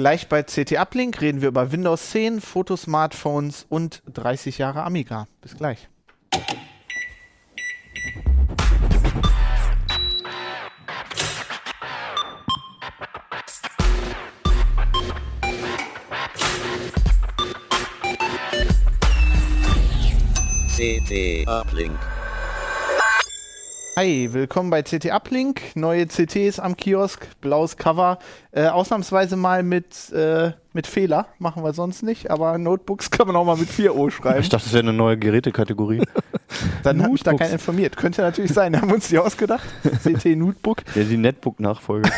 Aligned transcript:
Gleich 0.00 0.28
bei 0.28 0.42
CT 0.42 0.78
Uplink 0.78 1.20
reden 1.20 1.42
wir 1.42 1.48
über 1.48 1.72
Windows 1.72 2.10
10, 2.12 2.40
Fotosmartphones 2.40 3.66
und 3.68 4.02
30 4.06 4.56
Jahre 4.56 4.82
Amiga. 4.84 5.26
Bis 5.42 5.54
gleich. 5.54 5.90
CT 20.80 21.44
Uplink. 21.44 22.09
Hi, 23.96 24.28
willkommen 24.32 24.70
bei 24.70 24.82
CT 24.82 25.06
Uplink. 25.06 25.74
Neue 25.74 26.06
CTs 26.06 26.60
am 26.60 26.76
Kiosk, 26.76 27.26
blaues 27.40 27.76
Cover. 27.76 28.20
Äh, 28.52 28.68
ausnahmsweise 28.68 29.34
mal 29.36 29.64
mit, 29.64 30.12
äh, 30.12 30.52
mit 30.72 30.86
Fehler, 30.86 31.26
machen 31.40 31.64
wir 31.64 31.72
sonst 31.72 32.02
nicht, 32.04 32.30
aber 32.30 32.56
Notebooks 32.56 33.10
kann 33.10 33.26
man 33.26 33.34
auch 33.34 33.44
mal 33.44 33.56
mit 33.56 33.68
4O 33.68 34.10
schreiben. 34.10 34.40
Ich 34.40 34.48
dachte, 34.48 34.64
das 34.64 34.72
wäre 34.72 34.84
eine 34.84 34.92
neue 34.92 35.18
Gerätekategorie. 35.18 36.02
Dann 36.84 37.02
hat 37.02 37.10
mich 37.10 37.24
da 37.24 37.34
keiner 37.34 37.50
informiert. 37.50 37.96
Könnte 37.96 38.22
natürlich 38.22 38.52
sein, 38.52 38.76
haben 38.80 38.88
wir 38.88 38.94
uns 38.94 39.08
die 39.08 39.18
ausgedacht. 39.18 39.68
CT 40.04 40.36
Notebook. 40.36 40.82
ja, 40.94 41.02
die 41.02 41.16
Netbook-Nachfolge. 41.16 42.10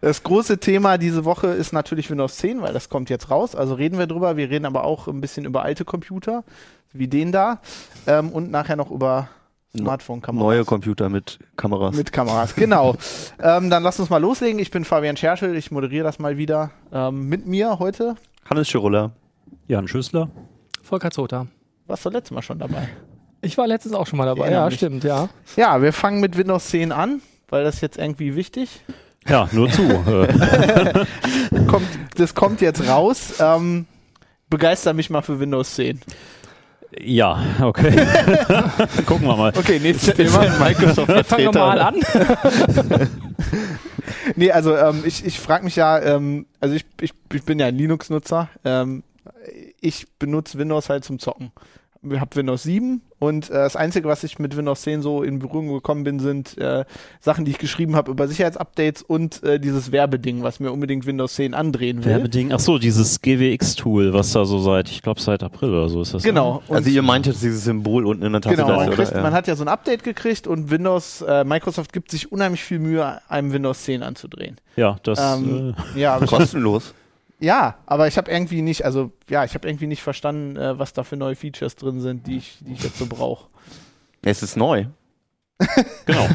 Das 0.00 0.22
große 0.22 0.58
Thema 0.58 0.96
diese 0.96 1.24
Woche 1.24 1.48
ist 1.48 1.72
natürlich 1.72 2.08
Windows 2.08 2.36
10, 2.36 2.62
weil 2.62 2.72
das 2.72 2.88
kommt 2.88 3.10
jetzt 3.10 3.30
raus. 3.30 3.56
Also 3.56 3.74
reden 3.74 3.98
wir 3.98 4.06
drüber. 4.06 4.36
Wir 4.36 4.48
reden 4.48 4.64
aber 4.64 4.84
auch 4.84 5.08
ein 5.08 5.20
bisschen 5.20 5.44
über 5.44 5.62
alte 5.62 5.84
Computer, 5.84 6.44
wie 6.92 7.08
den 7.08 7.32
da. 7.32 7.60
Ähm, 8.06 8.30
und 8.30 8.50
nachher 8.52 8.76
noch 8.76 8.92
über 8.92 9.28
Smartphone-Kameras. 9.76 10.44
Neue 10.44 10.64
Computer 10.64 11.08
mit 11.08 11.38
Kameras. 11.56 11.94
Mit 11.94 12.12
Kameras, 12.12 12.54
genau. 12.54 12.96
ähm, 13.42 13.70
dann 13.70 13.82
lass 13.82 14.00
uns 14.00 14.10
mal 14.10 14.18
loslegen. 14.18 14.58
Ich 14.58 14.70
bin 14.70 14.84
Fabian 14.84 15.16
Scherschel, 15.16 15.56
ich 15.56 15.70
moderiere 15.70 16.04
das 16.04 16.18
mal 16.18 16.38
wieder. 16.38 16.70
Ähm, 16.92 17.28
mit 17.28 17.46
mir 17.46 17.78
heute, 17.78 18.16
Hannes 18.48 18.68
Schirulla. 18.68 19.10
Jan 19.66 19.86
Schüssler. 19.88 20.30
Volker 20.82 21.10
Zota. 21.10 21.46
warst 21.86 22.04
du 22.06 22.10
letztes 22.10 22.30
Mal 22.34 22.40
schon 22.42 22.58
dabei? 22.58 22.88
Ich 23.42 23.58
war 23.58 23.66
letztens 23.66 23.94
auch 23.94 24.06
schon 24.06 24.16
mal 24.16 24.24
dabei. 24.26 24.46
Ja, 24.50 24.64
Ja, 24.64 24.70
stimmt, 24.70 25.04
ja. 25.04 25.28
Ja, 25.56 25.82
wir 25.82 25.92
fangen 25.92 26.20
mit 26.20 26.36
Windows 26.38 26.68
10 26.68 26.90
an, 26.90 27.20
weil 27.48 27.62
das 27.64 27.82
jetzt 27.82 27.98
irgendwie 27.98 28.34
wichtig. 28.34 28.80
Ja, 29.28 29.48
nur 29.52 29.70
zu. 29.70 29.82
Kommt, 31.66 31.86
das 32.16 32.34
kommt 32.34 32.62
jetzt 32.62 32.88
raus. 32.88 33.34
Ähm, 33.40 33.86
begeister 34.48 34.94
mich 34.94 35.10
mal 35.10 35.20
für 35.20 35.38
Windows 35.38 35.74
10. 35.74 36.00
ja, 36.96 37.44
okay. 37.60 37.90
Gucken 39.06 39.26
wir 39.26 39.36
mal. 39.36 39.52
Okay, 39.56 39.78
nächstes 39.78 40.14
Thema. 40.14 40.46
Microsoft 40.58 41.08
Wir 41.08 41.24
fangen 41.24 41.50
mal 41.54 41.80
an. 41.80 41.96
Nee, 44.36 44.50
also 44.52 44.76
ähm, 44.76 45.02
ich, 45.04 45.24
ich 45.24 45.38
frage 45.38 45.64
mich 45.64 45.76
ja, 45.76 46.00
ähm, 46.00 46.46
also 46.60 46.74
ich, 46.74 46.84
ich, 47.00 47.12
ich 47.32 47.44
bin 47.44 47.58
ja 47.58 47.66
ein 47.66 47.76
Linux-Nutzer. 47.76 48.48
Ähm, 48.64 49.02
ich 49.80 50.06
benutze 50.18 50.58
Windows 50.58 50.88
halt 50.88 51.04
zum 51.04 51.18
Zocken. 51.18 51.52
Ich 52.02 52.20
habe 52.20 52.36
Windows 52.36 52.62
7 52.62 53.02
und 53.18 53.50
äh, 53.50 53.54
das 53.54 53.74
Einzige, 53.76 54.08
was 54.08 54.22
ich 54.24 54.38
mit 54.38 54.56
Windows 54.56 54.82
10 54.82 55.02
so 55.02 55.22
in 55.22 55.38
Berührung 55.38 55.68
gekommen 55.72 56.04
bin, 56.04 56.20
sind 56.20 56.56
äh, 56.58 56.84
Sachen, 57.20 57.44
die 57.44 57.50
ich 57.50 57.58
geschrieben 57.58 57.96
habe 57.96 58.10
über 58.10 58.28
Sicherheitsupdates 58.28 59.02
und 59.02 59.42
äh, 59.42 59.58
dieses 59.58 59.90
Werbeding, 59.92 60.42
was 60.42 60.60
mir 60.60 60.70
unbedingt 60.72 61.06
Windows 61.06 61.34
10 61.34 61.54
andrehen 61.54 62.04
will. 62.04 62.12
Werbeding. 62.12 62.52
Ach 62.52 62.60
so, 62.60 62.78
dieses 62.78 63.20
GWX-Tool, 63.20 64.12
was 64.14 64.32
da 64.32 64.44
so 64.44 64.58
seit, 64.60 64.88
ich 64.90 65.02
glaube 65.02 65.20
seit 65.20 65.42
April 65.42 65.70
oder 65.70 65.88
so 65.88 66.00
ist 66.02 66.14
das. 66.14 66.22
Genau. 66.22 66.62
Und 66.68 66.76
Also 66.76 66.90
ihr 66.90 67.02
meint 67.02 67.26
jetzt 67.26 67.42
dieses 67.42 67.64
Symbol 67.64 68.06
unten 68.06 68.24
in 68.24 68.32
der 68.32 68.40
Taste, 68.40 68.56
Genau, 68.56 68.76
man, 68.76 68.88
oder? 68.88 68.96
kriegt, 68.96 69.12
Ja. 69.12 69.22
man 69.22 69.32
hat 69.32 69.46
ja 69.48 69.56
so 69.56 69.64
ein 69.64 69.68
Update 69.68 70.04
gekriegt 70.04 70.46
und 70.46 70.70
Windows, 70.70 71.22
äh, 71.22 71.44
Microsoft 71.44 71.92
gibt 71.92 72.10
sich 72.10 72.30
unheimlich 72.30 72.62
viel 72.62 72.78
Mühe, 72.78 73.20
einem 73.28 73.52
Windows 73.52 73.82
10 73.84 74.02
anzudrehen. 74.02 74.56
Ja, 74.76 74.96
das. 75.02 75.18
Ähm, 75.18 75.74
ja, 75.96 76.14
aber 76.16 76.24
ich, 76.24 76.30
Kostenlos. 76.30 76.94
Ja, 77.40 77.76
aber 77.86 78.08
ich 78.08 78.16
habe 78.16 78.30
irgendwie 78.30 78.62
nicht, 78.62 78.84
also 78.84 79.12
ja, 79.28 79.44
ich 79.44 79.54
habe 79.54 79.68
irgendwie 79.68 79.86
nicht 79.86 80.02
verstanden, 80.02 80.56
äh, 80.56 80.78
was 80.78 80.92
da 80.92 81.04
für 81.04 81.16
neue 81.16 81.36
Features 81.36 81.76
drin 81.76 82.00
sind, 82.00 82.26
die 82.26 82.38
ich, 82.38 82.58
die 82.60 82.72
ich 82.72 82.82
jetzt 82.82 82.98
so 82.98 83.06
brauche. 83.06 83.48
Es 84.22 84.42
ist 84.42 84.56
neu. 84.56 84.86
genau. 86.06 86.28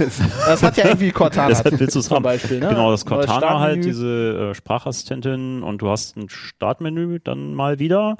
Das 0.45 0.63
hat 0.63 0.75
ja 0.75 0.85
irgendwie 0.85 1.11
Cortana 1.11 1.47
Deshalb 1.47 1.79
willst 1.79 1.95
du 1.95 1.99
es 1.99 2.07
zum. 2.07 2.21
Beispiel, 2.21 2.59
ne? 2.59 2.69
Genau, 2.69 2.91
das 2.91 3.05
Cortana 3.05 3.59
halt, 3.59 3.85
diese 3.85 4.51
äh, 4.51 4.53
Sprachassistentin 4.53 5.63
und 5.63 5.81
du 5.81 5.89
hast 5.89 6.17
ein 6.17 6.27
Startmenü 6.27 7.19
dann 7.23 7.53
mal 7.53 7.79
wieder. 7.79 8.17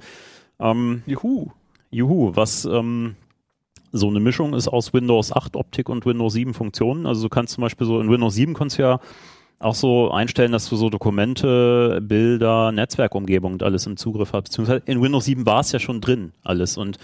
Ähm, 0.60 1.04
Juhu. 1.06 1.52
Juhu, 1.92 2.36
was 2.36 2.64
ähm, 2.66 3.16
so 3.92 4.08
eine 4.08 4.20
Mischung 4.20 4.54
ist 4.54 4.68
aus 4.68 4.94
Windows 4.94 5.34
8 5.34 5.56
Optik 5.56 5.90
und 5.90 6.06
Windows 6.06 6.34
7 6.34 6.54
Funktionen. 6.54 7.06
Also 7.06 7.24
du 7.24 7.30
kannst 7.30 7.54
zum 7.54 7.62
Beispiel 7.62 7.86
so 7.86 8.00
in 8.00 8.10
Windows 8.10 8.36
7 8.36 8.54
kannst 8.54 8.78
du 8.78 8.84
ja 8.84 9.00
auch 9.64 9.76
so 9.76 10.12
einstellen, 10.12 10.52
dass 10.52 10.68
du 10.70 10.76
so 10.76 10.90
Dokumente, 10.90 12.00
Bilder, 12.02 12.72
Netzwerkumgebung 12.72 13.54
und 13.54 13.64
alles 13.64 13.86
im 13.86 13.98
Zugriff 13.98 14.34
hast. 14.34 14.44
Beziehungsweise 14.44 14.84
in 14.86 15.02
Windows 15.02 15.26
7 15.26 15.46
war 15.46 15.62
es 15.62 15.72
ja 15.72 15.80
schon 15.80 16.02
drin, 16.02 16.32
alles. 16.44 16.78
Und 16.78 16.98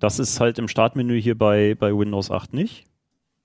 das 0.00 0.18
ist 0.18 0.40
halt 0.40 0.58
im 0.58 0.68
Startmenü 0.68 1.20
hier 1.20 1.36
bei, 1.38 1.74
bei 1.78 1.96
Windows 1.96 2.30
8 2.30 2.52
nicht. 2.54 2.84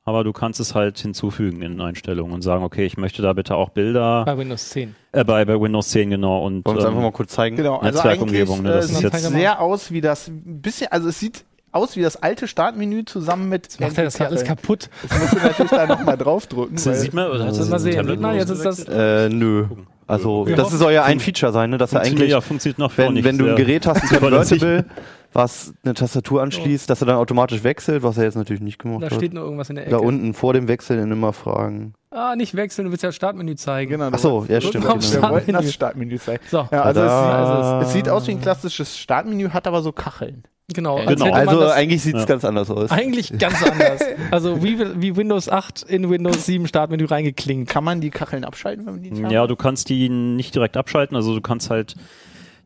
Aber 0.04 0.24
du 0.24 0.34
kannst 0.34 0.60
es 0.60 0.74
halt 0.74 0.98
hinzufügen 0.98 1.62
in 1.62 1.80
Einstellungen 1.80 2.34
und 2.34 2.42
sagen, 2.42 2.64
okay, 2.64 2.86
ich 2.88 2.98
möchte 2.98 3.22
da 3.22 3.34
bitte 3.34 3.56
auch 3.56 3.70
Bilder, 3.70 4.26
Bei 4.26 4.36
Windows 4.36 4.70
10. 4.72 4.96
äh, 5.12 5.24
bei, 5.24 5.46
bei 5.46 5.62
Windows 5.62 5.90
10 5.90 6.10
genau. 6.10 6.44
Und 6.44 6.66
Wollen 6.66 6.76
wir 6.78 6.80
es 6.80 6.86
ähm, 6.86 6.90
einfach 6.92 7.04
mal 7.04 7.12
kurz 7.12 7.34
zeigen? 7.34 7.56
Genau, 7.56 7.78
also 7.78 7.86
Netzwerkumgebung, 8.00 8.60
eigentlich 8.66 8.72
ne, 8.72 8.78
das 8.78 8.86
äh, 8.90 8.94
ist 8.94 8.98
sieht 9.00 9.14
jetzt- 9.14 9.30
sehr 9.30 9.62
aus 9.62 9.92
wie 9.92 10.02
das, 10.02 10.28
ein 10.28 10.60
bisschen, 10.62 10.88
also 10.92 11.10
es 11.10 11.20
sieht 11.20 11.46
aus 11.72 11.96
wie 11.96 12.02
das 12.02 12.22
alte 12.22 12.48
Startmenü 12.48 13.06
zusammen 13.06 13.50
mit 13.50 13.66
Jetzt 13.68 13.80
macht 13.80 13.98
er 13.98 14.04
das 14.06 14.18
ja 14.18 14.26
alles 14.28 14.44
kaputt. 14.44 14.90
Jetzt 15.04 15.20
musst 15.20 15.34
du 15.34 15.38
natürlich 15.38 15.72
da 15.72 15.86
nochmal 15.88 16.18
draufdrücken. 16.18 16.76
Das 16.76 17.02
sieht 17.02 17.14
man, 17.14 17.30
oder 17.32 17.46
hast 17.46 17.60
du 17.60 17.64
Mal 17.66 17.72
das 17.72 17.82
sehen, 17.84 17.96
Tablet 17.96 18.14
sieht 18.16 18.22
man, 18.22 18.36
jetzt 18.36 18.50
ist 18.50 18.66
das-? 18.66 18.86
Äh, 18.88 19.30
nö. 19.30 19.66
Also, 20.08 20.46
Ja. 20.48 20.58
das 20.58 20.72
soll 20.72 20.92
ja 20.92 21.04
ein 21.04 21.22
Feature 21.22 21.54
sein, 21.54 21.70
ne? 21.70 21.78
Dass 21.78 21.94
er 21.94 22.02
eigentlich, 22.02 22.32
ja, 22.32 22.42
funktioniert 22.42 22.80
noch 22.80 22.98
wenn, 22.98 23.14
nicht 23.14 23.24
wenn 23.24 23.38
du 23.38 23.50
ein. 23.50 23.56
Gerät 23.56 23.88
hast, 23.88 24.02
ein 24.12 24.20
Convertible, 24.20 24.84
was 25.32 25.74
eine 25.86 25.94
Tastatur 25.94 26.42
anschließt, 26.42 26.90
dass 26.90 27.02
er 27.02 27.06
dann 27.08 27.16
automatisch 27.16 27.64
wechselt, 27.64 28.04
was 28.04 28.18
er 28.18 28.26
jetzt 28.26 28.36
natürlich 28.36 28.62
nicht 28.62 28.78
gemacht 28.80 29.04
Da 29.04 29.06
hat. 29.06 29.14
steht 29.14 29.34
nur 29.34 29.44
irgendwas 29.46 29.70
in 29.70 29.76
der 29.78 29.86
Ecke. 29.86 29.96
Da 29.96 30.02
unten 30.02 30.34
vor 30.34 30.52
dem 30.54 30.68
Wechseln 30.68 31.10
immer 31.10 31.32
fragen. 31.32 31.94
Ah, 32.10 32.36
nicht 32.36 32.56
wechseln, 32.56 32.84
du 32.86 32.92
willst 32.92 33.04
ja 33.04 33.08
das 33.10 33.16
Startmenü 33.16 33.56
zeigen. 33.56 33.92
Genau, 33.92 34.10
Ach 34.12 34.20
so, 34.20 34.46
ja, 34.50 34.60
stimmt. 34.60 34.84
Genau. 34.86 35.00
Wir 35.02 35.30
wollten 35.30 35.54
das 35.54 35.72
Startmenü 35.74 36.20
zeigen. 36.20 36.44
So, 36.50 36.68
Ja, 36.70 36.82
also 36.82 37.00
es, 37.00 37.08
Tada. 37.08 37.82
es 37.84 37.94
sieht 37.94 38.10
aus 38.10 38.28
wie 38.28 38.32
ein 38.32 38.42
klassisches 38.42 38.98
Startmenü, 38.98 39.52
hat 39.52 39.66
aber 39.66 39.82
so 39.82 39.94
Kacheln. 39.94 40.44
Genau. 40.74 40.98
als 40.98 41.08
Genau. 41.08 41.32
Also 41.34 41.60
das 41.60 41.72
eigentlich 41.74 42.02
sieht 42.02 42.16
es 42.16 42.22
Ja. 42.22 42.26
ganz 42.28 42.46
anders 42.46 42.70
aus. 42.70 42.92
eigentlich 42.92 43.32
ganz 43.38 43.62
anders. 43.70 44.02
Also 44.32 44.64
wie, 44.64 44.78
wie 45.02 45.16
Windows 45.16 45.50
8 45.50 45.84
in 45.84 46.10
Windows 46.10 46.46
7 46.46 46.68
Startmenü 46.68 47.06
reingeklingt. 47.06 47.68
Kann 47.70 47.84
man 47.84 48.02
die 48.02 48.10
Kacheln 48.10 48.44
abschalten, 48.44 48.86
wenn 48.86 48.94
man 48.96 49.04
die 49.04 49.12
nicht 49.12 49.24
haben? 49.24 49.32
Ja, 49.32 49.48
du 49.48 49.56
kannst 49.56 49.90
die 49.90 50.10
nicht 50.10 50.56
direkt 50.56 50.78
abschalten, 50.78 51.16
also 51.16 51.34
du 51.36 51.42
kannst 51.42 51.70
halt 51.70 51.96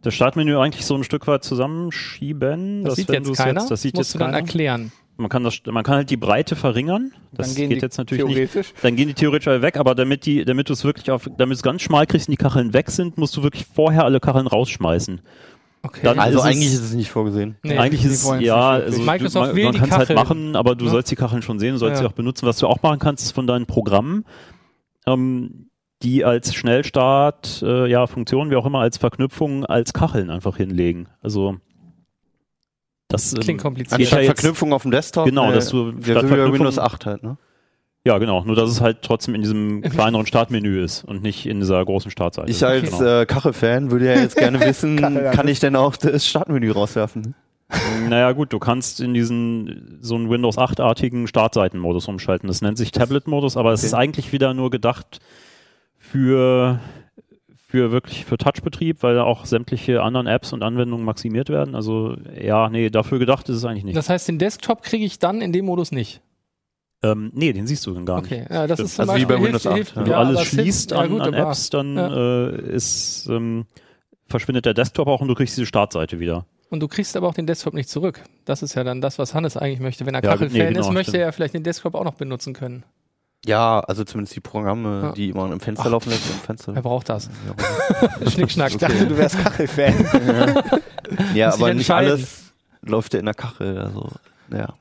das 0.02 0.14
Startmenü 0.14 0.58
eigentlich 0.58 0.86
so 0.86 0.96
ein 0.96 1.04
Stück 1.04 1.26
weit 1.28 1.44
zusammenschieben. 1.44 2.84
Das 2.84 2.92
dass 2.92 2.96
sieht 2.98 3.10
wenn 3.10 3.24
jetzt 3.24 3.38
keiner. 3.38 3.60
Jetzt, 3.62 3.72
das 3.72 3.82
sieht 3.82 3.96
musst 3.96 4.10
jetzt 4.10 4.16
du 4.16 4.20
dann 4.20 4.28
keiner. 4.32 4.38
erklären. 4.40 4.92
Man 5.18 5.30
kann, 5.30 5.46
das, 5.46 5.62
man 5.66 5.84
kann 5.86 5.96
halt 5.96 6.10
die 6.10 6.18
Breite 6.18 6.58
verringern. 6.58 7.14
Das 7.32 7.48
Dann 7.48 7.56
gehen 7.56 7.70
geht 7.70 7.78
die 7.82 7.86
jetzt 7.86 7.98
natürlich 7.98 8.26
nicht. 8.26 8.36
theoretisch. 8.36 8.74
Dann 8.82 8.98
gehen 8.98 9.08
die 9.08 9.14
theoretisch 9.14 9.48
alle 9.48 9.62
weg, 9.62 9.78
aber 9.78 9.96
damit 9.96 10.26
die, 10.26 10.44
damit 10.44 10.68
du 10.68 10.74
es 10.74 10.84
wirklich 10.84 11.10
auf, 11.10 11.24
damit 11.38 11.54
du 11.56 11.60
es 11.60 11.64
ganz 11.64 11.82
schmal 11.82 12.06
kriegst 12.06 12.28
und 12.28 12.34
die 12.34 12.38
Kacheln 12.38 12.74
weg 12.74 12.92
sind, 12.92 13.18
musst 13.18 13.36
du 13.38 13.42
wirklich 13.42 13.66
vorher 13.74 14.04
alle 14.04 14.20
Kacheln 14.20 14.46
rausschmeißen. 14.46 15.22
Okay. 15.86 16.00
Dann 16.04 16.20
Also 16.20 16.42
eigentlich 16.42 16.74
ist 16.74 16.82
es 16.82 16.94
nicht 16.94 17.12
vorgesehen. 17.12 17.58
Nee, 17.64 17.78
eigentlich 17.78 18.04
ist 18.06 18.24
es, 18.26 18.40
ja, 18.42 18.72
also 18.72 19.02
Microsoft 19.02 19.52
du, 19.52 19.56
will 19.56 19.64
man, 19.66 19.74
die 19.74 19.80
kann 19.80 19.90
es 19.90 19.96
halt 19.96 20.08
Kacheln. 20.10 20.20
machen, 20.20 20.56
aber 20.56 20.76
du 20.76 20.86
Ne? 20.86 20.92
sollst 20.92 21.12
die 21.12 21.16
Kacheln 21.16 21.42
schon 21.42 21.60
sehen, 21.60 21.74
du 21.74 21.78
sollst 21.78 21.96
Ja. 21.98 22.02
sie 22.02 22.06
auch 22.08 22.16
benutzen. 22.16 22.46
Was 22.48 22.58
du 22.58 22.68
auch 22.68 22.82
machen 22.82 23.00
kannst, 23.00 23.24
ist 23.24 23.32
von 23.32 23.46
deinen 23.48 23.66
Programmen, 23.66 24.26
ähm, 25.06 25.70
die 26.02 26.26
als 26.26 26.54
Schnellstart, 26.56 27.62
äh, 27.66 27.88
ja, 27.90 28.08
Funktionen, 28.08 28.52
wie 28.52 28.56
auch 28.56 28.66
immer, 28.66 28.80
als 28.80 28.98
Verknüpfung, 28.98 29.66
als 29.66 29.94
Kacheln 29.94 30.30
einfach 30.30 30.58
hinlegen. 30.58 31.08
Also 31.22 31.58
das 33.08 33.34
ähm, 33.34 33.40
Klingt 33.40 33.62
kompliziert. 33.62 34.00
ja 34.00 34.04
Anstatt 34.06 34.20
jetzt, 34.24 34.40
Verknüpfung 34.42 34.74
auf 34.74 34.82
dem 34.82 34.92
Desktop. 34.92 35.26
Genau, 35.26 35.52
äh, 35.52 35.54
dass 35.54 35.70
du 35.70 35.92
ja, 36.06 36.20
statt 36.20 36.30
Windows 36.30 36.80
8 36.80 37.06
halt, 37.06 37.24
ne? 37.24 37.38
Ja, 38.06 38.20
genau. 38.20 38.44
Nur 38.44 38.56
dass 38.56 38.70
es 38.70 38.82
halt 38.82 39.02
trotzdem 39.02 39.34
in 39.36 39.42
diesem 39.42 39.82
kleineren 39.90 40.26
Startmenü 40.28 40.84
ist 40.84 41.04
und 41.04 41.24
nicht 41.24 41.46
in 41.48 41.60
dieser 41.60 41.84
großen 41.84 42.12
Startseite. 42.12 42.52
Ich 42.52 42.64
als 42.64 43.00
Genau. 43.00 43.22
äh, 43.22 43.26
Kachel-Fan 43.26 43.90
würde 43.92 44.06
ja 44.06 44.20
jetzt 44.22 44.38
gerne 44.38 44.60
wissen, 44.66 44.98
Kachel, 44.98 45.24
ja. 45.24 45.32
kann 45.32 45.48
ich 45.48 45.60
denn 45.60 45.76
auch 45.76 45.96
das 45.96 46.28
Startmenü 46.28 46.72
rauswerfen? 46.72 47.34
Naja 48.08 48.32
gut, 48.34 48.54
du 48.54 48.60
kannst 48.60 49.02
in 49.02 49.16
diesen 49.16 49.98
so 50.00 50.14
einen 50.14 50.30
Windows 50.30 50.60
8-artigen 50.60 51.26
Startseitenmodus 51.26 52.08
umschalten. 52.08 52.48
Das 52.48 52.62
nennt 52.62 52.78
sich 52.78 52.92
Tablet-Modus, 52.92 53.58
aber 53.58 53.74
es 53.74 53.80
Okay. 53.80 53.88
ist 53.88 53.94
eigentlich 53.96 54.32
wieder 54.32 54.54
nur 54.54 54.70
gedacht 54.70 55.20
für, 55.98 56.80
für 57.68 57.92
wirklich 57.92 58.26
für 58.26 58.38
Touchbetrieb, 58.38 59.02
weil 59.02 59.16
da 59.16 59.24
auch 59.24 59.46
sämtliche 59.46 60.04
anderen 60.04 60.28
Apps 60.28 60.54
und 60.54 60.62
Anwendungen 60.62 61.04
maximiert 61.06 61.50
werden. 61.50 61.74
Also 61.74 62.16
ja, 62.40 62.70
nee, 62.70 62.92
dafür 62.92 63.18
gedacht 63.18 63.50
ist 63.50 63.56
es 63.58 63.66
eigentlich 63.66 63.84
nicht. 63.84 63.98
Das 63.98 64.10
heißt, 64.10 64.28
den 64.28 64.38
Desktop 64.38 64.84
kriege 64.84 65.04
ich 65.04 65.18
dann 65.18 65.42
in 65.42 65.52
dem 65.52 65.66
Modus 65.66 65.92
nicht. 65.92 66.22
Ähm, 67.12 67.32
nee, 67.34 67.54
den 67.54 67.68
siehst 67.68 67.86
du 67.86 67.94
dann 67.94 68.06
gar 68.06 68.22
nicht. 68.22 68.32
Okay, 68.32 68.46
ja, 68.50 68.68
das 68.68 68.78
Stimmt. 68.78 68.90
ist 68.90 68.96
zum 68.96 69.10
Also 69.10 69.16
wie 69.22 69.26
bei 69.26 69.34
Beispiel 69.36 69.46
Windows 69.48 69.68
8, 69.68 69.96
Wenn 69.96 70.06
Ja, 70.06 70.10
du 70.12 70.16
alles 70.18 70.42
es 70.42 70.48
hilft- 70.50 70.54
schließt 70.64 70.92
ja, 70.92 70.98
an, 71.00 71.10
gut, 71.10 71.22
an 71.22 71.34
Apps, 71.34 71.70
dann 71.70 71.96
Ja. 71.98 72.48
äh, 72.48 72.72
ist, 72.74 73.28
ähm, 73.30 73.66
verschwindet 74.28 74.66
der 74.66 74.74
Desktop 74.74 75.08
auch 75.08 75.22
und 75.22 75.28
du 75.28 75.36
kriegst 75.36 75.56
diese 75.58 75.66
Startseite 75.68 76.20
wieder. 76.20 76.46
Und 76.70 76.80
du 76.80 76.88
kriegst 76.88 77.16
aber 77.16 77.28
auch 77.28 77.34
den 77.36 77.46
Desktop 77.46 77.74
nicht 77.76 77.90
zurück. 77.90 78.24
Das 78.46 78.64
ist 78.64 78.74
ja 78.76 78.84
dann 78.84 79.00
das, 79.00 79.20
was 79.20 79.34
Hannes 79.36 79.56
eigentlich 79.56 79.80
möchte. 79.80 80.06
Wenn 80.06 80.16
er 80.16 80.24
Ja, 80.24 80.32
Kachelfan 80.32 80.58
nee, 80.58 80.68
genau, 80.74 80.80
ist, 80.82 80.92
möchte 80.92 81.12
stimmt. 81.12 81.24
er 81.24 81.32
vielleicht 81.34 81.54
den 81.54 81.64
Desktop 81.64 81.94
auch 81.96 82.04
noch 82.04 82.16
benutzen 82.16 82.54
können. 82.54 82.84
Ja, 83.46 83.82
also 83.82 84.04
zumindest 84.04 84.36
die 84.36 84.40
Programme, 84.40 85.02
Ja. 85.04 85.12
die 85.12 85.32
man 85.32 85.52
im 85.52 85.60
Fenster 85.60 85.86
Ach. 85.86 85.92
laufen 85.92 86.10
lässt, 86.10 86.28
im 86.28 86.40
Fenster. 86.40 86.74
Wer 86.74 86.82
braucht 86.82 87.10
das? 87.10 87.30
Ja, 87.48 88.30
Schnickschnack. 88.32 88.72
Ich 88.72 88.78
dachte, 88.78 89.06
du 89.06 89.16
wärst 89.16 89.38
Kachelfan. 89.38 89.94
ja 91.36 91.50
ich 91.50 91.54
aber 91.54 91.72
nicht 91.76 91.92
alles 91.92 92.52
läuft 92.82 93.14
ja 93.14 93.20
in 93.20 93.26
der 93.26 93.36
Kachel. 93.36 93.78
Also, 93.78 94.10
ja. 94.52 94.74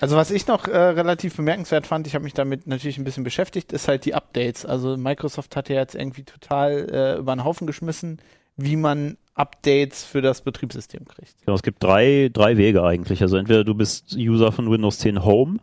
Also 0.00 0.16
was 0.16 0.32
ich 0.32 0.48
noch 0.48 0.66
äh, 0.66 0.76
relativ 0.76 1.36
bemerkenswert 1.36 1.86
fand, 1.86 2.08
ich 2.08 2.16
habe 2.16 2.24
mich 2.24 2.34
damit 2.34 2.66
natürlich 2.66 2.98
ein 2.98 3.04
bisschen 3.04 3.22
beschäftigt, 3.22 3.72
ist 3.72 3.86
halt 3.86 4.04
die 4.04 4.14
Updates. 4.14 4.66
Also 4.66 4.96
Microsoft 4.96 5.54
hat 5.54 5.68
ja 5.68 5.76
jetzt 5.76 5.94
irgendwie 5.94 6.24
total 6.24 6.88
äh, 6.90 7.18
über 7.18 7.36
den 7.36 7.44
Haufen 7.44 7.68
geschmissen, 7.68 8.20
wie 8.56 8.74
man 8.74 9.16
Updates 9.34 10.04
für 10.04 10.20
das 10.20 10.42
Betriebssystem 10.42 11.06
kriegt. 11.06 11.34
Genau, 11.44 11.54
es 11.54 11.62
gibt 11.62 11.82
drei, 11.82 12.30
drei 12.32 12.56
Wege 12.56 12.82
eigentlich. 12.82 13.22
Also 13.22 13.36
entweder 13.36 13.62
du 13.62 13.74
bist 13.74 14.16
User 14.16 14.50
von 14.50 14.70
Windows 14.70 14.98
10 14.98 15.24
Home, 15.24 15.58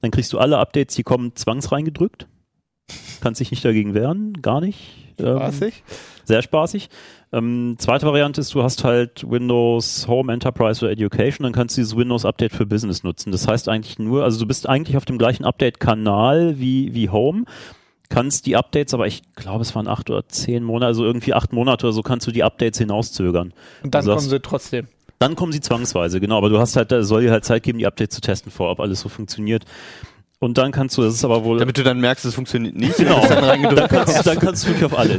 dann 0.00 0.10
kriegst 0.10 0.32
du 0.32 0.38
alle 0.38 0.58
Updates, 0.58 0.96
die 0.96 1.04
kommen 1.04 1.34
zwangsreingedrückt. 1.36 2.26
Kannst 3.20 3.40
dich 3.40 3.50
nicht 3.50 3.64
dagegen 3.64 3.94
wehren, 3.94 4.42
gar 4.42 4.60
nicht. 4.60 5.03
Ähm, 5.18 5.36
Spaßig. 5.38 5.82
sehr 6.24 6.42
spaßig. 6.42 6.88
Ähm, 7.32 7.74
zweite 7.78 8.06
Variante 8.06 8.40
ist, 8.40 8.54
du 8.54 8.62
hast 8.62 8.84
halt 8.84 9.28
Windows 9.28 10.06
Home, 10.08 10.32
Enterprise 10.32 10.84
oder 10.84 10.92
Education, 10.92 11.42
dann 11.44 11.52
kannst 11.52 11.76
du 11.76 11.80
dieses 11.80 11.96
Windows 11.96 12.24
Update 12.24 12.52
für 12.52 12.64
Business 12.66 13.02
nutzen. 13.02 13.32
Das 13.32 13.48
heißt 13.48 13.68
eigentlich 13.68 13.98
nur, 13.98 14.22
also 14.24 14.38
du 14.38 14.46
bist 14.46 14.68
eigentlich 14.68 14.96
auf 14.96 15.04
dem 15.04 15.18
gleichen 15.18 15.44
Update-Kanal 15.44 16.58
wie, 16.60 16.94
wie 16.94 17.08
Home, 17.10 17.44
kannst 18.08 18.46
die 18.46 18.54
Updates, 18.56 18.94
aber 18.94 19.06
ich 19.08 19.22
glaube, 19.34 19.62
es 19.62 19.74
waren 19.74 19.88
acht 19.88 20.10
oder 20.10 20.28
zehn 20.28 20.62
Monate, 20.62 20.86
also 20.86 21.04
irgendwie 21.04 21.34
acht 21.34 21.52
Monate 21.52 21.86
oder 21.86 21.92
so, 21.92 22.02
kannst 22.02 22.26
du 22.26 22.30
die 22.30 22.44
Updates 22.44 22.78
hinauszögern. 22.78 23.52
Und 23.82 23.94
dann 23.94 24.04
sagst- 24.04 24.16
kommen 24.18 24.30
sie 24.30 24.40
trotzdem. 24.40 24.86
Dann 25.20 25.36
kommen 25.36 25.52
sie 25.52 25.60
zwangsweise, 25.60 26.20
genau, 26.20 26.36
aber 26.38 26.50
du 26.50 26.58
hast 26.58 26.76
halt, 26.76 26.92
da 26.92 27.02
soll 27.02 27.22
dir 27.22 27.30
halt 27.30 27.44
Zeit 27.44 27.62
geben, 27.62 27.78
die 27.78 27.86
Updates 27.86 28.14
zu 28.16 28.20
testen 28.20 28.50
vor, 28.52 28.70
ob 28.70 28.80
alles 28.80 29.00
so 29.00 29.08
funktioniert. 29.08 29.64
Und 30.44 30.58
dann 30.58 30.72
kannst 30.72 30.98
du, 30.98 31.02
das 31.02 31.14
ist 31.14 31.24
aber 31.24 31.42
wohl. 31.42 31.58
Damit 31.58 31.78
du 31.78 31.82
dann 31.82 32.00
merkst, 32.00 32.24
es 32.26 32.34
funktioniert 32.34 32.76
nicht. 32.76 32.96
Genau, 32.98 33.24
dann 33.26 33.42
reingedrückt 33.44 33.80
dann 33.80 33.88
kannst, 33.88 34.18
du- 34.18 34.22
dann 34.22 34.38
kannst 34.38 34.64
du 34.64 34.68
wirklich 34.68 34.84
auf 34.84 34.98
alle 34.98 35.14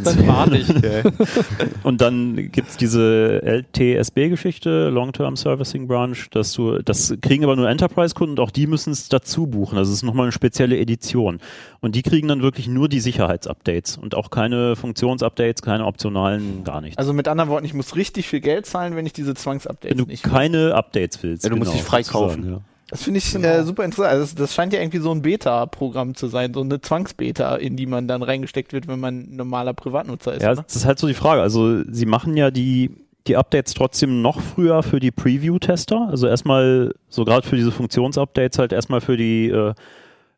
ich. 0.56 0.70
Und 1.84 2.02
dann 2.02 2.52
gibt's 2.52 2.78
diese 2.78 3.42
LTSB-Geschichte, 3.44 4.90
Long-Term 4.90 5.36
Servicing 5.36 5.88
Branch, 5.88 6.16
dass 6.32 6.54
du, 6.54 6.80
das 6.84 7.16
kriegen 7.22 7.44
aber 7.44 7.56
nur 7.56 7.70
Enterprise-Kunden 7.70 8.34
und 8.34 8.40
auch 8.40 8.52
die 8.52 8.68
müssen 8.68 8.92
es 8.92 9.10
dazu 9.10 9.48
buchen. 9.48 9.78
Also 9.78 9.92
es 9.92 9.98
ist 9.98 10.04
nochmal 10.04 10.26
eine 10.26 10.32
spezielle 10.32 10.78
Edition. 10.78 11.40
Und 11.82 11.96
die 11.96 12.02
kriegen 12.02 12.28
dann 12.28 12.42
wirklich 12.42 12.68
nur 12.68 12.90
die 12.90 13.00
Sicherheitsupdates 13.00 13.98
und 13.98 14.16
auch 14.16 14.30
keine 14.30 14.76
Funktionsupdates, 14.76 15.62
keine 15.62 15.86
optionalen, 15.86 16.64
gar 16.64 16.82
nichts. 16.82 16.98
Also 16.98 17.14
mit 17.14 17.28
anderen 17.28 17.50
Worten, 17.50 17.66
ich 17.66 17.74
muss 17.74 17.96
richtig 17.96 18.28
viel 18.28 18.42
Geld 18.42 18.66
zahlen, 18.66 18.96
wenn 18.96 19.06
ich 19.06 19.14
diese 19.14 19.34
Zwangsupdates 19.36 19.92
Wenn 19.92 19.98
du 20.06 20.06
nicht 20.12 20.24
keine 20.24 20.74
Updates 20.76 21.22
willst. 21.24 21.44
Ja, 21.44 21.50
du 21.50 21.56
musst 21.58 21.74
dich 21.74 21.84
freikaufen. 21.84 22.50
Ja. 22.50 22.62
Das 22.90 23.04
finde 23.04 23.18
ich 23.18 23.34
äh, 23.36 23.64
super 23.64 23.84
interessant. 23.84 24.10
Also 24.10 24.24
das, 24.24 24.36
das 24.36 24.54
scheint 24.54 24.72
ja 24.72 24.80
irgendwie 24.80 25.00
so 25.00 25.12
ein 25.12 25.24
Beta-Programm 25.24 26.14
zu 26.14 26.28
sein, 26.28 26.54
so 26.54 26.62
eine 26.62 26.80
Zwangsbeta, 26.80 27.56
in 27.56 27.76
die 27.76 27.88
man 27.88 28.08
dann 28.08 28.22
reingesteckt 28.22 28.74
wird, 28.74 28.88
wenn 28.88 29.00
man 29.00 29.28
normaler 29.32 29.74
Privatnutzer 29.74 30.36
ist. 30.36 30.44
Ja, 30.44 30.54
ne? 30.54 30.64
das 30.66 30.76
ist 30.76 30.86
halt 30.86 31.00
so 31.00 31.08
die 31.08 31.16
Frage. 31.16 31.42
Also 31.42 31.84
sie 31.92 32.06
machen 32.06 32.38
ja 32.38 32.52
die, 32.52 32.92
die 33.26 33.38
Updates 33.38 33.74
trotzdem 33.74 34.22
noch 34.22 34.40
früher 34.40 34.84
für 34.84 35.00
die 35.00 35.12
Preview-Tester. 35.12 36.10
Also 36.10 36.28
erstmal, 36.28 36.94
so 37.10 37.26
gerade 37.26 37.48
für 37.48 37.56
diese 37.56 37.72
Funktionsupdates 37.72 38.60
halt 38.60 38.72
erstmal 38.72 39.02
für 39.02 39.18
die 39.18 39.50
äh, 39.50 39.74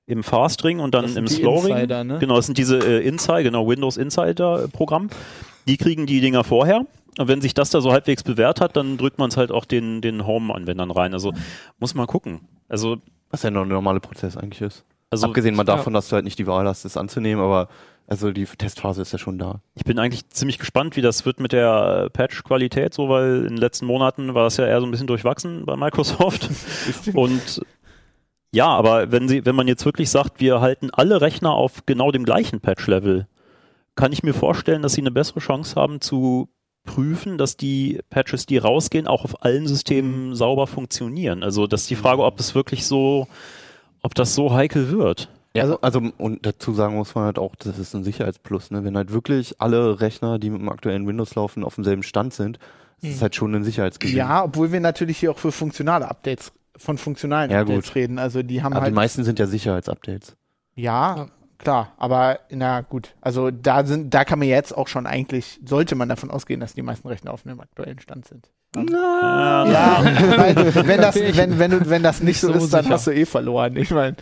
im 0.06 0.24
Fast-Ring 0.24 0.80
und 0.80 0.96
dann 0.96 1.04
Das 1.04 1.14
sind 1.16 1.24
im 1.24 1.28
Slow-Ring. 1.28 1.76
Insider, 1.76 2.04
ne? 2.06 2.18
Genau, 2.20 2.38
das 2.38 2.46
sind 2.46 2.58
diese 2.58 2.78
äh, 2.78 3.06
Insider, 3.06 3.44
genau, 3.44 3.68
Windows 3.68 3.98
Insider-Programm. 3.98 5.10
Die 5.68 5.78
kriegen 5.78 6.06
die 6.06 6.22
Dinger 6.22 6.44
vorher. 6.44 6.86
Und 7.18 7.28
wenn 7.28 7.42
sich 7.42 7.54
das 7.54 7.72
da 7.72 7.82
so 7.82 7.92
halbwegs 7.92 8.24
bewährt 8.24 8.62
hat, 8.62 8.76
dann 8.76 8.98
drückt 8.98 9.18
man 9.18 9.30
es 9.30 9.38
halt 9.38 9.52
auch 9.52 9.66
den, 9.66 10.02
den 10.02 10.26
Home-Anwendern 10.26 10.92
rein. 10.92 11.14
Also 11.14 11.34
muss 11.80 11.96
man 11.96 12.06
gucken. 12.08 12.42
Also, 12.70 12.98
Was 13.32 13.44
ja 13.44 13.52
noch 13.52 13.64
ein 13.64 13.70
normaler 13.70 14.00
Prozess 14.00 14.38
eigentlich 14.38 14.62
ist. 14.62 14.86
also 15.10 15.28
Abgesehen 15.28 15.56
mal 15.56 15.66
ja. 15.66 15.76
davon, 15.76 15.94
dass 15.94 16.10
du 16.10 16.16
halt 16.16 16.26
nicht 16.26 16.38
die 16.38 16.48
Wahl 16.48 16.68
hast, 16.68 16.86
das 16.86 16.96
anzunehmen, 16.96 17.44
aber 17.44 17.70
also 18.08 18.32
die 18.32 18.46
Testphase 18.46 19.02
ist 19.02 19.12
ja 19.12 19.20
schon 19.20 19.38
da. 19.38 19.62
Ich 19.76 19.84
bin 19.84 20.00
eigentlich 20.00 20.30
ziemlich 20.30 20.60
gespannt, 20.60 20.96
wie 20.96 21.02
das 21.02 21.26
wird 21.26 21.42
mit 21.42 21.52
der 21.52 22.10
Patch-Qualität, 22.14 22.94
so 22.94 23.10
weil 23.10 23.42
in 23.42 23.56
den 23.56 23.58
letzten 23.58 23.86
Monaten 23.86 24.34
war 24.34 24.44
das 24.44 24.56
ja 24.58 24.66
eher 24.66 24.80
so 24.80 24.88
ein 24.88 24.92
bisschen 24.92 25.08
durchwachsen 25.08 25.66
bei 25.66 25.76
Microsoft. 25.76 26.50
Und 27.14 27.62
ja, 28.54 28.68
aber 28.68 29.12
wenn 29.12 29.28
sie, 29.28 29.46
wenn 29.46 29.56
man 29.56 29.68
jetzt 29.68 29.86
wirklich 29.86 30.10
sagt, 30.10 30.40
wir 30.40 30.62
halten 30.62 30.90
alle 30.94 31.20
Rechner 31.20 31.52
auf 31.52 31.86
genau 31.86 32.12
dem 32.12 32.24
gleichen 32.24 32.62
Patch-Level, 32.62 33.28
kann 33.98 34.14
ich 34.14 34.24
mir 34.24 34.34
vorstellen, 34.34 34.82
dass 34.82 34.94
sie 34.94 35.02
eine 35.02 35.12
bessere 35.12 35.42
Chance 35.42 35.76
haben 35.76 36.00
zu 36.00 36.48
prüfen, 36.86 37.38
dass 37.38 37.58
die 37.58 38.00
Patches, 38.10 38.46
die 38.46 38.58
rausgehen, 38.58 39.08
auch 39.08 39.26
auf 39.26 39.44
allen 39.44 39.68
Systemen 39.68 40.34
sauber 40.36 40.68
funktionieren. 40.68 41.44
Also 41.44 41.68
das 41.68 41.82
ist 41.82 41.90
die 41.90 41.96
Frage, 41.98 42.24
ob 42.24 42.40
es 42.40 42.56
wirklich 42.56 42.86
so, 42.86 43.28
ob 44.02 44.16
das 44.16 44.34
so 44.34 44.54
heikel 44.54 44.90
wird. 44.90 45.30
Ja, 45.54 45.64
Also- 45.64 45.82
also, 45.82 46.02
und 46.18 46.46
dazu 46.46 46.72
sagen 46.74 46.96
muss 46.96 47.14
man 47.16 47.26
halt 47.26 47.40
auch, 47.40 47.56
das 47.58 47.78
ist 47.78 47.94
ein 47.94 48.04
Sicherheitsplus, 48.06 48.72
ne? 48.72 48.86
Wenn 48.86 48.96
halt 48.96 49.12
wirklich 49.12 49.60
alle 49.60 50.00
Rechner, 50.00 50.40
die 50.40 50.50
mit 50.50 50.62
dem 50.62 50.70
aktuellen 50.70 51.06
Windows 51.08 51.36
laufen, 51.36 51.64
auf 51.66 51.76
demselben 51.76 52.04
Stand 52.04 52.34
sind, 52.34 52.58
ist 53.02 53.16
es 53.16 53.22
halt 53.22 53.36
schon 53.36 53.54
ein 53.54 53.64
Sicherheitsgewinn. 53.64 54.16
Ja, 54.16 54.44
obwohl 54.46 54.72
wir 54.72 54.80
natürlich 54.80 55.18
hier 55.18 55.32
auch 55.32 55.38
für 55.40 55.52
funktionale 55.52 56.08
Updates, 56.08 56.54
von 56.78 56.98
funktionalen 56.98 57.52
Ja, 57.52 57.62
Updates 57.62 57.88
gut. 57.88 57.96
reden. 57.96 58.18
Also 58.20 58.44
die 58.44 58.62
haben 58.64 58.74
aber 58.74 58.82
die 58.82 58.86
halt. 58.86 58.96
meisten 58.96 59.24
sind 59.24 59.40
ja 59.40 59.48
Sicherheitsupdates. 59.48 60.36
Ja. 60.76 61.28
Klar, 61.58 61.94
aber 61.98 62.40
na 62.52 62.82
gut. 62.82 63.16
Also 63.22 63.52
da 63.52 63.86
sind, 63.86 64.14
da 64.14 64.24
kann 64.26 64.40
man 64.40 64.48
jetzt 64.48 64.76
auch 64.78 64.88
schon 64.88 65.06
eigentlich, 65.08 65.60
sollte 65.66 65.96
man 65.96 66.10
davon 66.10 66.30
ausgehen, 66.32 66.60
dass 66.60 66.74
die 66.74 66.82
meisten 66.82 67.08
Rechner 67.08 67.34
auf 67.34 67.46
einem 67.46 67.60
aktuellen 67.60 68.00
Stand 68.00 68.28
sind. 68.28 68.50
Ja, 68.76 70.02
weil, 70.38 70.88
wenn 70.88 71.02
das, 71.02 71.16
wenn, 71.16 71.58
wenn 71.60 71.72
du, 71.72 71.90
wenn 71.90 72.04
das 72.04 72.22
nicht 72.22 72.40
so, 72.40 72.48
so 72.54 72.66
ist, 72.66 72.74
dann 72.74 72.84
sicher. 72.84 72.94
hast 72.96 73.08
du 73.08 73.12
eh 73.12 73.26
verloren. 73.26 73.76
Ich 73.78 73.92
meine, 73.92 74.16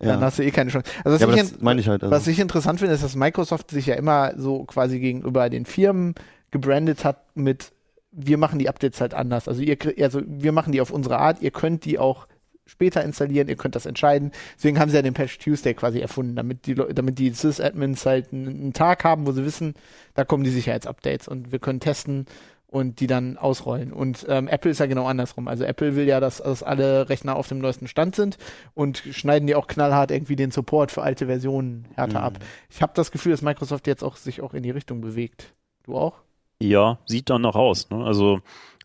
dann 0.00 0.20
Ja. 0.20 0.26
hast 0.26 0.38
du 0.38 0.44
eh 0.44 0.50
keine 0.50 0.70
Chance. 0.70 0.90
Also 1.04 1.14
was, 1.26 1.36
Ja, 1.36 1.42
ich, 1.42 1.50
das 1.52 1.60
meine 1.60 1.80
ich 1.80 1.88
halt. 1.88 2.02
Also. 2.02 2.14
was 2.14 2.26
ich 2.26 2.38
interessant 2.40 2.80
finde, 2.80 2.94
ist, 2.94 3.04
dass 3.04 3.14
Microsoft 3.16 3.70
sich 3.70 3.86
ja 3.86 3.94
immer 3.94 4.32
so 4.36 4.64
quasi 4.64 4.98
gegenüber 4.98 5.48
den 5.48 5.64
Firmen 5.66 6.14
gebrandet 6.50 7.04
hat 7.04 7.18
mit, 7.34 7.72
wir 8.10 8.36
machen 8.38 8.58
die 8.58 8.68
Updates 8.68 9.00
halt 9.00 9.14
anders. 9.14 9.48
Also 9.48 9.62
ihr, 9.62 9.78
also 10.00 10.20
wir 10.26 10.52
machen 10.52 10.72
die 10.72 10.80
auf 10.80 10.90
unsere 10.90 11.18
Art, 11.18 11.40
ihr 11.40 11.50
könnt 11.52 11.84
die 11.84 11.98
auch 11.98 12.26
später 12.66 13.02
installieren, 13.04 13.48
ihr 13.48 13.56
könnt 13.56 13.74
das 13.74 13.86
entscheiden. 13.86 14.32
Deswegen 14.56 14.78
haben 14.78 14.90
sie 14.90 14.96
ja 14.96 15.02
den 15.02 15.14
Patch 15.14 15.38
Tuesday 15.38 15.74
quasi 15.74 16.00
erfunden, 16.00 16.36
damit 16.36 16.66
die, 16.66 16.74
Leu- 16.74 16.92
damit 16.92 17.18
die 17.18 17.30
Sys-Admins 17.30 18.06
halt 18.06 18.32
einen, 18.32 18.48
einen 18.48 18.72
Tag 18.72 19.04
haben, 19.04 19.26
wo 19.26 19.32
sie 19.32 19.44
wissen, 19.44 19.74
da 20.14 20.24
kommen 20.24 20.44
die 20.44 20.50
Sicherheitsupdates 20.50 21.28
und 21.28 21.52
wir 21.52 21.58
können 21.58 21.80
testen 21.80 22.26
und 22.68 23.00
die 23.00 23.06
dann 23.06 23.36
ausrollen. 23.36 23.92
Und 23.92 24.24
ähm, 24.30 24.48
Apple 24.48 24.70
ist 24.70 24.78
ja 24.80 24.86
genau 24.86 25.04
andersrum. 25.04 25.46
Also 25.46 25.64
Apple 25.64 25.94
will 25.94 26.06
ja, 26.08 26.20
dass, 26.20 26.38
dass 26.38 26.62
alle 26.62 27.10
Rechner 27.10 27.36
auf 27.36 27.46
dem 27.46 27.58
neuesten 27.58 27.86
Stand 27.86 28.16
sind 28.16 28.38
und 28.72 28.96
schneiden 28.96 29.46
die 29.46 29.54
auch 29.54 29.66
knallhart 29.66 30.10
irgendwie 30.10 30.36
den 30.36 30.52
Support 30.52 30.90
für 30.90 31.02
alte 31.02 31.26
Versionen 31.26 31.86
härter 31.96 32.20
Mhm. 32.20 32.24
ab. 32.24 32.38
Ich 32.70 32.80
habe 32.80 32.92
das 32.94 33.10
Gefühl, 33.10 33.32
dass 33.32 33.42
Microsoft 33.42 33.86
jetzt 33.86 34.02
auch 34.02 34.16
sich 34.16 34.40
auch 34.40 34.54
in 34.54 34.62
die 34.62 34.70
Richtung 34.70 35.02
bewegt. 35.02 35.52
Du 35.84 35.96
auch? 35.96 36.14
Ja, 36.62 36.98
sieht 37.06 37.28
dann 37.28 37.42
noch 37.42 37.56
aus. 37.56 37.90
Ne? 37.90 38.02
Also 38.04 38.40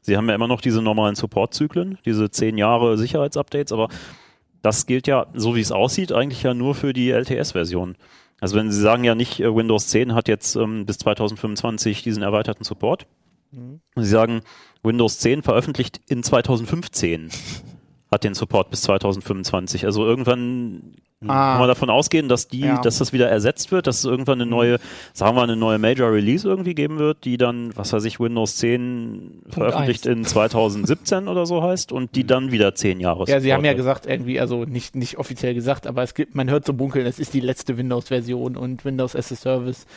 sie 0.08 0.16
haben 0.16 0.30
ja 0.30 0.36
immer 0.36 0.48
noch 0.48 0.62
diese 0.62 0.82
normalen 0.82 1.16
Support-Zyklen, 1.16 1.98
diese 2.06 2.32
zehn 2.32 2.58
Jahre 2.58 2.98
Sicherheitsupdates, 2.98 3.74
aber 3.74 3.90
das 4.62 4.86
gilt 4.86 5.06
ja, 5.06 5.28
so 5.34 5.56
wie 5.56 5.60
es 5.60 5.74
aussieht, 5.74 6.14
eigentlich 6.14 6.44
ja 6.44 6.54
nur 6.54 6.76
für 6.76 6.94
die 6.94 7.12
LTS-Version. 7.12 7.98
Also 8.40 8.56
wenn 8.56 8.72
Sie 8.72 8.80
sagen 8.80 9.04
ja 9.04 9.16
nicht, 9.16 9.42
äh, 9.42 9.54
Windows 9.54 9.88
10 9.88 10.14
hat 10.14 10.30
jetzt 10.30 10.56
ähm, 10.56 10.86
bis 10.86 10.98
2025 11.00 12.04
diesen 12.04 12.24
erweiterten 12.24 12.64
Support. 12.64 13.06
Sie 13.96 14.06
sagen, 14.06 14.42
Windows 14.82 15.20
10 15.20 15.42
veröffentlicht 15.42 16.00
in 16.08 16.24
2015 16.24 17.30
hat 18.12 18.24
den 18.24 18.34
Support 18.34 18.70
bis 18.70 18.84
2025. 18.84 19.86
Also 19.86 20.06
irgendwann 20.06 20.96
Ah. 21.26 21.54
kann 21.54 21.60
man 21.62 21.68
davon 21.68 21.90
ausgehen, 21.90 22.30
dass 22.30 22.48
die, 22.48 22.60
Ja. 22.60 22.80
dass 22.80 23.00
das 23.00 23.12
wieder 23.12 23.28
ersetzt 23.28 23.72
wird, 23.72 23.88
dass 23.88 23.98
es 24.00 24.06
irgendwann 24.06 24.40
eine 24.40 24.50
neue, 24.50 24.78
sagen 25.14 25.36
wir, 25.36 25.42
eine 25.42 25.56
neue 25.56 25.80
Major 25.80 26.12
Release 26.12 26.48
irgendwie 26.48 26.76
geben 26.76 27.00
wird, 27.00 27.26
die 27.26 27.38
dann, 27.38 27.76
was 27.76 27.92
weiß 27.92 28.04
ich, 28.06 28.20
Windows 28.20 28.58
10 28.58 29.42
veröffentlicht 29.50 30.06
in 30.06 30.24
2017 30.26 31.28
oder 31.28 31.48
so 31.48 31.64
heißt 31.64 31.92
und 31.92 32.16
die 32.16 32.28
dann 32.28 32.52
wieder 32.52 32.76
zehn 32.76 33.00
Jahre. 33.00 33.26
Ja, 33.28 33.40
sie 33.40 33.52
haben 33.52 33.66
ja 33.66 33.74
gesagt, 33.74 34.06
irgendwie, 34.06 34.40
also 34.40 34.66
nicht, 34.66 34.96
nicht 34.96 35.18
offiziell 35.18 35.56
gesagt, 35.56 35.88
aber 35.88 36.04
es 36.04 36.14
gibt, 36.14 36.36
man 36.36 36.52
hört 36.52 36.66
so 36.68 36.74
bunkeln, 36.74 37.08
es 37.08 37.18
ist 37.18 37.34
die 37.34 37.40
letzte 37.40 37.78
Windows-Version 37.78 38.56
und 38.56 38.86
Windows 38.86 39.16
as 39.16 39.32
a 39.32 39.36
Service 39.36 39.88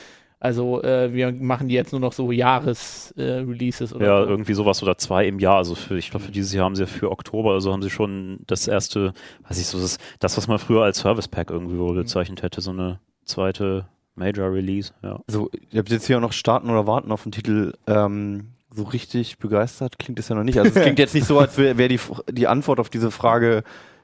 Also 0.42 0.82
äh, 0.82 1.12
wir 1.12 1.32
machen 1.32 1.68
die 1.68 1.75
jetzt 1.75 1.92
nur 1.92 2.00
noch 2.00 2.14
so 2.14 2.32
Jahres-Releases 2.32 3.94
oder 3.94 4.06
Ja, 4.06 4.23
so. 4.23 4.28
irgendwie 4.30 4.54
sowas 4.54 4.82
oder 4.82 4.97
zwei 4.97 5.26
im 5.26 5.38
Jahr. 5.38 5.56
Also 5.56 5.75
für, 5.75 5.99
ich 5.99 6.11
glaube, 6.11 6.25
für 6.25 6.32
dieses 6.32 6.54
Jahr 6.54 6.64
haben 6.64 6.76
sie 6.76 6.87
für 6.87 7.11
Oktober, 7.11 7.52
also 7.52 7.70
haben 7.73 7.82
sie 7.82 7.90
schon 7.90 8.38
das 8.47 8.66
erste, 8.66 9.12
weiß 9.47 9.59
ich 9.61 9.66
so, 9.66 9.78
das, 9.78 9.99
das 10.18 10.38
was 10.38 10.49
man 10.49 10.59
früher 10.59 10.82
als 10.82 10.99
Service 11.00 11.28
Pack 11.28 11.50
irgendwie 11.50 11.78
wohl 11.78 11.94
bezeichnet 11.94 12.42
hätte, 12.42 12.62
so 12.62 12.70
eine 12.70 13.00
zweite 13.26 13.87
Major 14.14 14.50
Release. 14.50 14.92
Ja. 15.02 15.20
Also, 15.28 15.50
ihr 15.70 15.78
habt 15.78 15.90
jetzt 15.90 16.06
hier 16.06 16.16
auch 16.16 16.23
noch 16.23 16.32
starten 16.32 16.70
oder 16.70 16.87
warten 16.87 17.12
auf 17.12 17.23
den 17.23 17.32
Titel. 17.32 17.75
Ähm, 17.87 18.52
so 18.73 18.85
richtig 18.85 19.38
begeistert 19.38 19.99
klingt 19.99 20.18
es 20.18 20.28
ja 20.30 20.37
noch 20.37 20.44
nicht. 20.44 20.59
Also, 20.59 20.70
es 20.75 20.82
klingt 20.82 20.99
jetzt 20.99 21.14
nicht 21.14 21.26
so, 21.26 21.38
als 21.38 21.59
wäre 21.59 21.76
wär 21.76 21.88
die, 21.88 22.00
die 22.30 22.47
Antwort 22.47 22.80
auf 22.80 22.88
diese 22.88 23.11
Frage, 23.11 23.62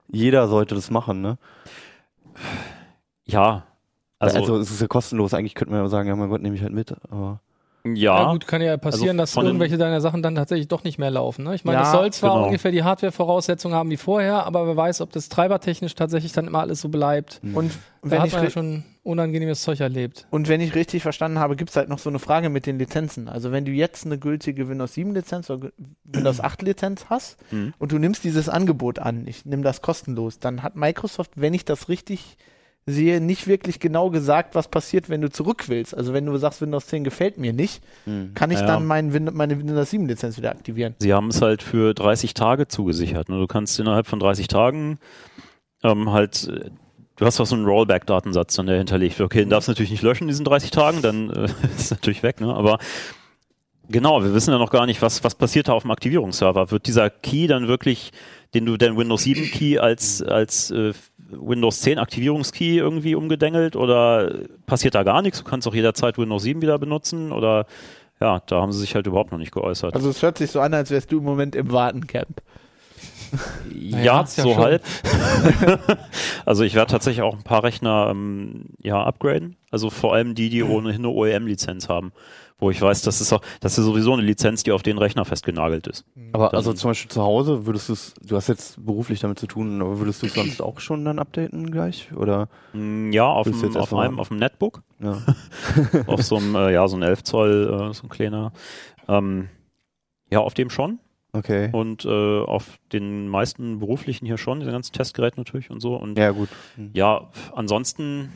jeder 0.09 0.49
sollte 0.49 0.75
das 0.75 0.91
machen, 0.91 1.23
ne? 1.23 1.39
Ja. 3.25 3.65
Also, 4.19 4.39
Also, 4.39 4.57
es 4.59 4.71
ist 4.71 4.81
ja 4.81 4.87
kostenlos. 4.87 5.35
Eigentlich 5.35 5.55
könnte 5.55 5.73
man 5.73 5.83
ja 5.83 5.89
sagen, 5.89 6.09
ja, 6.09 6.17
mein 6.17 6.29
Gott, 6.31 6.43
nehme 6.43 6.57
ich 6.57 6.63
halt 6.63 6.73
mit. 6.73 6.95
Aber 7.11 7.41
ja. 7.85 7.93
Ja, 8.25 8.33
gut, 8.33 8.49
kann 8.49 8.61
ja 8.63 8.77
passieren, 8.79 9.21
Also 9.21 9.39
dass 9.41 9.47
irgendwelche 9.47 9.79
deiner 9.79 10.01
Sachen 10.01 10.21
dann 10.21 10.35
tatsächlich 10.35 10.67
doch 10.67 10.83
nicht 10.83 10.99
mehr 10.99 11.11
laufen. 11.13 11.45
Ne? 11.45 11.55
Ich 11.55 11.65
meine, 11.65 11.79
Ja, 11.79 11.85
es 11.85 11.93
soll 11.93 12.13
zwar 12.13 12.33
genau. 12.35 12.47
ungefähr 12.47 12.73
die 12.73 12.83
Hardware-Voraussetzungen 12.83 13.77
haben 13.77 13.91
wie 13.91 13.97
vorher, 13.97 14.45
aber 14.45 14.67
wer 14.67 14.77
weiß, 14.77 15.03
ob 15.03 15.13
das 15.13 15.29
treibertechnisch 15.29 15.95
tatsächlich 15.95 16.33
dann 16.33 16.49
immer 16.49 16.61
alles 16.61 16.81
so 16.81 16.89
bleibt. 16.89 17.41
Und 17.55 17.71
Da 18.03 18.11
wenn 18.11 18.19
hat 18.21 18.27
ich, 18.27 18.33
man 18.33 18.43
ja 18.43 18.51
schon 18.51 18.83
unangenehmes 19.05 19.63
Zeug 19.63 19.79
erlebt. 19.79 20.27
und 20.31 20.49
wenn 20.49 20.61
ich 20.61 20.75
richtig 20.75 21.03
verstanden 21.05 21.39
habe, 21.39 21.55
gibt 21.55 21.71
es 21.71 21.77
halt 21.77 21.89
noch 21.89 22.01
so 22.01 22.09
eine 22.11 22.19
Frage 22.19 22.49
mit 22.49 22.67
den 22.67 22.77
Lizenzen. 22.77 23.29
Also 23.29 23.53
wenn 23.53 23.65
du 23.65 23.71
jetzt 23.71 24.05
eine 24.05 24.19
gültige 24.19 24.69
Windows 24.69 24.95
7 24.95 25.15
Lizenz 25.15 25.49
oder 25.49 25.69
Windows 26.05 26.41
8 26.41 26.63
Lizenz 26.63 27.07
hast 27.09 27.37
Mhm. 27.53 27.73
und 27.79 27.93
du 27.93 27.99
nimmst 27.99 28.25
dieses 28.25 28.49
Angebot 28.49 28.99
an, 28.99 29.29
ich 29.29 29.45
nehme 29.45 29.63
das 29.63 29.81
kostenlos, 29.81 30.41
dann 30.41 30.65
hat 30.65 30.75
Microsoft, 30.75 31.31
wenn 31.37 31.55
ich 31.55 31.65
das 31.65 31.89
richtig 31.89 32.37
sehe, 32.89 33.21
nicht 33.21 33.49
wirklich 33.49 33.81
genau 33.81 34.11
gesagt, 34.11 34.55
was 34.55 34.69
passiert, 34.69 35.09
wenn 35.09 35.21
du 35.21 35.29
zurück 35.29 35.65
willst. 35.69 35.97
Also 35.97 36.13
wenn 36.13 36.25
du 36.25 36.37
sagst, 36.37 36.61
Windows 36.63 36.87
10 36.87 37.03
gefällt 37.03 37.37
mir 37.37 37.53
nicht, 37.53 37.83
kann 38.35 38.51
ich 38.53 38.61
Ja. 38.61 38.67
dann 38.67 38.87
mein 38.87 39.13
Win 39.13 39.29
meine 39.33 39.59
Windows 39.59 39.91
7 39.91 40.07
Lizenz 40.07 40.37
wieder 40.37 40.51
aktivieren. 40.53 40.95
Sie 41.01 41.13
haben 41.13 41.29
es 41.29 41.43
halt 41.43 41.63
für 41.63 41.95
30 41.95 42.35
Tage 42.35 42.69
zugesichert. 42.69 43.29
Ne? 43.29 43.39
Du 43.39 43.49
kannst 43.49 43.79
innerhalb 43.81 44.07
von 44.07 44.21
30 44.21 44.47
Tagen 44.47 44.99
ähm, 45.83 46.13
halt, 46.13 46.49
du 47.17 47.27
hast 47.27 47.41
auch 47.41 47.47
so 47.47 47.57
einen 47.57 47.65
Rollback-Datensatz 47.67 48.55
dann 48.55 48.67
der 48.67 48.79
hinterlegt. 48.79 49.21
Okay, 49.21 49.41
den 49.41 49.51
darfst 49.51 49.67
du 49.69 49.73
natürlich 49.73 49.91
nicht 49.91 50.03
löschen 50.03 50.25
in 50.25 50.29
diesen 50.29 50.45
30 50.45 50.71
Tagen, 50.71 51.03
dann 51.03 51.31
äh, 51.31 51.49
ist 51.77 51.91
natürlich 51.91 52.23
weg, 52.23 52.41
ne? 52.41 52.55
Aber 52.55 52.79
genau, 53.89 54.23
wir 54.23 54.33
wissen 54.33 54.53
ja 54.53 54.59
noch 54.59 54.71
gar 54.71 54.87
nicht, 54.87 55.03
was, 55.03 55.25
was 55.25 55.35
passiert 55.35 55.67
da 55.69 55.73
auf 55.73 55.83
dem 55.83 55.91
Aktivierungsserver. 55.91 56.71
Wird 56.71 56.87
dieser 56.87 57.11
Key 57.11 57.49
dann 57.49 57.67
wirklich, 57.69 58.13
den 58.55 58.65
du, 58.65 58.77
den 58.77 58.97
Windows 58.97 59.25
7 59.25 59.43
Key 59.51 59.79
als, 59.79 60.23
als 60.23 60.71
äh, 60.71 60.93
Windows 61.31 61.81
10 61.81 61.99
Aktivierungskey 61.99 62.79
irgendwie 62.79 63.15
umgedengelt 63.15 63.77
oder 63.77 64.33
passiert 64.67 64.95
da 64.95 65.03
gar 65.03 65.23
nichts? 65.23 65.39
Du 65.39 65.45
kannst 65.45 65.67
auch 65.67 65.75
jederzeit 65.75 66.19
Windows 66.19 66.43
7 66.43 66.63
wieder 66.63 66.79
benutzen 66.79 67.33
oder 67.33 67.67
ja, 68.21 68.41
da 68.47 68.61
haben 68.61 68.73
sie 68.73 68.81
sich 68.81 68.95
halt 68.95 69.07
überhaupt 69.07 69.33
noch 69.33 69.39
nicht 69.39 69.53
geäußert. 69.53 69.95
Also 69.95 70.09
es 70.11 70.23
hört 70.23 70.39
sich 70.39 70.51
so 70.51 70.61
an, 70.61 70.73
als 70.73 70.91
wärst 70.91 71.13
du 71.13 71.19
im 71.19 71.25
Moment 71.25 71.55
im 71.55 71.71
Wartencamp. 71.71 72.41
Ja, 73.75 73.99
ja 73.99 74.27
so 74.27 74.55
schon. 74.55 74.57
halb. 74.57 74.83
also 76.47 76.65
ich 76.65 76.75
werde 76.75 76.91
tatsächlich 76.91 77.23
auch 77.23 77.35
ein 77.35 77.43
paar 77.43 77.65
Rechner 77.65 78.09
ähm, 78.11 78.67
ja 78.83 79.03
upgraden. 79.03 79.57
Also 79.71 79.91
vor 79.91 80.15
allem 80.15 80.35
die, 80.35 80.49
die 80.49 80.63
ohnehin 80.63 81.05
eine 81.05 81.09
OEM-Lizenz 81.09 81.89
haben. 81.89 82.13
Wo 82.59 82.71
ich 82.71 82.81
weiß, 82.81 83.03
das 83.03 83.21
ist 83.21 83.35
auch, 83.35 83.43
das 83.61 83.77
ist 83.77 83.85
sowieso 83.85 84.15
eine 84.15 84.23
Lizenz, 84.23 84.63
die 84.63 84.73
auf 84.73 84.83
den 84.83 84.97
Rechner 84.97 85.27
festgenagelt 85.27 85.87
ist. 85.89 86.07
Aber 86.33 86.47
Dann- 86.49 86.57
also 86.57 86.73
zum 86.73 86.91
Beispiel 86.91 87.11
zu 87.11 87.21
Hause 87.23 87.67
würdest 87.67 87.91
du 87.91 87.93
es, 87.93 88.15
du 88.23 88.35
hast 88.35 88.49
jetzt 88.49 88.83
beruflich 88.85 89.21
damit 89.21 89.39
zu 89.39 89.47
tun, 89.47 89.83
aber 89.83 89.99
würdest 89.99 90.23
du 90.23 90.27
es 90.27 90.33
sonst 90.35 90.63
auch 90.63 90.81
schon 90.81 91.05
dann 91.05 91.19
updaten 91.19 91.71
gleich? 91.71 92.13
Oder 92.17 92.49
Mm, 92.73 93.13
Ja, 93.13 93.27
auf, 93.27 93.47
dem, 93.47 93.61
jetzt 93.63 93.77
auf 93.77 93.93
einem, 93.93 94.19
auf 94.19 94.29
dem 94.29 94.39
Netbook, 94.39 94.83
ja. 95.01 95.19
auf 96.07 96.23
so 96.23 96.37
einem, 96.39 96.55
äh, 96.55 96.73
ja, 96.73 96.89
so 96.89 96.97
ein 96.97 97.03
11 97.03 97.25
Zoll, 97.25 97.91
äh, 97.91 97.93
so 97.95 98.05
ein 98.05 98.09
kleiner. 98.09 98.53
Ähm, 99.07 99.49
ja, 100.31 100.41
auf 100.41 100.55
dem 100.55 100.71
schon. 100.71 100.99
Okay. 101.33 101.69
Und 101.73 102.07
äh, 102.07 102.41
auf 102.41 102.79
den 102.93 103.29
meisten 103.29 103.81
beruflichen 103.81 104.25
hier 104.25 104.39
schon, 104.39 104.61
den 104.61 104.71
ganzen 104.71 104.95
Testgerät 104.95 105.37
natürlich 105.37 105.71
und 105.71 105.81
so. 105.81 105.95
Und 105.95 106.17
Ja, 106.19 106.31
gut. 106.31 106.49
ja, 106.95 107.29
ansonsten, 107.55 108.33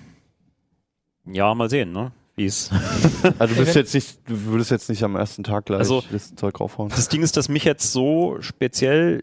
ja, 1.25 1.55
mal 1.55 1.71
sehen, 1.71 1.93
ne? 1.93 2.13
Es 2.47 2.71
Also 3.39 3.55
du 3.55 3.61
bist 3.61 3.75
jetzt 3.77 3.95
nicht, 3.95 4.19
du 4.29 4.45
würdest 4.45 4.71
jetzt 4.71 4.89
nicht 4.89 5.03
am 5.03 5.17
ersten 5.17 5.43
Tag 5.45 5.67
gleich 5.67 5.81
Also- 5.81 6.03
das 6.11 6.35
Zeug 6.35 6.59
raufhauen. 6.61 6.89
Das 6.91 7.09
Ding 7.09 7.23
ist, 7.23 7.37
dass 7.37 7.49
mich 7.49 7.65
jetzt 7.65 7.93
so 7.93 8.37
speziell, 8.41 9.23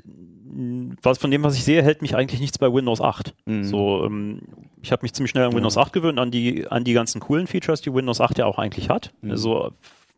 was 1.01 1.17
von 1.17 1.29
dem, 1.31 1.43
was 1.43 1.55
ich 1.55 1.63
sehe, 1.63 1.83
hält 1.83 2.01
mich 2.01 2.15
eigentlich 2.15 2.39
nichts 2.41 2.57
bei 2.57 2.71
Windows 2.73 3.01
8. 3.01 3.33
Mhm. 3.45 3.63
So, 3.63 4.03
ähm, 4.05 4.41
ich 4.81 4.91
habe 4.91 5.03
mich 5.03 5.13
ziemlich 5.13 5.31
schnell 5.31 5.45
an 5.45 5.53
Windows 5.53 5.77
8 5.77 5.93
gewöhnt, 5.93 6.19
an 6.19 6.31
die, 6.31 6.67
an 6.67 6.83
die 6.83 6.93
ganzen 6.93 7.19
coolen 7.19 7.47
Features, 7.47 7.81
die 7.81 7.93
Windows 7.93 8.21
8 8.21 8.37
ja 8.37 8.45
auch 8.45 8.57
eigentlich 8.57 8.89
hat. 8.89 9.11
Mhm. 9.21 9.31
Also 9.31 9.71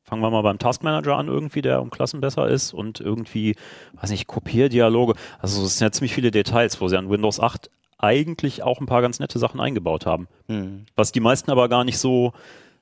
fangen 0.03 0.21
wir 0.21 0.29
mal 0.31 0.41
beim 0.41 0.57
Task 0.57 0.83
Manager 0.83 1.17
an, 1.17 1.27
irgendwie, 1.27 1.61
der 1.61 1.81
um 1.81 1.89
Klassen 1.89 2.19
besser 2.21 2.47
ist 2.47 2.73
und 2.73 2.99
irgendwie, 2.99 3.55
weiß 3.99 4.09
nicht, 4.11 4.27
Kopierdialoge. 4.27 5.13
Also 5.39 5.63
es 5.63 5.77
sind 5.77 5.85
ja 5.85 5.91
ziemlich 5.91 6.13
viele 6.13 6.31
Details, 6.31 6.79
wo 6.81 6.87
sie 6.87 6.97
an 6.97 7.09
Windows 7.09 7.39
8 7.39 7.69
eigentlich 7.97 8.63
auch 8.63 8.79
ein 8.79 8.85
paar 8.85 9.01
ganz 9.01 9.19
nette 9.19 9.39
Sachen 9.39 9.59
eingebaut 9.59 10.05
haben. 10.05 10.27
Mhm. 10.47 10.85
Was 10.95 11.11
die 11.11 11.19
meisten 11.19 11.51
aber 11.51 11.67
gar 11.69 11.83
nicht 11.83 11.97
so 11.97 12.31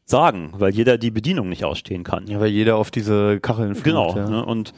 sagen, 0.10 0.52
weil 0.54 0.74
jeder 0.74 0.98
die 0.98 1.12
Bedienung 1.12 1.50
nicht 1.50 1.66
ausstehen 1.66 2.04
kann. 2.04 2.28
Ja, 2.28 2.40
weil 2.40 2.48
jeder 2.50 2.78
auf 2.78 2.92
diese 2.92 3.40
Kacheln 3.42 3.76
flucht, 3.76 3.84
Genau. 3.84 4.16
Ja. 4.16 4.30
Ne? 4.30 4.46
Und 4.46 4.74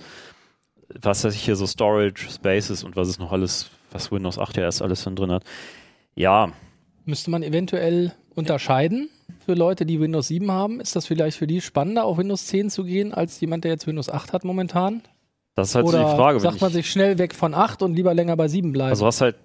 was 1.02 1.24
weiß 1.24 1.36
ich 1.36 1.42
hier 1.44 1.56
so 1.56 1.68
Storage, 1.68 2.28
Spaces 2.32 2.84
und 2.84 2.96
was 2.96 3.08
ist 3.10 3.20
noch 3.20 3.32
alles, 3.32 3.70
was 3.92 4.12
Windows 4.12 4.40
8 4.40 4.58
ja 4.58 4.64
erst 4.64 4.82
alles 4.82 5.04
dann 5.04 5.16
drin 5.16 5.32
hat. 5.32 5.44
Ja, 6.16 6.52
Müsste 7.06 7.32
man 7.32 7.42
eventuell 7.44 8.12
unterscheiden 8.36 9.10
für 9.46 9.54
Leute, 9.56 9.86
die 9.86 10.00
Windows 10.00 10.28
7 10.28 10.52
haben? 10.52 10.80
Ist 10.80 10.96
das 10.96 11.08
vielleicht 11.08 11.38
für 11.38 11.48
die 11.48 11.60
spannender, 11.62 12.06
auf 12.06 12.18
Windows 12.20 12.46
10 12.48 12.70
zu 12.70 12.84
gehen, 12.84 13.14
als 13.16 13.40
jemand, 13.42 13.64
der 13.64 13.72
jetzt 13.72 13.88
Windows 13.88 14.10
8 14.10 14.34
hat 14.34 14.44
momentan? 14.44 15.02
das 15.56 15.70
ist 15.70 15.76
halt 15.76 15.86
Oder 15.86 16.04
so 16.04 16.10
die 16.12 16.16
Frage. 16.16 16.40
sagt 16.40 16.62
man 16.62 16.70
ich- 16.70 16.76
sich 16.76 16.90
schnell 16.92 17.18
weg 17.18 17.34
von 17.36 17.54
8 17.54 17.82
und 17.84 17.96
lieber 17.96 18.14
länger 18.14 18.36
bei 18.38 18.48
7 18.48 18.72
bleiben? 18.72 18.90
also 18.92 19.06
hast 19.06 19.22
halt 19.22 19.36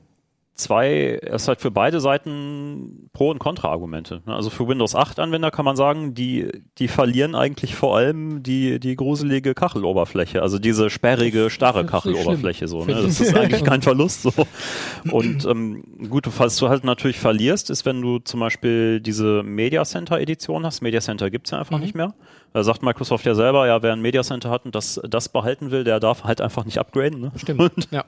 zwei, 0.54 1.20
hast 1.30 1.49
halt 1.49 1.61
für 1.61 1.70
beide 1.70 2.00
Seiten 2.00 3.08
Pro- 3.12 3.30
und 3.30 3.38
Kontra-Argumente. 3.40 4.23
ne? 4.25 4.34
Also 4.34 4.50
für 4.50 4.68
Windows 4.68 4.94
8 4.94 5.18
Anwender 5.18 5.50
kann 5.50 5.64
man 5.64 5.75
sagen, 5.76 6.14
die, 6.14 6.49
die 6.78 6.88
verlieren 6.88 7.34
eigentlich 7.34 7.75
vor 7.75 7.96
allem 7.96 8.42
die, 8.42 8.78
die 8.78 8.94
gruselige 8.96 9.54
Kacheloberfläche, 9.54 10.42
also 10.42 10.58
diese 10.58 10.90
sperrige, 10.90 11.50
starre 11.50 11.80
ist 11.82 11.88
Kacheloberfläche 11.88 12.68
so. 12.68 12.84
Ne? 12.84 12.94
Das 12.94 13.20
ist 13.20 13.37
eigentlich 13.37 13.64
kein 13.64 13.82
Verlust 13.82 14.23
so. 14.23 14.32
Und 15.11 15.44
ähm, 15.44 15.82
gut, 16.08 16.28
was 16.38 16.56
du 16.56 16.68
halt 16.68 16.84
natürlich 16.84 17.18
verlierst, 17.18 17.70
ist, 17.70 17.84
wenn 17.84 18.00
du 18.00 18.18
zum 18.20 18.40
Beispiel 18.40 19.00
diese 19.00 19.42
Media 19.42 19.84
Center 19.84 20.20
Edition 20.20 20.64
hast. 20.64 20.82
Media 20.82 21.00
Center 21.00 21.30
gibt's 21.30 21.50
ja 21.50 21.58
einfach 21.58 21.76
Mhm. 21.78 21.82
nicht 21.82 21.94
mehr. 21.94 22.14
Da 22.52 22.62
sagt 22.62 22.84
Microsoft 22.84 23.26
ja 23.26 23.34
selber, 23.34 23.66
ja, 23.66 23.82
wer 23.82 23.92
ein 23.92 24.00
Media 24.00 24.23
Center 24.23 24.50
hat 24.50 24.64
und 24.64 24.76
das, 24.76 25.00
das 25.08 25.28
behalten 25.28 25.73
will, 25.73 25.82
der 25.82 25.99
darf 25.99 26.23
halt 26.23 26.40
einfach 26.40 26.64
nicht 26.64 26.78
upgraden. 26.78 27.20
Ne? 27.20 27.32
Stimmt. 27.37 27.61
Und, 27.61 27.88
ja. 27.90 28.04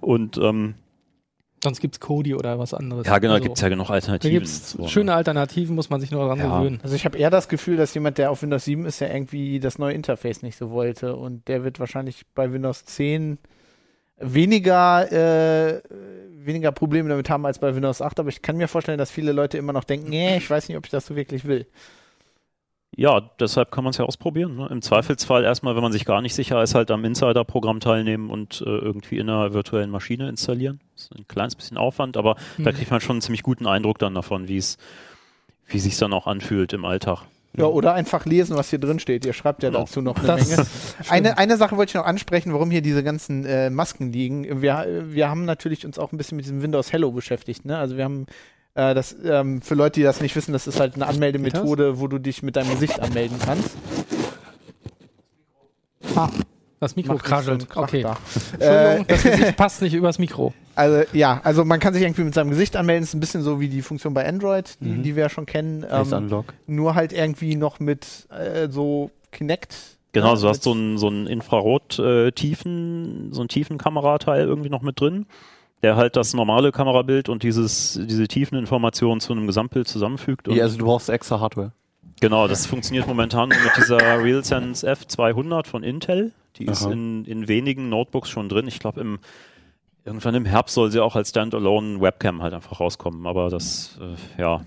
und 0.00 0.36
ähm, 0.38 0.74
Sonst 1.64 1.80
gibt 1.80 1.94
es 1.96 2.00
Kodi 2.00 2.34
oder 2.34 2.58
was 2.58 2.74
anderes. 2.74 3.06
ja, 3.06 3.18
genau, 3.18 3.34
Also, 3.34 3.44
gibt's 3.44 3.60
ja 3.62 3.68
genug 3.70 3.88
Da 3.88 3.94
Alternativen. 3.94 4.34
gibt 4.34 4.46
es 4.46 4.70
So, 4.72 4.82
ne? 4.82 4.88
schöne 4.88 5.14
Alternativen, 5.14 5.74
muss 5.74 5.88
man 5.90 6.00
sich 6.00 6.10
nur 6.10 6.20
daran 6.22 6.38
Ja. 6.38 6.58
gewöhnen. 6.60 6.78
Also 6.82 6.94
ich 6.94 7.04
habe 7.04 7.16
eher 7.18 7.30
das 7.30 7.48
Gefühl, 7.48 7.76
dass 7.76 7.94
jemand, 7.94 8.18
der 8.18 8.30
auf 8.30 8.42
Windows 8.42 8.64
7 8.64 8.84
ist, 8.86 9.00
ja 9.00 9.08
irgendwie 9.08 9.58
das 9.60 9.78
neue 9.78 9.94
Interface 9.94 10.42
nicht 10.42 10.56
so 10.56 10.70
wollte 10.70 11.16
und 11.16 11.48
der 11.48 11.64
wird 11.64 11.80
wahrscheinlich 11.80 12.24
bei 12.34 12.52
Windows 12.52 12.84
10 12.84 13.38
weniger 14.18 15.10
äh, 15.10 15.80
weniger 16.46 16.72
Probleme 16.72 17.08
damit 17.08 17.30
haben 17.30 17.46
als 17.46 17.58
bei 17.58 17.74
Windows 17.74 18.02
8, 18.02 18.20
aber 18.20 18.28
ich 18.28 18.42
kann 18.42 18.56
mir 18.56 18.68
vorstellen, 18.68 18.98
dass 18.98 19.10
viele 19.10 19.32
Leute 19.32 19.56
immer 19.58 19.72
noch 19.72 19.84
denken, 19.84 20.10
nee, 20.10 20.36
ich 20.36 20.48
weiß 20.50 20.68
nicht, 20.68 20.76
ob 20.76 20.84
ich 20.84 20.90
das 20.90 21.06
so 21.06 21.16
wirklich 21.16 21.46
will. 21.46 21.66
Ja, 22.96 23.20
deshalb 23.40 23.70
kann 23.72 23.82
man 23.84 23.90
es 23.90 23.96
ja 23.98 24.04
ausprobieren. 24.04 24.56
Ne? 24.56 24.68
Im 24.70 24.80
Zweifelsfall 24.82 25.42
erstmal, 25.44 25.74
wenn 25.74 25.82
man 25.82 25.90
sich 25.92 26.04
gar 26.04 26.20
nicht 26.22 26.34
sicher 26.34 26.62
ist, 26.62 26.74
halt 26.74 26.90
am 26.90 27.04
Insider-Programm 27.04 27.80
teilnehmen 27.80 28.30
und 28.30 28.60
äh, 28.64 28.70
irgendwie 28.70 29.18
in 29.18 29.28
einer 29.28 29.52
virtuellen 29.52 29.90
Maschine 29.90 30.28
installieren. 30.28 30.80
Das 30.94 31.04
ist 31.04 31.16
ein 31.16 31.26
kleines 31.26 31.56
bisschen 31.56 31.76
Aufwand, 31.76 32.16
aber 32.16 32.36
da 32.58 32.70
Mhm. 32.70 32.74
kriegt 32.76 32.90
man 32.90 33.00
schon 33.00 33.14
einen 33.16 33.20
ziemlich 33.22 33.42
guten 33.42 33.66
Eindruck 33.66 33.98
dann 33.98 34.14
davon, 34.14 34.48
wie 34.48 34.58
es 34.58 34.78
wie 35.66 35.78
sich 35.80 35.96
dann 35.96 36.12
auch 36.12 36.26
anfühlt 36.26 36.72
im 36.74 36.84
Alltag. 36.84 37.22
Ja, 37.56 37.64
oder 37.66 37.94
einfach 37.94 38.26
lesen, 38.26 38.56
was 38.56 38.70
hier 38.70 38.80
drin 38.80 38.98
steht. 38.98 39.24
Ihr 39.24 39.32
schreibt 39.32 39.62
ja 39.62 39.70
Genau. 39.70 39.80
dazu 39.84 40.02
noch 40.02 40.16
eine 40.18 40.26
Das 40.26 40.48
Menge. 40.48 40.66
Eine, 41.08 41.38
eine 41.38 41.56
Sache 41.56 41.76
wollte 41.76 41.90
ich 41.90 41.94
noch 41.94 42.04
ansprechen, 42.04 42.52
warum 42.52 42.70
hier 42.70 42.82
diese 42.82 43.02
ganzen 43.04 43.44
äh, 43.46 43.70
Masken 43.70 44.12
liegen. 44.12 44.60
Wir, 44.60 45.04
wir 45.06 45.28
haben 45.30 45.44
natürlich 45.44 45.86
uns 45.86 45.98
auch 45.98 46.12
ein 46.12 46.18
bisschen 46.18 46.36
mit 46.36 46.44
diesem 46.46 46.62
Windows 46.62 46.92
Hello 46.92 47.12
beschäftigt. 47.12 47.64
Ne? 47.64 47.78
Also 47.78 47.96
wir 47.96 48.04
haben 48.04 48.26
äh, 48.74 48.94
das 48.94 49.14
ähm, 49.24 49.62
für 49.62 49.74
Leute, 49.74 50.00
die 50.00 50.04
das 50.04 50.20
nicht 50.20 50.34
wissen, 50.36 50.52
das 50.52 50.66
ist 50.66 50.80
halt 50.80 50.94
eine 50.96 51.06
Anmeldemethode, 51.06 52.00
wo 52.00 52.08
du 52.08 52.18
dich 52.18 52.42
mit 52.42 52.56
deinem 52.56 52.70
Gesicht 52.70 53.00
anmelden 53.00 53.38
kannst. 53.44 53.70
Ah, 56.16 56.28
das 56.80 56.96
Mikro 56.96 57.14
so 57.14 57.18
kraschelt. 57.18 57.68
Krach 57.70 57.82
Okay. 57.84 58.02
da. 58.02 58.16
Entschuldigung, 58.52 58.60
Äh, 58.60 59.04
das 59.08 59.22
Gesicht 59.22 59.56
passt 59.56 59.82
nicht 59.82 59.94
übers 59.94 60.18
Mikro. 60.18 60.52
Also 60.74 61.02
ja, 61.12 61.40
also 61.44 61.64
man 61.64 61.80
kann 61.80 61.94
sich 61.94 62.02
irgendwie 62.02 62.24
mit 62.24 62.34
seinem 62.34 62.50
Gesicht 62.50 62.76
anmelden. 62.76 63.04
ist 63.04 63.14
ein 63.14 63.20
bisschen 63.20 63.42
so 63.42 63.60
wie 63.60 63.68
die 63.68 63.82
Funktion 63.82 64.12
bei 64.12 64.26
Android, 64.28 64.76
die, 64.80 64.88
Mhm. 64.88 65.02
die 65.02 65.16
wir 65.16 65.22
ja 65.24 65.28
schon 65.28 65.46
kennen. 65.46 65.82
Face 65.88 66.12
Ähm, 66.12 66.24
Unlock. 66.24 66.52
nur 66.66 66.94
halt 66.94 67.12
irgendwie 67.12 67.56
noch 67.56 67.80
mit 67.80 68.06
äh, 68.30 68.68
so 68.68 69.10
Kinect. 69.32 69.74
Genau, 70.12 70.36
du 70.36 70.48
hast 70.48 70.62
so 70.62 70.72
ein, 70.72 70.98
so 70.98 71.08
ein 71.08 71.26
Infrarot-Tiefen, 71.26 73.32
so 73.32 73.42
ein 73.42 73.48
Tiefenkamerateil 73.48 74.44
irgendwie 74.46 74.70
noch 74.70 74.82
mit 74.82 75.00
drin, 75.00 75.26
der 75.84 75.96
halt 75.96 76.16
das 76.16 76.32
normale 76.32 76.72
Kamerabild 76.72 77.28
und 77.28 77.42
dieses, 77.42 78.00
diese 78.02 78.26
Tiefeninformation 78.26 79.20
zu 79.20 79.34
einem 79.34 79.46
Gesamtbild 79.46 79.86
zusammenfügt. 79.86 80.48
Ja, 80.48 80.62
also 80.62 80.78
du 80.78 80.86
brauchst 80.86 81.10
extra 81.10 81.40
Hardware. 81.40 81.72
Genau, 82.22 82.48
das 82.48 82.64
funktioniert 82.64 83.06
momentan 83.06 83.50
nur 83.50 83.58
mit 83.58 83.76
dieser 83.76 83.98
RealSense 84.22 84.90
F200 84.90 85.66
von 85.66 85.82
Intel. 85.82 86.32
Die 86.56 86.64
ist 86.64 86.86
in, 86.86 87.26
in 87.26 87.48
wenigen 87.48 87.90
Notebooks 87.90 88.30
schon 88.30 88.48
drin. 88.48 88.66
Ich 88.66 88.78
glaube, 88.78 89.02
im, 89.02 89.18
irgendwann 90.06 90.34
im 90.34 90.46
Herbst 90.46 90.74
soll 90.74 90.90
sie 90.90 91.00
auch 91.00 91.16
als 91.16 91.28
Standalone 91.28 92.00
Webcam 92.00 92.42
halt 92.42 92.54
einfach 92.54 92.80
rauskommen. 92.80 93.26
Aber 93.26 93.50
das, 93.50 93.98
äh, 94.00 94.40
ja, 94.40 94.62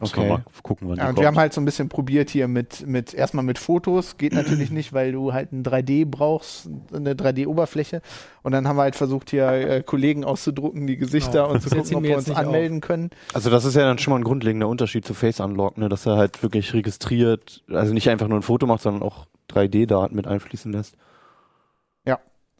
muss 0.00 0.12
Okay. 0.16 0.28
mal 0.28 0.44
gucken, 0.62 0.88
wann 0.88 0.96
Ja, 0.96 1.04
die 1.04 1.08
und 1.08 1.14
kommt. 1.14 1.22
wir 1.22 1.26
haben 1.28 1.36
halt 1.38 1.52
so 1.52 1.60
ein 1.60 1.64
bisschen 1.64 1.88
probiert 1.88 2.30
hier 2.30 2.48
mit, 2.48 2.86
mit 2.86 3.14
erstmal 3.14 3.44
mit 3.44 3.58
Fotos. 3.58 4.16
Geht 4.16 4.32
natürlich 4.32 4.70
nicht, 4.70 4.92
weil 4.92 5.12
du 5.12 5.32
halt 5.32 5.52
ein 5.52 5.62
3D 5.62 6.06
brauchst, 6.06 6.68
eine 6.92 7.14
3D-Oberfläche. 7.14 8.00
Und 8.42 8.52
dann 8.52 8.66
haben 8.68 8.76
wir 8.76 8.82
halt 8.82 8.96
versucht, 8.96 9.30
hier 9.30 9.48
äh, 9.48 9.82
Kollegen 9.84 10.24
auszudrucken, 10.24 10.86
die 10.86 10.96
Gesichter 10.96 11.42
Genau. 11.42 11.50
und 11.52 11.62
zu 11.62 11.70
gucken, 11.70 11.96
ob 11.96 12.02
wir 12.02 12.16
uns 12.16 12.30
anmelden 12.30 12.80
können. 12.80 13.10
Also 13.34 13.50
das 13.50 13.64
ist 13.64 13.74
ja 13.74 13.82
dann 13.82 13.98
schon 13.98 14.12
mal 14.12 14.18
ein 14.20 14.24
grundlegender 14.24 14.68
Unterschied 14.68 15.04
zu 15.04 15.14
Face 15.14 15.40
Unlock, 15.40 15.78
ne? 15.78 15.88
dass 15.88 16.06
er 16.06 16.16
halt 16.16 16.42
wirklich 16.42 16.72
registriert, 16.74 17.62
also 17.70 17.92
nicht 17.92 18.08
einfach 18.10 18.28
nur 18.28 18.38
ein 18.38 18.42
Foto 18.42 18.66
macht, 18.66 18.82
sondern 18.82 19.02
auch 19.02 19.26
3D-Daten 19.50 20.14
mit 20.14 20.26
einfließen 20.26 20.72
lässt. 20.72 20.96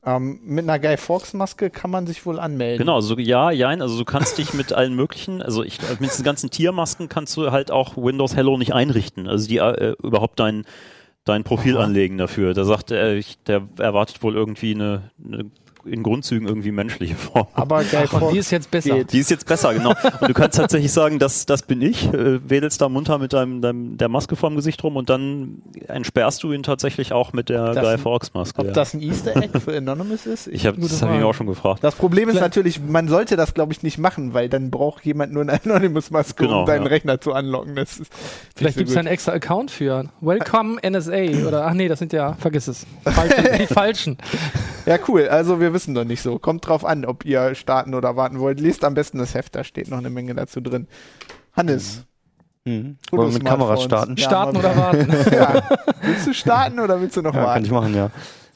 Ähm, 0.06 0.38
mit 0.44 0.68
einer 0.68 0.78
Guy 0.78 0.96
Fawkes-Maske 0.96 1.68
kann 1.68 1.90
man 1.90 2.06
sich 2.06 2.24
wohl 2.24 2.38
anmelden. 2.38 2.78
Genau, 2.78 2.94
also 2.94 3.18
ja, 3.18 3.50
jein, 3.50 3.82
also 3.82 3.98
du 3.98 4.04
kannst 4.04 4.38
dich 4.38 4.54
mit 4.54 4.72
allen 4.72 4.94
möglichen, 4.94 5.42
also 5.42 5.64
ich, 5.64 5.80
mit 5.98 6.12
diesen 6.12 6.24
ganzen 6.24 6.48
Tiermasken 6.48 7.08
kannst 7.08 7.36
du 7.36 7.50
halt 7.50 7.72
auch 7.72 7.96
Windows 7.96 8.36
Hello 8.36 8.56
nicht 8.56 8.72
einrichten, 8.72 9.26
also 9.26 9.48
die 9.48 9.56
äh, 9.56 9.96
überhaupt 10.00 10.38
dein, 10.38 10.64
dein 11.24 11.42
Profil 11.42 11.76
anlegen 11.76 12.18
dafür. 12.18 12.54
Da 12.54 12.64
sagt 12.64 12.92
er, 12.92 13.16
ich, 13.16 13.42
der 13.48 13.66
erwartet 13.78 14.22
wohl 14.22 14.36
irgendwie 14.36 14.76
eine, 14.76 15.10
eine 15.24 15.50
in 15.86 16.02
Grundzügen 16.02 16.46
irgendwie 16.48 16.72
menschliche 16.72 17.14
Form. 17.14 17.46
Aber 17.54 17.82
Guy 17.84 18.00
Ach, 18.06 18.12
und 18.12 18.20
die 18.20 18.26
Fawkes 18.26 18.38
ist 18.38 18.50
jetzt 18.50 18.70
besser. 18.70 18.94
geht. 18.96 19.12
Die 19.12 19.18
ist 19.18 19.30
jetzt 19.30 19.46
besser, 19.46 19.72
genau. 19.74 19.90
Und 20.20 20.28
du 20.28 20.34
kannst 20.34 20.56
tatsächlich 20.58 20.92
sagen, 20.92 21.18
das, 21.18 21.46
das 21.46 21.62
bin 21.62 21.80
ich, 21.82 22.12
äh, 22.12 22.48
wedelst 22.48 22.80
da 22.80 22.88
munter 22.88 23.18
mit 23.18 23.32
deinem, 23.32 23.60
deinem, 23.62 23.96
der 23.98 24.08
Maske 24.08 24.36
vorm 24.36 24.56
Gesicht 24.56 24.82
rum 24.84 24.96
und 24.96 25.08
dann 25.10 25.62
entsperrst 25.88 26.42
du 26.42 26.52
ihn 26.52 26.62
tatsächlich 26.62 27.12
auch 27.12 27.32
mit 27.32 27.48
der 27.48 27.72
Das- 27.74 27.84
Guy 27.84 27.98
Fawkes 27.98 28.34
Maske. 28.34 28.60
Ob 28.60 28.66
ja. 28.68 28.72
das 28.72 28.94
ein 28.94 29.02
Easter 29.02 29.36
Egg 29.36 29.58
für 29.60 29.76
Anonymous 29.76 30.26
ist? 30.26 30.46
ich 30.48 30.66
habe 30.66 30.80
das 30.80 31.02
hab 31.02 31.10
ich 31.12 31.18
mir 31.18 31.26
auch 31.26 31.34
schon 31.34 31.46
gefragt. 31.46 31.82
das 31.82 31.94
Problem 31.94 32.28
ist 32.28 32.40
natürlich, 32.40 32.80
man 32.80 33.08
sollte 33.08 33.36
das, 33.36 33.54
glaube 33.54 33.72
ich, 33.72 33.82
nicht 33.82 33.98
machen, 33.98 34.34
weil 34.34 34.48
dann 34.48 34.70
braucht 34.70 35.04
jemand 35.06 35.32
nur 35.32 35.42
eine 35.42 35.60
Anonymous-Maske, 35.64 36.44
Genau, 36.44 36.60
um 36.60 36.66
deinen 36.66 36.82
ja. 36.82 36.88
Rechner 36.88 37.20
zu 37.20 37.32
anlocken. 37.32 37.76
Das 37.76 37.98
ist 37.98 38.12
Vielleicht 38.56 38.74
so 38.74 38.78
gibt 38.80 38.90
es 38.90 38.96
einen 38.96 39.08
extra 39.08 39.32
Account 39.32 39.70
für. 39.70 40.06
Welcome 40.20 40.78
NSA 40.88 41.46
oder 41.46 41.66
ach 41.66 41.74
nee, 41.74 41.88
das 41.88 41.98
sind 41.98 42.12
ja, 42.12 42.34
vergiss 42.34 42.68
es. 42.68 42.86
Falsche, 43.04 43.58
die 43.58 43.66
falschen. 43.66 44.16
Ja, 44.86 44.98
cool. 45.08 45.28
Also 45.28 45.60
wir 45.60 45.72
wissen 45.74 45.92
noch 45.94 46.04
nicht 46.04 46.22
so. 46.22 46.38
Kommt 46.38 46.66
drauf 46.66 46.84
an, 46.84 47.04
ob 47.04 47.24
ihr 47.24 47.54
starten 47.54 47.92
oder 47.94 48.16
warten 48.16 48.38
wollt. 48.40 48.60
Lest 48.60 48.84
am 48.84 48.94
besten 48.94 49.18
das 49.18 49.34
Heft, 49.34 49.54
da 49.56 49.64
steht 49.64 49.88
noch 49.90 49.98
eine 49.98 50.10
Menge 50.10 50.34
dazu 50.34 50.60
drin. 50.60 50.86
Hannes, 51.56 52.04
Mhm. 52.64 52.96
Wollen 53.12 53.28
wir 53.28 53.34
mit 53.34 53.44
Kamera 53.44 53.76
Fotosmartphones. 53.76 53.84
starten? 53.84 54.16
Ja, 54.16 54.26
Starten 54.26 54.56
oder 54.56 54.76
warten. 54.76 55.08
Ja. 55.32 55.62
Willst 56.02 56.26
du 56.26 56.34
starten 56.34 56.80
oder 56.80 57.00
willst 57.00 57.16
du 57.16 57.22
noch 57.22 57.32
Ja, 57.32 57.38
kann 57.40 57.48
warten? 57.48 57.64
ich 57.64 57.70
machen, 57.70 57.94
ja. 57.94 58.10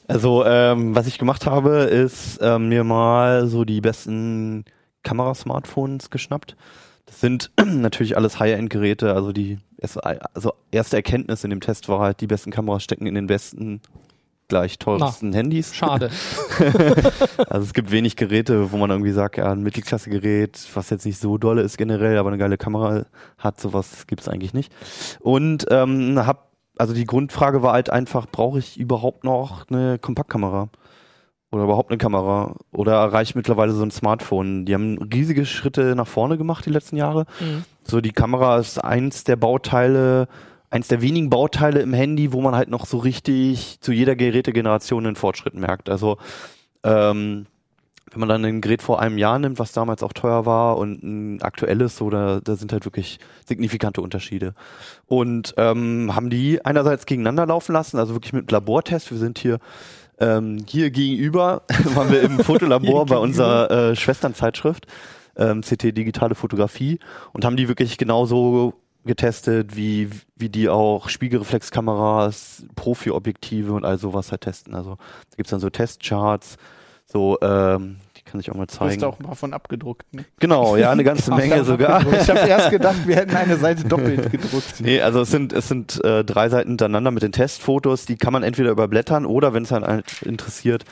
Also, 0.09 0.43
ähm, 0.45 0.93
was 0.93 1.07
ich 1.07 1.17
gemacht 1.17 1.45
habe, 1.45 1.83
ist 1.83 2.37
ähm, 2.41 2.67
mir 2.67 2.83
mal 2.83 3.47
so 3.47 3.63
die 3.63 3.79
besten 3.79 4.65
Kamerasmartphones 5.03 6.09
geschnappt. 6.09 6.55
Das 7.05 7.21
sind 7.21 7.51
natürlich 7.65 8.17
alles 8.17 8.37
High-End-Geräte, 8.39 9.13
also 9.13 9.31
die 9.31 9.59
erste, 9.77 10.01
also 10.33 10.53
erste 10.71 10.97
Erkenntnis 10.97 11.43
in 11.45 11.49
dem 11.49 11.61
Test 11.61 11.87
war 11.87 11.99
halt, 11.99 12.19
die 12.21 12.27
besten 12.27 12.51
Kameras 12.51 12.83
stecken 12.83 13.05
in 13.05 13.15
den 13.15 13.27
besten 13.27 13.79
gleich 14.51 14.77
teuersten 14.79 15.31
Handys. 15.33 15.73
Schade. 15.73 16.11
Also 17.49 17.65
es 17.65 17.73
gibt 17.73 17.91
wenig 17.91 18.15
Geräte, 18.15 18.71
wo 18.71 18.77
man 18.77 18.89
irgendwie 18.89 19.11
sagt, 19.11 19.37
ja, 19.37 19.51
ein 19.51 19.63
Mittelklasse-Gerät, 19.63 20.59
was 20.73 20.89
jetzt 20.89 21.05
nicht 21.05 21.19
so 21.19 21.37
dolle 21.37 21.61
ist 21.61 21.77
generell, 21.77 22.17
aber 22.17 22.29
eine 22.29 22.37
geile 22.37 22.57
Kamera 22.57 23.05
hat, 23.37 23.59
sowas 23.59 24.05
gibt's 24.07 24.27
eigentlich 24.27 24.53
nicht. 24.53 24.71
Und 25.19 25.65
ähm, 25.69 26.19
hab, 26.25 26.51
also 26.77 26.93
die 26.93 27.05
Grundfrage 27.05 27.63
war 27.63 27.73
halt 27.73 27.89
einfach, 27.89 28.27
brauche 28.29 28.59
ich 28.59 28.77
überhaupt 28.77 29.23
noch 29.23 29.69
eine 29.69 29.97
Kompaktkamera? 29.99 30.69
Oder 31.51 31.63
überhaupt 31.63 31.89
eine 31.89 31.97
Kamera? 31.97 32.55
Oder 32.71 32.95
reicht 33.11 33.35
mittlerweile 33.35 33.71
so 33.71 33.83
ein 33.83 33.91
Smartphone? 33.91 34.65
Die 34.65 34.73
haben 34.73 34.97
riesige 35.13 35.45
Schritte 35.45 35.95
nach 35.95 36.07
vorne 36.07 36.37
gemacht 36.37 36.65
die 36.65 36.71
letzten 36.71 36.97
Jahre. 36.97 37.25
Mhm. 37.39 37.63
So, 37.83 38.01
die 38.01 38.13
Kamera 38.13 38.57
ist 38.59 38.83
eins 38.83 39.23
der 39.23 39.35
Bauteile, 39.37 40.27
eins 40.71 40.87
der 40.87 41.01
wenigen 41.01 41.29
Bauteile 41.29 41.81
im 41.81 41.93
Handy, 41.93 42.33
wo 42.33 42.41
man 42.41 42.55
halt 42.55 42.69
noch 42.69 42.85
so 42.85 42.97
richtig 42.97 43.79
zu 43.81 43.91
jeder 43.91 44.15
Gerätegeneration 44.15 45.05
einen 45.05 45.15
Fortschritt 45.15 45.53
merkt. 45.53 45.89
Also, 45.89 46.17
ähm, 46.83 47.45
wenn 48.09 48.19
man 48.19 48.29
dann 48.29 48.43
ein 48.43 48.61
Gerät 48.61 48.81
vor 48.81 48.99
einem 48.99 49.17
Jahr 49.17 49.39
nimmt, 49.39 49.59
was 49.59 49.71
damals 49.71 50.03
auch 50.03 50.11
teuer 50.11 50.45
war, 50.45 50.77
und 50.77 51.03
ein 51.03 51.41
aktuelles, 51.41 51.95
so, 51.95 52.09
da, 52.09 52.41
da 52.43 52.55
sind 52.55 52.73
halt 52.73 52.85
wirklich 52.85 53.19
signifikante 53.45 54.01
Unterschiede. 54.01 54.53
Und 55.05 55.53
ähm, 55.57 56.13
haben 56.13 56.29
die 56.29 56.65
einerseits 56.65 57.05
gegeneinander 57.05 57.45
laufen 57.45 57.73
lassen, 57.73 57.99
also 57.99 58.13
wirklich 58.13 58.33
mit 58.33 58.51
Labortest. 58.51 59.11
Wir 59.11 59.17
sind 59.17 59.39
hier 59.39 59.59
ähm, 60.19 60.63
hier 60.67 60.91
gegenüber, 60.91 61.63
waren 61.95 62.11
wir 62.11 62.21
im 62.21 62.39
Fotolabor 62.43 63.05
bei 63.05 63.17
unserer 63.17 63.71
äh, 63.71 63.95
Schwesternzeitschrift 63.95 64.87
ähm, 65.35 65.61
CT 65.61 65.97
Digitale 65.97 66.35
Fotografie 66.35 66.99
und 67.33 67.45
haben 67.45 67.57
die 67.57 67.67
wirklich 67.67 67.97
genauso 67.97 68.73
getestet, 69.05 69.75
wie, 69.75 70.09
wie 70.35 70.49
die 70.49 70.69
auch 70.69 71.09
Spiegelreflexkameras, 71.09 72.65
Profi-Objektive 72.75 73.73
und 73.73 73.85
all 73.85 73.97
sowas 73.97 74.31
halt 74.31 74.41
testen. 74.41 74.75
Also 74.75 74.95
da 75.29 75.35
gibt's 75.37 75.51
dann 75.51 75.59
so 75.59 75.69
Testcharts, 75.69 76.57
so, 77.05 77.37
ähm, 77.41 77.97
die 78.15 78.21
kann 78.23 78.39
ich 78.39 78.49
auch 78.51 78.55
mal 78.55 78.65
Du 78.67 78.71
hast 78.71 78.77
zeigen. 78.77 79.03
auch 79.03 79.19
ein 79.19 79.25
paar 79.25 79.35
von 79.35 79.53
abgedruckt. 79.53 80.13
Ne? 80.13 80.23
Genau, 80.39 80.77
ja, 80.77 80.91
eine 80.91 81.03
ganze 81.03 81.31
Menge 81.35 81.63
sogar. 81.65 82.05
Ich 82.21 82.29
habe 82.29 82.39
erst 82.39 82.69
gedacht, 82.69 83.05
wir 83.07 83.15
hätten 83.15 83.35
eine 83.35 83.57
Seite 83.57 83.83
doppelt 83.87 84.31
gedruckt. 84.31 84.79
Nee, 84.79 85.01
also 85.01 85.21
es 85.21 85.31
sind, 85.31 85.51
es 85.51 85.67
sind 85.67 86.01
äh, 86.03 86.23
drei 86.23 86.49
Seiten 86.49 86.69
hintereinander 86.69 87.11
mit 87.11 87.23
den 87.23 87.31
Testfotos, 87.31 88.05
die 88.05 88.17
kann 88.17 88.31
man 88.33 88.43
entweder 88.43 88.71
überblättern 88.71 89.25
oder, 89.25 89.53
wenn 89.53 89.63
es 89.63 89.71
einen 89.73 89.85
halt 89.85 90.21
interessiert, 90.21 90.85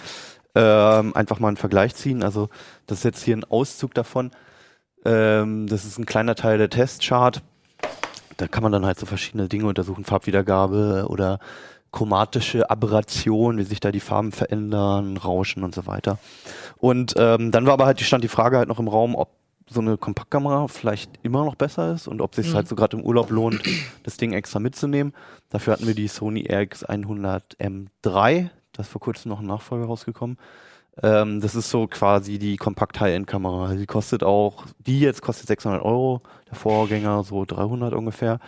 ähm, 0.56 1.16
einfach 1.16 1.40
mal 1.40 1.50
einen 1.50 1.58
Vergleich 1.58 1.96
ziehen. 1.96 2.24
Also 2.24 2.50
das 2.88 3.00
ist 3.00 3.04
jetzt 3.04 3.24
hier 3.24 3.38
ein 3.38 3.44
Auszug 3.46 3.94
davon. 3.94 4.32
Ähm, 5.06 5.68
das 5.68 5.86
ist 5.86 5.98
ein 6.00 6.06
kleiner 6.06 6.36
Teil 6.36 6.58
der 6.58 6.70
Testchart. 6.70 7.42
Da 8.40 8.48
kann 8.48 8.64
man 8.64 8.72
dann 8.72 8.86
halt 8.86 8.98
so 8.98 9.06
verschiedene 9.06 9.50
Dinge 9.50 9.68
untersuchen, 9.68 10.06
Farbwiedergabe 10.06 11.08
oder 11.10 11.40
chromatische 11.92 12.70
Aberration, 12.70 13.58
wie 13.58 13.64
sich 13.64 13.82
da 13.82 13.92
die 13.92 14.00
Farben 14.00 14.32
verändern, 14.32 15.18
Rauschen 15.18 15.64
und 15.64 15.76
so 15.76 15.88
weiter. 15.88 16.20
Und 16.78 17.16
ähm, 17.18 17.52
dann 17.52 17.66
war 17.66 17.74
aber 17.74 17.86
halt 17.86 18.00
die 18.00 18.06
stand 18.06 18.24
die 18.24 18.28
Frage 18.30 18.58
halt 18.58 18.70
noch 18.70 18.80
im 18.80 18.88
Raum, 18.88 19.16
ob 19.16 19.30
so 19.68 19.82
eine 19.82 19.98
Kompaktkamera 19.98 20.68
vielleicht 20.68 21.12
immer 21.22 21.44
noch 21.44 21.56
besser 21.56 21.94
ist 21.94 22.08
und 22.08 22.22
ob 22.22 22.34
sich 22.34 22.50
Mhm. 22.50 22.54
halt 22.56 22.68
so 22.68 22.76
gerade 22.76 22.98
im 22.98 23.04
Urlaub 23.04 23.30
lohnt, 23.30 23.62
das 24.04 24.18
Ding 24.18 24.34
extra 24.34 24.60
mitzunehmen. 24.60 25.14
Dafür 25.50 25.74
hatten 25.74 25.86
wir 25.86 25.94
die 25.96 26.08
Sony 26.08 26.48
RX100M3, 26.50 28.50
da 28.74 28.82
ist 28.82 28.90
vor 28.90 29.02
kurzem 29.02 29.30
noch 29.30 29.42
ein 29.42 29.46
Nachfolger 29.48 29.86
rausgekommen. 29.86 30.38
Ähm, 31.02 31.40
das 31.42 31.56
ist 31.56 31.70
so 31.70 31.88
quasi 31.88 32.40
die 32.40 32.58
kompakt 32.58 33.00
High-End-Kamera. 33.00 33.74
Die 33.76 33.86
kostet 33.86 34.24
auch, 34.24 34.66
die 34.80 35.00
jetzt 35.00 35.22
kostet 35.22 35.48
600 35.48 35.82
Euro, 35.82 36.22
der 36.50 36.56
Vorgänger 36.56 37.24
so 37.24 37.46
300 37.46 37.94
ungefähr. 37.94 38.40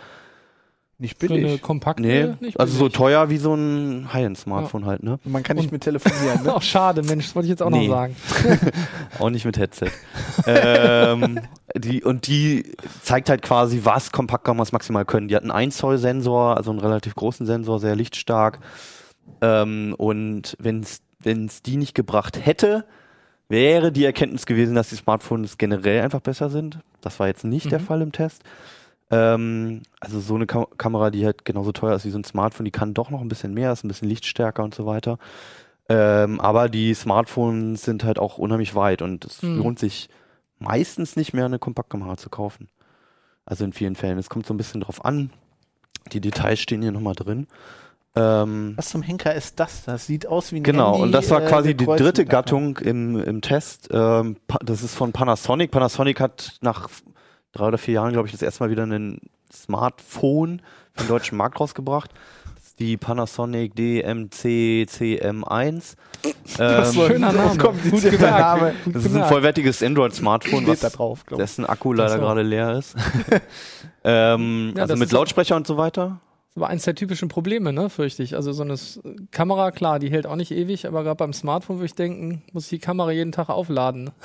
Nicht 0.98 1.18
Für 1.18 1.26
eine 1.32 1.42
billig. 1.42 1.62
kompakte, 1.62 2.02
Nee, 2.02 2.34
nicht 2.40 2.60
also 2.60 2.74
so 2.74 2.84
billig. 2.84 2.92
teuer 2.96 3.28
wie 3.28 3.38
so 3.38 3.54
ein 3.54 4.12
High-End-Smartphone 4.12 4.86
halt, 4.86 5.02
ne? 5.02 5.18
Man 5.24 5.42
kann 5.42 5.56
nicht 5.56 5.72
mit 5.72 5.82
telefonieren. 5.82 6.40
Ne? 6.44 6.52
Ach, 6.54 6.62
schade, 6.62 7.02
Mensch, 7.02 7.24
das 7.26 7.34
wollte 7.34 7.46
ich 7.46 7.50
jetzt 7.50 7.62
auch 7.62 7.70
Nee. 7.70 7.88
noch 7.88 7.94
sagen. 7.94 8.16
Auch 9.18 9.30
nicht 9.30 9.44
mit 9.44 9.56
Headset. 9.58 9.90
ähm, 10.46 11.40
die, 11.76 12.04
und 12.04 12.26
die 12.28 12.72
zeigt 13.02 13.30
halt 13.30 13.42
quasi, 13.42 13.80
was 13.82 14.12
Kompaktkameras 14.12 14.70
maximal 14.72 15.04
können. 15.04 15.26
Die 15.26 15.34
hatten 15.34 15.50
einen 15.50 15.72
Zoll 15.72 15.98
Sensor, 15.98 16.56
also 16.56 16.70
einen 16.70 16.80
relativ 16.80 17.14
großen 17.16 17.46
Sensor, 17.46 17.80
sehr 17.80 17.96
lichtstark. 17.96 18.60
Ähm, 19.40 19.94
und 19.98 20.56
wenn 20.60 20.80
es 20.80 21.00
die 21.24 21.76
nicht 21.76 21.94
gebracht 21.94 22.44
hätte, 22.44 22.84
wäre 23.48 23.92
die 23.92 24.04
Erkenntnis 24.04 24.46
gewesen, 24.46 24.74
dass 24.74 24.88
die 24.90 24.96
Smartphones 24.96 25.58
generell 25.58 26.00
einfach 26.02 26.20
besser 26.20 26.48
sind. 26.50 26.78
Das 27.00 27.20
war 27.20 27.26
jetzt 27.28 27.44
nicht 27.44 27.70
der 27.70 27.80
Mhm. 27.80 27.84
Fall 27.84 28.02
im 28.02 28.12
Test. 28.12 28.42
Ähm, 29.10 29.82
also 30.00 30.20
so 30.20 30.34
eine 30.36 30.46
Kam 30.46 30.66
Kamera, 30.78 31.10
die 31.10 31.24
halt 31.26 31.44
genauso 31.44 31.72
teuer 31.72 31.94
ist 31.96 32.04
wie 32.06 32.10
so 32.10 32.18
ein 32.18 32.24
Smartphone, 32.24 32.64
die 32.64 32.70
kann 32.70 32.94
doch 32.94 33.10
noch 33.10 33.20
ein 33.20 33.28
bisschen 33.28 33.52
mehr, 33.52 33.72
ist 33.72 33.84
ein 33.84 33.88
bisschen 33.88 34.08
lichtstärker 34.08 34.62
und 34.64 34.74
so 34.74 34.86
weiter. 34.86 35.18
Ähm, 35.88 36.40
aber 36.40 36.68
die 36.68 36.94
Smartphones 36.94 37.82
sind 37.82 38.04
halt 38.04 38.18
auch 38.18 38.38
unheimlich 38.38 38.74
weit 38.74 39.02
und 39.02 39.24
es 39.26 39.42
Mhm. 39.42 39.58
lohnt 39.58 39.78
sich 39.78 40.08
meistens 40.58 41.16
nicht 41.16 41.34
mehr 41.34 41.44
eine 41.44 41.58
Kompaktkamera 41.58 42.16
zu 42.16 42.30
kaufen. 42.30 42.68
Also 43.44 43.64
in 43.64 43.72
vielen 43.72 43.96
Fällen. 43.96 44.18
Es 44.18 44.30
kommt 44.30 44.46
so 44.46 44.54
ein 44.54 44.56
bisschen 44.56 44.80
drauf 44.80 45.04
an. 45.04 45.30
Die 46.12 46.20
Details 46.20 46.60
stehen 46.60 46.80
hier 46.82 46.92
nochmal 46.92 47.14
drin. 47.16 47.48
Ähm, 48.14 48.74
Was 48.76 48.90
zum 48.90 49.02
Henker 49.02 49.34
ist 49.34 49.58
das? 49.58 49.84
Das 49.84 50.06
sieht 50.06 50.26
aus 50.26 50.52
wie 50.52 50.56
ein 50.58 50.62
Genau, 50.62 50.90
Handy, 50.92 51.02
und 51.04 51.12
das 51.12 51.30
war 51.30 51.42
äh, 51.42 51.46
quasi 51.48 51.70
die 51.74 51.78
gekreuzt 51.84 52.04
dritte 52.04 52.24
Gattung 52.26 52.76
im, 52.78 53.18
im 53.18 53.40
Test. 53.40 53.88
Ähm, 53.90 54.36
das 54.62 54.82
ist 54.82 54.94
von 54.94 55.12
Panasonic. 55.12 55.70
Panasonic 55.70 56.20
hat 56.20 56.58
nach 56.60 56.88
drei 57.52 57.68
oder 57.68 57.78
vier 57.78 57.94
Jahren, 57.94 58.12
glaube 58.12 58.28
ich, 58.28 58.32
das 58.32 58.42
erste 58.42 58.64
Mal 58.64 58.70
wieder 58.70 58.84
ein 58.84 59.18
Smartphone 59.50 60.60
für 60.92 61.04
den 61.04 61.08
deutschen 61.08 61.38
Markt 61.38 61.58
rausgebracht. 61.58 62.10
Das 62.54 62.64
ist 62.66 62.80
die 62.80 62.96
Panasonic 62.98 63.74
DMC 63.76 64.86
CM1. 64.90 65.94
Das 66.22 66.92
Ähm, 66.92 66.96
war 66.98 67.06
schöner 67.06 67.32
Name. 67.32 67.56
komplizierter 67.58 68.10
Gut 68.10 68.18
gemerkt. 68.20 68.38
Name. 68.60 68.74
Das 68.92 69.04
ist 69.06 69.16
ein 69.16 69.24
vollwertiges 69.24 69.82
Android-Smartphone, 69.82 70.64
Steht 70.64 70.78
da 70.82 70.86
was 70.88 70.92
drauf, 70.92 71.24
dessen 71.30 71.64
Akku 71.66 71.92
leider 71.94 72.18
gerade 72.18 72.42
leer 72.42 72.76
ist. 72.78 72.94
ähm, 74.04 74.72
Ja, 74.76 74.82
also 74.82 74.96
mit 74.96 75.06
ist- 75.06 75.12
Lautsprecher 75.12 75.56
und 75.56 75.66
so 75.66 75.76
weiter. 75.78 76.20
Das 76.54 76.60
war 76.60 76.68
eins 76.68 76.84
der 76.84 76.94
typischen 76.94 77.28
Probleme, 77.28 77.72
ne, 77.72 77.88
fürchte 77.88 78.22
ich. 78.22 78.36
Also 78.36 78.52
so 78.52 78.62
eine 78.62 78.74
Kamera, 79.30 79.70
klar, 79.70 79.98
die 79.98 80.10
hält 80.10 80.26
auch 80.26 80.36
nicht 80.36 80.50
ewig, 80.50 80.86
aber 80.86 81.02
gerade 81.02 81.16
beim 81.16 81.32
Smartphone 81.32 81.76
würde 81.78 81.86
ich 81.86 81.94
denken, 81.94 82.42
muss 82.52 82.64
ich 82.64 82.70
die 82.70 82.78
Kamera 82.78 83.10
jeden 83.10 83.32
Tag 83.32 83.48
aufladen. 83.48 84.10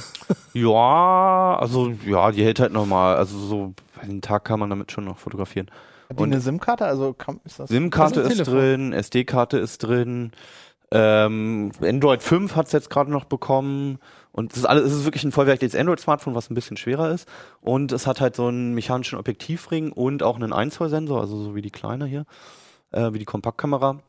Ja, 0.54 1.56
also 1.60 1.94
ja, 2.08 2.32
die 2.32 2.44
hält 2.44 2.60
halt 2.60 2.74
normal. 2.74 3.16
Also 3.18 3.38
so 3.38 3.74
einen 4.02 4.22
Tag 4.22 4.44
kann 4.44 4.60
man 4.60 4.72
damit 4.72 4.92
schon 4.92 5.06
noch 5.06 5.20
fotografieren. 5.20 5.68
Hat 6.10 6.18
die 6.18 6.24
Und- 6.24 6.32
eine 6.32 6.42
SIM-Karte? 6.42 6.86
Also 6.86 7.16
ist 7.46 7.60
das 7.60 7.70
SIM-Karte 7.70 8.22
ist 8.22 8.32
ein 8.32 8.40
ist 8.42 8.48
drin, 8.48 8.92
SD-Karte 8.94 9.58
ist 9.60 9.78
drin. 9.84 10.32
Ähm, 10.90 11.72
Android 11.82 12.24
5 12.24 12.56
hat 12.56 12.66
es 12.68 12.72
jetzt 12.72 12.90
gerade 12.90 13.12
noch 13.12 13.26
bekommen. 13.26 14.00
Und 14.38 14.52
es 14.52 14.60
ist, 14.60 14.65
alles, 14.65 14.84
es 14.86 14.93
ist 15.00 15.06
wirklich 15.06 15.23
ein 15.23 15.32
vollwertiges 15.32 15.73
Android-Smartphone, 15.76 16.36
was 16.36 16.52
ein 16.52 16.54
bisschen 16.54 16.78
schwerer 16.78 17.10
ist. 17.10 17.28
Und 17.60 17.91
es 17.91 18.06
hat 18.06 18.21
halt 18.21 18.36
so 18.36 18.45
einen 18.45 18.76
mechanischen 18.76 19.17
Objektivring 19.17 19.91
und 19.91 20.21
auch 20.21 20.36
einen 20.36 20.54
1 20.54 20.76
Zoll 20.76 20.89
Sensor, 20.89 21.19
also 21.21 21.41
so 21.43 21.56
wie 21.56 21.63
die 21.63 21.71
kleine 21.71 22.06
hier, 22.06 22.26
äh, 22.91 23.12
wie 23.13 23.19
die 23.19 23.26
Kompaktkamera. 23.26 24.00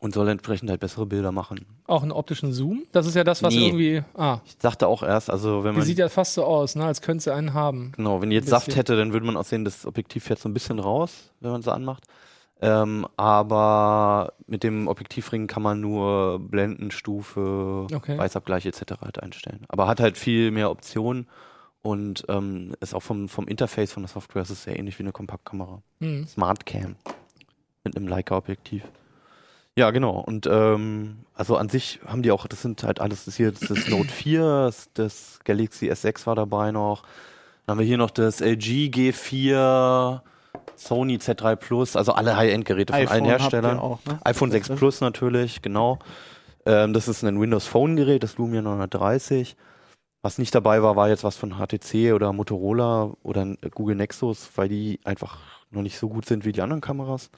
Und 0.00 0.12
soll 0.12 0.28
entsprechend 0.28 0.68
halt 0.70 0.80
bessere 0.80 1.06
Bilder 1.06 1.30
machen. 1.30 1.66
Auch 1.86 2.02
einen 2.02 2.10
optischen 2.10 2.52
Zoom. 2.52 2.82
Das 2.90 3.06
ist 3.06 3.14
ja 3.14 3.22
das, 3.22 3.44
was 3.44 3.54
Nee. 3.54 3.66
irgendwie. 3.68 4.02
Ah, 4.14 4.40
Ich 4.44 4.58
dachte 4.58 4.88
auch 4.88 5.04
erst, 5.04 5.30
also 5.30 5.62
wenn 5.62 5.72
die 5.74 5.78
man. 5.78 5.86
sieht 5.86 5.98
ja 5.98 6.08
fast 6.08 6.34
so 6.34 6.44
aus, 6.44 6.74
ne, 6.74 6.84
als 6.84 7.00
könnte 7.00 7.22
sie 7.22 7.32
einen 7.32 7.54
haben. 7.54 7.92
Genau, 7.96 8.20
wenn 8.20 8.28
die 8.30 8.36
jetzt 8.36 8.48
Saft 8.48 8.74
hätte, 8.74 8.96
dann 8.96 9.12
würde 9.12 9.24
man 9.24 9.36
auch 9.36 9.44
sehen, 9.44 9.64
das 9.64 9.86
Objektiv 9.86 10.24
fährt 10.24 10.40
so 10.40 10.48
ein 10.48 10.52
bisschen 10.52 10.80
raus, 10.80 11.30
wenn 11.40 11.52
man 11.52 11.60
es 11.60 11.68
anmacht. 11.68 12.04
Ähm, 12.60 13.06
aber 13.16 14.32
mit 14.46 14.62
dem 14.62 14.88
Objektivring 14.88 15.46
kann 15.46 15.62
man 15.62 15.80
nur 15.80 16.38
Blendenstufe, 16.38 17.86
Okay. 17.92 18.16
Weißabgleich 18.16 18.66
etc. 18.66 19.00
halt 19.00 19.22
einstellen. 19.22 19.64
Aber 19.68 19.86
hat 19.86 20.00
halt 20.00 20.16
viel 20.16 20.50
mehr 20.50 20.70
Optionen 20.70 21.26
und 21.82 22.24
ähm, 22.28 22.74
ist 22.80 22.94
auch 22.94 23.02
vom, 23.02 23.28
vom 23.28 23.46
Interface 23.46 23.92
von 23.92 24.04
der 24.04 24.08
Software 24.08 24.42
ist 24.42 24.50
es 24.50 24.62
sehr 24.62 24.78
ähnlich 24.78 24.98
wie 24.98 25.02
eine 25.02 25.12
Kompaktkamera. 25.12 25.82
Hm. 26.00 26.26
Smart 26.26 26.64
Cam 26.64 26.96
mit 27.84 27.96
einem 27.96 28.08
Leica-Objektiv. 28.08 28.82
Ja, 29.76 29.90
genau. 29.90 30.20
Und 30.20 30.46
ähm, 30.46 31.18
also 31.34 31.56
an 31.56 31.68
sich 31.68 32.00
haben 32.06 32.22
die 32.22 32.30
auch, 32.30 32.46
das 32.46 32.62
sind 32.62 32.82
halt 32.84 33.00
alles, 33.00 33.24
das 33.24 33.36
hier 33.36 33.50
das 33.52 33.62
ist 33.70 33.88
Note 33.90 34.08
4, 34.08 34.40
das, 34.66 34.88
das 34.94 35.40
Galaxy 35.44 35.90
S6 35.90 36.26
war 36.26 36.36
dabei 36.36 36.70
noch. 36.70 37.02
Dann 37.66 37.74
haben 37.74 37.80
wir 37.80 37.86
hier 37.86 37.98
noch 37.98 38.10
das 38.10 38.40
LG 38.40 38.90
G4, 38.90 40.20
Sony 40.76 41.16
Z3 41.16 41.56
Plus, 41.56 41.96
also 41.96 42.12
alle 42.12 42.36
High-End-Geräte 42.36 42.92
von 42.92 43.08
allen 43.08 43.24
Herstellern. 43.24 43.78
auch, 43.78 44.04
ne? 44.06 44.18
iPhone 44.24 44.50
6 44.50 44.68
drin? 44.68 44.76
Plus 44.76 45.00
natürlich, 45.00 45.62
genau. 45.62 45.98
Ähm, 46.66 46.92
das 46.92 47.08
ist 47.08 47.22
ein 47.24 47.40
Windows 47.40 47.66
Phone 47.66 47.96
Gerät, 47.96 48.22
das 48.22 48.38
Lumia 48.38 48.62
930. 48.62 49.56
Was 50.22 50.38
nicht 50.38 50.54
dabei 50.54 50.82
war, 50.82 50.96
war 50.96 51.08
jetzt 51.08 51.22
was 51.22 51.36
von 51.36 51.58
HTC 51.58 52.14
oder 52.14 52.32
Motorola 52.32 53.12
oder 53.22 53.56
Google 53.74 53.96
Nexus, 53.96 54.50
weil 54.56 54.68
die 54.68 54.98
einfach 55.04 55.38
noch 55.70 55.82
nicht 55.82 55.98
so 55.98 56.08
gut 56.08 56.24
sind 56.24 56.44
wie 56.44 56.52
die 56.52 56.62
anderen 56.62 56.80
Kameras. 56.80 57.30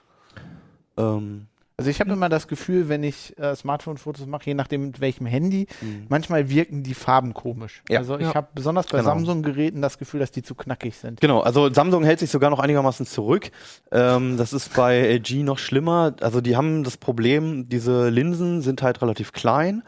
Ähm, 0.96 1.48
Also 1.78 1.90
ich 1.90 2.00
habe 2.00 2.10
immer 2.10 2.30
das 2.30 2.48
Gefühl, 2.48 2.88
wenn 2.88 3.02
ich 3.02 3.38
äh, 3.38 3.54
Smartphone-Fotos 3.54 4.24
mache, 4.24 4.46
je 4.46 4.54
nachdem 4.54 4.86
mit 4.86 5.00
welchem 5.00 5.26
Handy, 5.26 5.66
Mhm. 5.82 6.06
manchmal 6.08 6.48
wirken 6.48 6.82
die 6.82 6.94
Farben 6.94 7.34
komisch. 7.34 7.82
Ja. 7.90 7.98
Also 7.98 8.16
ich 8.16 8.22
Ja. 8.28 8.34
habe 8.34 8.48
besonders 8.54 8.86
bei 8.86 8.96
Genau. 8.98 9.10
Samsung-Geräten 9.10 9.82
das 9.82 9.98
Gefühl, 9.98 10.20
dass 10.20 10.30
die 10.30 10.42
zu 10.42 10.54
knackig 10.54 10.96
sind. 10.96 11.20
Genau, 11.20 11.40
also 11.40 11.70
Samsung 11.70 12.02
hält 12.02 12.18
sich 12.20 12.30
sogar 12.30 12.48
noch 12.48 12.60
einigermaßen 12.60 13.04
zurück. 13.04 13.50
Ähm, 13.92 14.38
das 14.38 14.54
ist 14.54 14.72
bei 14.74 14.96
LG 15.00 15.42
noch 15.42 15.58
schlimmer. 15.58 16.14
Also 16.22 16.40
die 16.40 16.56
haben 16.56 16.82
das 16.82 16.96
Problem, 16.96 17.68
diese 17.68 18.08
Linsen 18.08 18.62
sind 18.62 18.80
halt 18.80 19.02
relativ 19.02 19.32
klein 19.32 19.82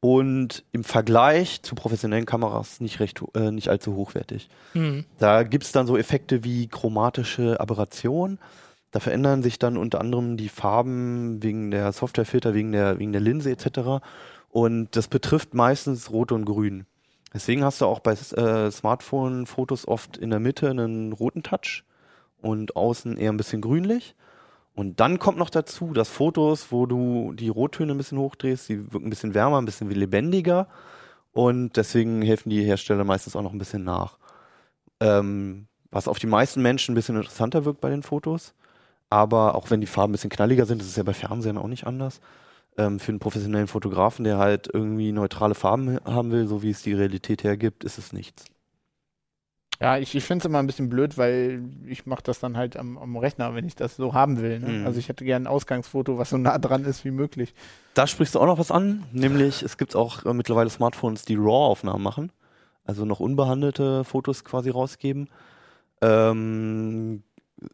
und 0.00 0.64
im 0.72 0.82
Vergleich 0.82 1.62
zu 1.62 1.76
professionellen 1.76 2.26
Kameras 2.26 2.80
nicht 2.80 2.98
recht, 2.98 3.22
äh, 3.34 3.52
nicht 3.52 3.68
allzu 3.68 3.94
hochwertig. 3.94 4.48
Hm. 4.72 5.04
Da 5.20 5.44
gibt's 5.44 5.70
dann 5.70 5.86
so 5.86 5.96
Effekte 5.96 6.42
wie 6.42 6.66
chromatische 6.66 7.60
Aberration. 7.60 8.40
Da 8.90 9.00
verändern 9.00 9.42
sich 9.42 9.58
dann 9.58 9.76
unter 9.76 10.00
anderem 10.00 10.36
die 10.36 10.48
Farben 10.48 11.42
wegen 11.42 11.70
der 11.70 11.92
Softwarefilter, 11.92 12.54
wegen 12.54 12.72
der, 12.72 12.98
wegen 12.98 13.12
der 13.12 13.20
Linse 13.20 13.50
etc. 13.50 14.04
Und 14.50 14.96
das 14.96 15.08
betrifft 15.08 15.54
meistens 15.54 16.10
Rot 16.10 16.32
und 16.32 16.44
Grün. 16.46 16.86
Deswegen 17.34 17.62
hast 17.62 17.80
du 17.80 17.86
auch 17.86 18.00
bei 18.00 18.12
äh, 18.12 18.70
Smartphone-Fotos 18.70 19.86
oft 19.86 20.16
in 20.16 20.30
der 20.30 20.40
Mitte 20.40 20.70
einen 20.70 21.12
roten 21.12 21.42
Touch 21.42 21.84
und 22.40 22.76
außen 22.76 23.16
eher 23.18 23.30
ein 23.30 23.36
bisschen 23.36 23.60
grünlich. 23.60 24.14
Und 24.74 25.00
dann 25.00 25.18
kommt 25.18 25.38
noch 25.38 25.50
dazu, 25.50 25.92
dass 25.92 26.08
Fotos, 26.08 26.70
wo 26.70 26.86
du 26.86 27.32
die 27.34 27.48
Rottöne 27.48 27.92
ein 27.92 27.98
bisschen 27.98 28.18
hochdrehst, 28.18 28.68
die 28.68 28.92
wirken 28.92 29.08
ein 29.08 29.10
bisschen 29.10 29.34
wärmer, 29.34 29.60
ein 29.60 29.64
bisschen 29.64 29.90
lebendiger. 29.90 30.68
Und 31.32 31.76
deswegen 31.76 32.22
helfen 32.22 32.50
die 32.50 32.62
Hersteller 32.62 33.04
meistens 33.04 33.36
auch 33.36 33.42
noch 33.42 33.52
ein 33.52 33.58
bisschen 33.58 33.84
nach. 33.84 34.18
Ähm, 35.00 35.66
was 35.90 36.08
auf 36.08 36.18
die 36.18 36.26
meisten 36.26 36.62
Menschen 36.62 36.92
ein 36.92 36.94
bisschen 36.94 37.16
interessanter 37.16 37.64
wirkt 37.64 37.80
bei 37.80 37.90
den 37.90 38.02
Fotos. 38.02 38.54
Aber 39.10 39.54
auch 39.54 39.70
wenn 39.70 39.80
die 39.80 39.86
Farben 39.86 40.12
ein 40.12 40.12
bisschen 40.12 40.30
knalliger 40.30 40.66
sind, 40.66 40.80
das 40.80 40.88
ist 40.88 40.96
ja 40.96 41.02
bei 41.02 41.14
Fernsehen 41.14 41.58
auch 41.58 41.68
nicht 41.68 41.86
anders. 41.86 42.20
Ähm, 42.76 43.00
für 43.00 43.10
einen 43.10 43.18
professionellen 43.18 43.66
Fotografen, 43.66 44.24
der 44.24 44.38
halt 44.38 44.68
irgendwie 44.72 45.12
neutrale 45.12 45.54
Farben 45.54 45.98
haben 46.04 46.30
will, 46.30 46.46
so 46.46 46.62
wie 46.62 46.70
es 46.70 46.82
die 46.82 46.92
Realität 46.92 47.42
hergibt, 47.44 47.84
ist 47.84 47.98
es 47.98 48.12
nichts. 48.12 48.44
Ja, 49.80 49.96
ich, 49.96 50.14
ich 50.14 50.24
finde 50.24 50.42
es 50.42 50.46
immer 50.46 50.58
ein 50.58 50.66
bisschen 50.66 50.88
blöd, 50.88 51.16
weil 51.18 51.62
ich 51.86 52.04
mache 52.04 52.22
das 52.24 52.40
dann 52.40 52.56
halt 52.56 52.76
am, 52.76 52.98
am 52.98 53.16
Rechner, 53.16 53.54
wenn 53.54 53.64
ich 53.64 53.76
das 53.76 53.96
so 53.96 54.12
haben 54.12 54.42
will. 54.42 54.58
Ne? 54.58 54.68
Mhm. 54.80 54.86
Also 54.86 54.98
ich 54.98 55.08
hätte 55.08 55.24
gerne 55.24 55.44
ein 55.48 55.52
Ausgangsfoto, 55.52 56.18
was 56.18 56.30
so 56.30 56.36
nah 56.36 56.58
dran 56.58 56.84
ist 56.84 57.04
wie 57.04 57.12
möglich. 57.12 57.54
Da 57.94 58.08
sprichst 58.08 58.34
du 58.34 58.40
auch 58.40 58.46
noch 58.46 58.58
was 58.58 58.72
an, 58.72 59.04
nämlich 59.12 59.62
es 59.62 59.78
gibt 59.78 59.94
auch 59.94 60.24
äh, 60.24 60.34
mittlerweile 60.34 60.68
Smartphones, 60.68 61.24
die 61.24 61.36
RAW-Aufnahmen 61.36 62.02
machen, 62.02 62.32
also 62.84 63.04
noch 63.04 63.20
unbehandelte 63.20 64.02
Fotos 64.02 64.44
quasi 64.44 64.70
rausgeben. 64.70 65.28
Ähm, 66.00 67.22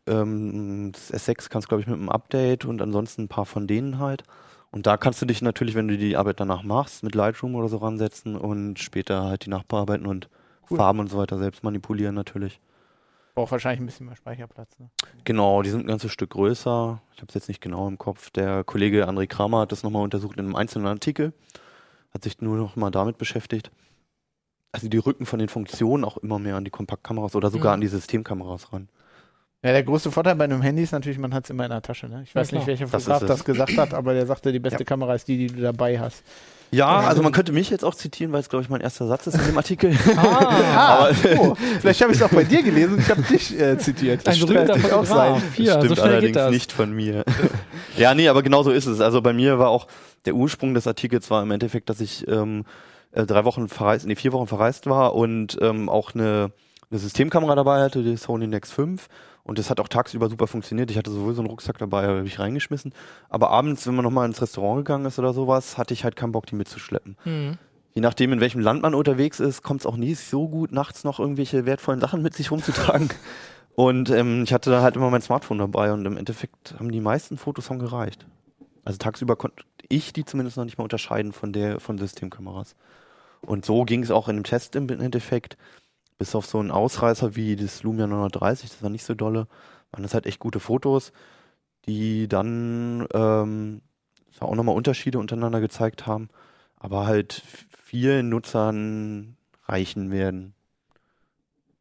ähm, 0.07 0.93
das 0.93 1.13
S6 1.13 1.49
kannst 1.51 1.69
glaube 1.69 1.81
ich 1.83 1.87
mit 1.87 1.97
einem 1.97 2.09
Update 2.09 2.65
und 2.65 2.81
ansonsten 2.83 3.23
ein 3.23 3.29
paar 3.29 3.47
von 3.47 3.67
denen 3.67 3.99
halt. 3.99 4.25
Und 4.71 4.87
da 4.87 4.97
kannst 4.97 5.23
du 5.23 5.27
dich 5.27 5.41
natürlich, 5.41 5.75
wenn 5.77 5.87
du 5.89 5.97
die 5.97 6.17
Arbeit 6.17 6.41
danach 6.41 6.65
machst, 6.65 7.03
mit 7.05 7.15
Lightroom 7.15 7.55
oder 7.55 7.69
so 7.69 7.77
ransetzen 7.77 8.37
und 8.37 8.79
später 8.81 9.23
halt 9.25 9.47
die 9.47 9.51
nachbearbeiten 9.51 10.07
und 10.07 10.29
Cool. 10.71 10.79
Farben 10.79 10.99
und 11.01 11.11
so 11.11 11.19
weiter 11.19 11.37
selbst 11.39 11.63
manipulieren 11.63 12.15
natürlich. 12.15 12.59
Braucht 13.35 13.53
wahrscheinlich 13.53 13.81
ein 13.81 13.87
bisschen 13.87 14.07
mehr 14.07 14.17
Speicherplatz. 14.17 14.79
Ne? 14.79 14.89
Genau, 15.25 15.61
die 15.61 15.69
sind 15.69 15.81
ein 15.85 15.89
ganzes 15.89 16.11
Stück 16.11 16.31
größer. 16.31 17.03
Ich 17.15 17.21
habe 17.21 17.29
es 17.29 17.35
jetzt 17.35 17.49
nicht 17.49 17.61
genau 17.61 17.87
im 17.87 17.99
Kopf. 17.99 18.31
Der 18.31 18.65
Kollege 18.65 19.07
André 19.07 19.27
Kramer 19.27 19.61
hat 19.61 19.73
das 19.73 19.83
nochmal 19.83 20.03
untersucht 20.03 20.39
in 20.39 20.47
einem 20.47 20.57
einzelnen 20.57 20.87
Artikel. 20.87 21.35
Hat 22.15 22.25
sich 22.25 22.41
nur 22.41 22.57
noch 22.57 22.77
mal 22.77 22.91
damit 22.91 23.19
beschäftigt. 23.19 23.71
Also 24.73 24.89
die 24.89 24.97
rücken 24.99 25.27
von 25.27 25.39
den 25.39 25.49
Funktionen 25.49 26.05
auch 26.05 26.17
immer 26.17 26.39
mehr 26.39 26.57
an 26.57 26.65
die 26.65 26.71
Kompaktkameras 26.71 27.37
oder 27.37 27.51
sogar 27.51 27.73
Mhm. 27.73 27.75
an 27.75 27.81
die 27.83 27.89
Systemkameras 27.89 28.73
ran. 28.73 28.89
Ja, 29.65 29.73
der 29.73 29.83
größte 29.83 30.11
Vorteil 30.11 30.35
bei 30.37 30.45
einem 30.45 30.61
Handy 30.63 30.83
ist 30.83 30.93
natürlich, 30.93 31.19
man 31.19 31.33
hat 31.35 31.45
es 31.45 31.51
immer 31.51 31.65
in 31.65 31.71
der 31.71 31.81
Tasche. 31.83 32.07
Ne? 32.07 32.21
Ich 32.25 32.35
Ja, 32.35 32.41
weiß 32.43 32.53
nicht, 32.53 32.65
klar. 32.65 32.67
welcher 32.79 32.85
Das 32.87 33.05
Fotograf 33.05 33.27
das, 33.27 33.39
es. 33.41 33.45
gesagt 33.45 33.77
hat, 33.79 33.95
aber 33.95 34.13
der 34.15 34.27
sagte, 34.27 34.53
die 34.53 34.59
beste 34.59 34.81
Ja. 34.81 34.85
Kamera 34.85 35.15
ist 35.15 35.27
die, 35.27 35.39
die 35.39 35.47
du 35.47 35.63
dabei 35.63 35.99
hast. 35.99 36.23
Ja, 36.71 37.01
Ja, 37.03 37.09
also 37.09 37.23
man 37.23 37.33
könnte 37.33 37.53
mich 37.53 37.71
jetzt 37.71 37.85
auch 37.85 37.95
zitieren, 37.95 38.33
weil 38.33 38.41
es, 38.41 38.49
glaube 38.51 38.63
ich, 38.65 38.69
mein 38.69 38.81
erster 38.83 39.07
Satz 39.07 39.27
ist 39.27 39.35
in 39.39 39.47
dem 39.47 39.57
Artikel. 39.57 39.97
Ah, 40.17 41.09
oh, 41.39 41.55
vielleicht 41.81 42.03
habe 42.03 42.13
ich 42.13 42.19
es 42.19 42.23
auch 42.23 42.31
bei 42.31 42.45
dir 42.45 42.63
gelesen 42.63 42.95
und 42.95 43.01
ich 43.01 43.11
habe 43.11 43.23
dich 43.23 43.59
äh, 43.59 43.79
zitiert. 43.79 44.29
Ein 44.29 44.39
berühmter 44.39 44.75
Könnte 44.75 44.97
auch 44.97 45.05
sein. 45.07 45.43
Hier, 45.55 45.73
so 45.75 45.79
Stimmt 45.81 45.97
schnell 45.99 46.09
allerdings 46.09 46.27
geht 46.29 46.37
das. 46.37 46.51
nicht 46.51 46.73
von 46.73 46.93
mir. 46.93 47.25
ja, 47.97 48.15
nee, 48.15 48.29
aber 48.29 48.43
genau 48.43 48.63
so 48.65 48.71
ist 48.71 48.87
es. 48.87 49.01
Also 49.01 49.23
bei 49.23 49.33
mir 49.33 49.59
war 49.59 49.69
auch 49.71 49.87
der 50.27 50.35
Ursprung 50.35 50.75
des 50.75 50.87
Artikels 50.87 51.31
war 51.31 51.43
im 51.43 51.51
Endeffekt, 51.53 51.89
dass 51.89 52.01
ich 52.01 52.27
ähm, 52.29 52.65
äh, 53.13 53.25
drei 53.25 53.45
Wochen 53.45 53.69
verreist, 53.69 54.07
nee, 54.07 54.15
vier 54.17 54.33
Wochen 54.33 54.47
verreist 54.47 54.87
war 54.87 55.15
und 55.15 55.57
ähm, 55.63 55.89
auch 55.89 56.15
eine, 56.15 56.51
eine 56.95 57.01
Systemkamera 57.01 57.57
dabei 57.57 57.83
hatte, 57.83 58.03
die 58.03 58.17
Sony 58.17 58.47
Nex 58.47 58.71
5. 58.71 59.09
Und 59.43 59.59
das 59.59 59.69
hat 59.69 59.81
auch 59.81 59.89
tagsüber 59.89 60.31
super 60.31 60.47
funktioniert. 60.47 60.91
Ich 60.91 60.97
hatte 60.97 61.11
sowieso 61.11 61.43
einen 61.43 61.51
Rucksack 61.51 61.77
dabei, 61.79 62.07
habe 62.07 62.25
ich 62.25 62.39
reingeschmissen. 62.39 62.95
Aber 63.29 63.51
abends, 63.51 63.87
wenn 63.87 63.95
man 63.95 64.05
nochmal 64.05 64.27
ins 64.27 64.41
Restaurant 64.41 64.85
gegangen 64.85 65.05
ist 65.05 65.19
oder 65.19 65.35
sowas, 65.35 65.77
hatte 65.77 65.93
ich 65.93 66.05
halt 66.05 66.17
keinen 66.17 66.33
Bock, 66.33 66.47
die 66.47 66.55
mitzuschleppen. 66.55 67.17
Hm. 67.25 67.59
Je 67.95 68.01
nachdem, 68.01 68.33
in 68.33 68.41
welchem 68.41 68.61
Land 68.61 68.83
man 68.83 68.95
unterwegs 68.95 69.41
ist, 69.41 69.63
kommt 69.63 69.81
es 69.81 69.87
auch 69.87 69.97
nie 69.97 70.15
so 70.15 70.49
gut, 70.49 70.73
nachts 70.73 71.05
noch 71.05 71.21
irgendwelche 71.21 71.67
wertvollen 71.67 72.01
Sachen 72.01 72.23
mit 72.23 72.35
sich 72.35 72.51
rumzutragen. 72.51 73.11
Und 73.75 74.09
ähm, 74.11 74.45
ich 74.45 74.53
hatte 74.53 74.71
da 74.71 74.83
halt 74.83 74.95
immer 74.95 75.11
mein 75.11 75.21
Smartphone 75.21 75.59
dabei 75.59 75.93
und 75.93 76.07
im 76.07 76.17
Endeffekt 76.17 76.77
haben 76.79 76.93
die 76.93 77.01
meisten 77.01 77.37
Fotos 77.37 77.65
schon 77.65 77.81
gereicht. 77.81 78.25
Also 78.85 78.99
tagsüber 78.99 79.35
konnte 79.35 79.65
ich 79.89 80.13
die 80.13 80.25
zumindest 80.25 80.57
noch 80.57 80.65
nicht 80.65 80.79
mal 80.79 80.85
unterscheiden 80.85 81.33
von 81.33 81.53
der 81.53 81.81
von 81.81 81.99
Systemkameras. 81.99 82.77
Und 83.41 83.65
so 83.65 83.83
ging 83.83 84.05
es 84.05 84.13
auch 84.13 84.29
in 84.29 84.37
dem 84.37 84.45
Test 84.45 84.77
im 84.77 84.89
Endeffekt. 84.89 85.57
Bis 86.19 86.35
auf 86.35 86.47
so 86.47 86.59
einen 86.61 86.71
Ausreißer 86.71 87.35
wie 87.37 87.57
das 87.57 87.83
Lumia 87.83 88.07
930, 88.07 88.71
das 88.71 88.83
war 88.83 88.91
nicht 88.91 89.05
so 89.05 89.15
dolle, 89.15 89.49
waren 89.91 90.03
das 90.03 90.15
halt 90.15 90.27
echt 90.27 90.39
gute 90.39 90.61
Fotos, 90.61 91.13
die 91.87 92.29
dann 92.29 93.07
ähm, 93.13 93.83
zwar 94.33 94.49
auch 94.49 94.55
nochmal 94.55 94.77
Unterschiede 94.77 95.19
untereinander 95.19 95.61
gezeigt 95.61 96.07
haben, 96.07 96.29
aber 96.77 97.07
halt 97.07 97.43
vielen 97.85 98.29
Nutzern 98.29 99.37
reichen 99.67 100.11
werden. 100.11 100.55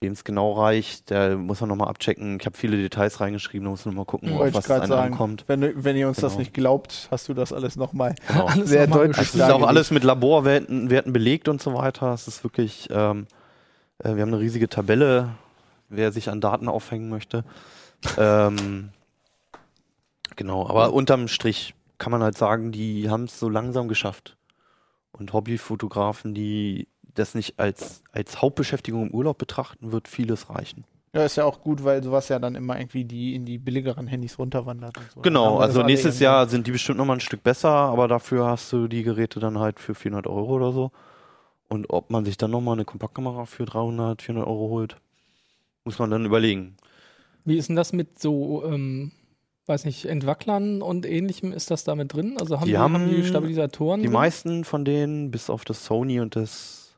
Wem 0.02 0.12
es 0.13 0.24
genau 0.26 0.52
reicht, 0.54 1.12
der 1.12 1.38
muss 1.38 1.62
man 1.62 1.69
nochmal 1.69 1.88
abchecken. 1.88 2.38
Ich 2.39 2.46
habe 2.46 2.58
viele 2.58 2.76
Details 2.76 3.22
reingeschrieben, 3.22 3.63
da 3.65 3.69
muss 3.72 3.86
man 3.86 3.93
nochmal 3.93 4.06
gucken, 4.06 4.32
Mhm. 4.34 4.41
auf 4.41 4.54
was 4.54 4.65
sagen. 4.65 4.91
ankommt. 4.91 5.46
Wenn, 5.48 5.84
wenn 5.84 5.96
ihr 5.96 6.08
uns 6.10 6.17
das 6.17 6.34
Genau. 6.34 6.39
nicht 6.39 6.54
glaubt, 6.54 7.08
hast 7.12 7.30
du 7.30 7.34
das 7.34 7.54
alles 7.54 7.76
nochmal 7.78 8.15
Genau. 8.28 8.48
Alles 8.48 8.69
sehr 8.69 8.88
nochmal 8.88 9.08
deutlich 9.08 9.28
Es 9.30 9.36
ist 9.36 9.41
auch 9.43 9.63
alles 9.65 9.91
mit 9.91 10.04
Laborwerten 10.04 10.89
Werten 10.89 11.13
belegt 11.13 11.48
und 11.48 11.62
so 11.62 11.74
weiter. 11.76 12.12
Es 12.13 12.28
ist 12.28 12.43
wirklich, 12.43 12.89
ähm, 12.91 13.28
äh, 13.99 14.15
wir 14.15 14.21
haben 14.21 14.34
eine 14.34 14.39
riesige 14.39 14.69
Tabelle, 14.69 15.29
wer 15.89 16.12
sich 16.12 16.29
an 16.29 16.41
Daten 16.41 16.67
aufhängen 16.67 17.10
möchte. 17.10 17.43
ähm, 18.17 18.89
genau, 20.36 20.67
aber 20.67 20.93
unterm 20.93 21.27
Strich 21.27 21.75
kann 21.97 22.12
man 22.12 22.23
halt 22.23 22.38
sagen, 22.38 22.71
die 22.71 23.10
haben 23.10 23.25
es 23.25 23.39
so 23.39 23.49
langsam 23.49 23.88
geschafft. 23.88 24.38
Und 25.12 25.32
Hobbyfotografen, 25.32 26.34
die 26.34 26.88
das 27.13 27.36
nicht 27.36 27.60
als, 27.60 28.01
als 28.12 28.41
Hauptbeschäftigung 28.41 29.08
im 29.08 29.13
Urlaub 29.13 29.38
betrachten, 29.38 29.91
wird 29.91 30.08
vieles 30.08 30.49
reichen. 30.49 30.86
Ja, 31.15 31.23
ist 31.23 31.36
ja 31.36 31.45
auch 31.45 31.62
gut, 31.62 31.84
weil 31.84 32.01
sowas 32.01 32.27
ja 32.29 32.39
dann 32.39 32.56
immer 32.56 32.79
irgendwie 32.79 33.06
die 33.06 33.36
in 33.36 33.45
die 33.45 33.60
billigeren 33.60 34.08
Handys 34.08 34.39
runterwandert. 34.39 34.97
Und 34.97 35.12
so. 35.12 35.21
Genau, 35.21 35.60
also 35.60 35.84
nächstes. 35.84 36.19
Jahr 36.19 36.47
sind 36.47 36.65
die 36.65 36.71
bestimmt 36.71 36.97
nochmal 36.97 37.17
ein 37.17 37.21
Stück 37.21 37.43
besser, 37.43 37.69
aber 37.69 38.08
dafür 38.08 38.47
hast 38.47 38.73
du 38.73 38.88
die 38.88 39.03
Geräte 39.03 39.39
dann 39.39 39.60
halt 39.60 39.79
für 39.79 39.93
400 39.93 40.25
Euro 40.25 40.56
oder 40.56 40.71
so. 40.71 40.91
Und 41.73 41.89
ob 41.89 42.12
man 42.12 42.23
sich 42.23 42.38
dann 42.38 42.51
nochmal 42.51 42.75
eine 42.75 42.86
Kompaktkamera 42.86 43.45
für 43.45 43.65
300, 43.65 44.21
400 44.21 44.47
Euro 44.47 44.69
holt, 44.69 44.97
muss 45.86 45.97
man 45.97 46.12
dann 46.12 46.23
überlegen. 46.23 46.77
Wie 47.45 47.57
ist 47.57 47.67
denn 47.67 47.75
das 47.75 47.93
mit 47.93 48.19
so, 48.19 48.63
ähm, 48.63 49.12
weiß 49.65 49.86
nicht, 49.86 50.05
Entwacklern 50.05 50.83
und 50.83 51.07
ähnlichem? 51.07 51.51
Ist 51.51 51.71
das 51.71 51.83
damit 51.83 52.13
drin? 52.13 52.38
Also 52.39 52.59
haben 52.59 52.65
Die 52.67 52.73
die, 52.73 52.77
haben 52.77 52.93
haben 52.93 53.07
die 53.07 53.23
Stabilisatoren? 53.23 54.01
Die 54.01 54.05
drin? 54.07 54.13
meisten 54.13 54.63
von 54.65 54.86
denen, 54.86 55.31
bis 55.31 55.49
auf 55.49 55.65
das 55.65 55.83
Sony 55.83 56.19
und 56.19 56.36
das 56.36 56.95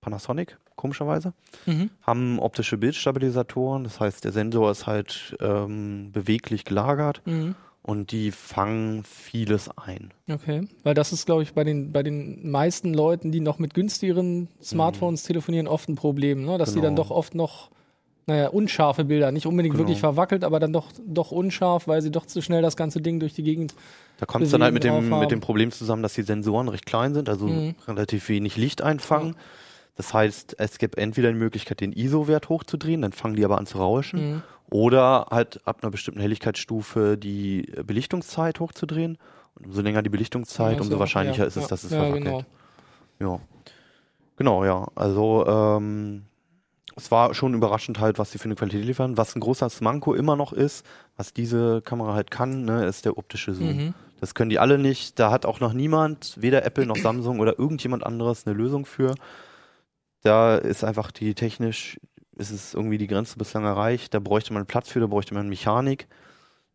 Panasonic, 0.00 0.58
komischerweise, 0.76 1.32
Mhm. 1.66 1.90
haben 2.02 2.38
optische 2.38 2.78
Bildstabilisatoren. 2.78 3.82
Das 3.82 3.98
heißt, 3.98 4.22
der 4.24 4.30
Sensor 4.30 4.70
ist 4.70 4.86
halt 4.86 5.36
ähm, 5.40 6.12
beweglich 6.12 6.64
gelagert 6.64 7.20
Mhm. 7.26 7.56
Und 7.86 8.10
die 8.12 8.30
fangen 8.32 9.04
vieles 9.04 9.68
ein. 9.76 10.10
Okay, 10.28 10.66
weil 10.82 10.94
das 10.94 11.12
ist, 11.12 11.26
glaube 11.26 11.42
ich, 11.42 11.52
bei 11.52 11.62
den, 11.64 11.92
bei 11.92 12.02
den 12.02 12.50
meisten 12.50 12.94
Leuten, 12.94 13.30
die 13.30 13.40
noch 13.40 13.58
mit 13.58 13.74
günstigeren 13.74 14.48
Smartphones 14.62 15.22
telefonieren, 15.22 15.68
oft 15.68 15.88
ein 15.88 15.94
Problem, 15.94 16.44
ne? 16.44 16.58
dass 16.58 16.72
die 16.74 16.80
dann 16.80 16.94
Mhm. 16.94 16.96
Genau. 16.96 17.08
doch 17.08 17.10
oft 17.14 17.34
noch, 17.34 17.70
naja, 18.26 18.48
unscharfe 18.48 19.04
Bilder, 19.04 19.30
nicht 19.32 19.46
unbedingt 19.46 19.74
Genau. 19.74 19.86
wirklich 19.86 20.00
verwackelt, 20.00 20.44
aber 20.44 20.58
dann 20.60 20.72
doch, 20.72 20.88
doch 21.06 21.30
unscharf, 21.30 21.86
weil 21.86 22.00
sie 22.00 22.10
doch 22.10 22.24
zu 22.26 22.40
schnell 22.40 22.62
das 22.62 22.74
ganze 22.76 23.02
Ding 23.02 23.20
durch 23.20 23.34
die 23.34 23.42
Gegend. 23.42 23.74
Da 24.18 24.24
kommt 24.26 24.44
es 24.44 24.50
dann 24.50 24.62
halt 24.62 24.72
mit 24.72 24.82
dem, 24.84 25.18
mit 25.20 25.30
dem. 25.30 25.40
Problem 25.40 25.70
zusammen, 25.70 26.02
dass 26.02 26.14
die 26.14 26.22
Sensoren 26.22 26.68
recht 26.68 26.86
klein 26.86 27.12
sind, 27.12 27.28
also 27.28 27.46
Mhm. 27.48 27.74
relativ 27.86 28.28
wenig 28.30 28.56
Licht 28.56 28.80
einfangen. 28.80 29.36
Das 29.96 30.12
heißt, 30.14 30.56
es 30.58 30.78
gibt 30.78 30.96
entweder 30.98 31.30
die 31.32 31.38
Möglichkeit, 31.38 31.80
den 31.80 31.92
ISO-Wert 31.92 32.48
hochzudrehen, 32.48 33.02
dann 33.02 33.12
fangen 33.12 33.36
die 33.36 33.44
aber 33.44 33.58
an 33.58 33.66
zu 33.66 33.78
rauschen, 33.78 34.32
Mhm. 34.36 34.42
Oder 34.74 35.28
halt 35.30 35.60
ab 35.68 35.78
einer 35.82 35.92
bestimmten 35.92 36.18
Helligkeitsstufe 36.18 37.16
die 37.16 37.72
Belichtungszeit 37.86 38.58
hochzudrehen. 38.58 39.18
Und 39.54 39.66
umso 39.66 39.82
länger 39.82 40.02
die 40.02 40.08
Belichtungszeit, 40.08 40.72
Ja, 40.74 40.80
umso 40.80 40.94
so, 40.94 40.98
wahrscheinlicher 40.98 41.42
ja, 41.42 41.46
ist 41.46 41.54
es, 41.54 41.68
dass 41.68 41.84
es 41.84 41.92
ja, 41.92 41.98
verwackelt. 42.00 42.24
genau. 42.24 42.44
Ja. 43.20 43.40
Genau, 44.34 44.64
ja. 44.64 44.88
Also 44.96 45.46
ähm, 45.46 46.24
es 46.96 47.12
war 47.12 47.34
schon 47.34 47.54
überraschend 47.54 48.00
halt, 48.00 48.18
was 48.18 48.32
sie 48.32 48.38
für 48.38 48.46
eine 48.46 48.56
Qualität 48.56 48.84
liefern. 48.84 49.16
Was 49.16 49.36
ein 49.36 49.40
großer 49.40 49.68
Manko 49.78 50.12
immer 50.12 50.34
noch 50.34 50.52
ist, 50.52 50.84
was 51.16 51.32
diese 51.32 51.80
Kamera 51.80 52.14
halt 52.14 52.32
kann, 52.32 52.64
ne, 52.64 52.84
ist 52.84 53.04
der 53.04 53.16
optische 53.16 53.54
Zoom. 53.54 53.76
Mhm. 53.76 53.94
Das 54.20 54.34
können 54.34 54.50
die 54.50 54.58
alle 54.58 54.76
nicht. 54.78 55.20
Da 55.20 55.30
hat 55.30 55.46
auch 55.46 55.60
noch 55.60 55.72
niemand, 55.72 56.34
weder 56.40 56.64
Apple 56.64 56.86
noch 56.86 56.96
Samsung 56.96 57.38
oder 57.38 57.60
irgendjemand 57.60 58.04
anderes 58.04 58.44
eine 58.44 58.56
Lösung 58.56 58.86
für. 58.86 59.14
Da 60.22 60.56
ist 60.56 60.82
einfach 60.82 61.12
die 61.12 61.34
technisch, 61.34 62.00
ist 62.36 62.50
es 62.50 62.74
irgendwie 62.74 62.98
die 62.98 63.06
Grenze 63.06 63.38
bislang 63.38 63.64
erreicht. 63.64 64.14
Da 64.14 64.18
bräuchte 64.18 64.52
man 64.52 64.66
Platz 64.66 64.88
für, 64.88 65.00
da 65.00 65.06
bräuchte 65.06 65.34
man 65.34 65.48
Mechanik. 65.48 66.06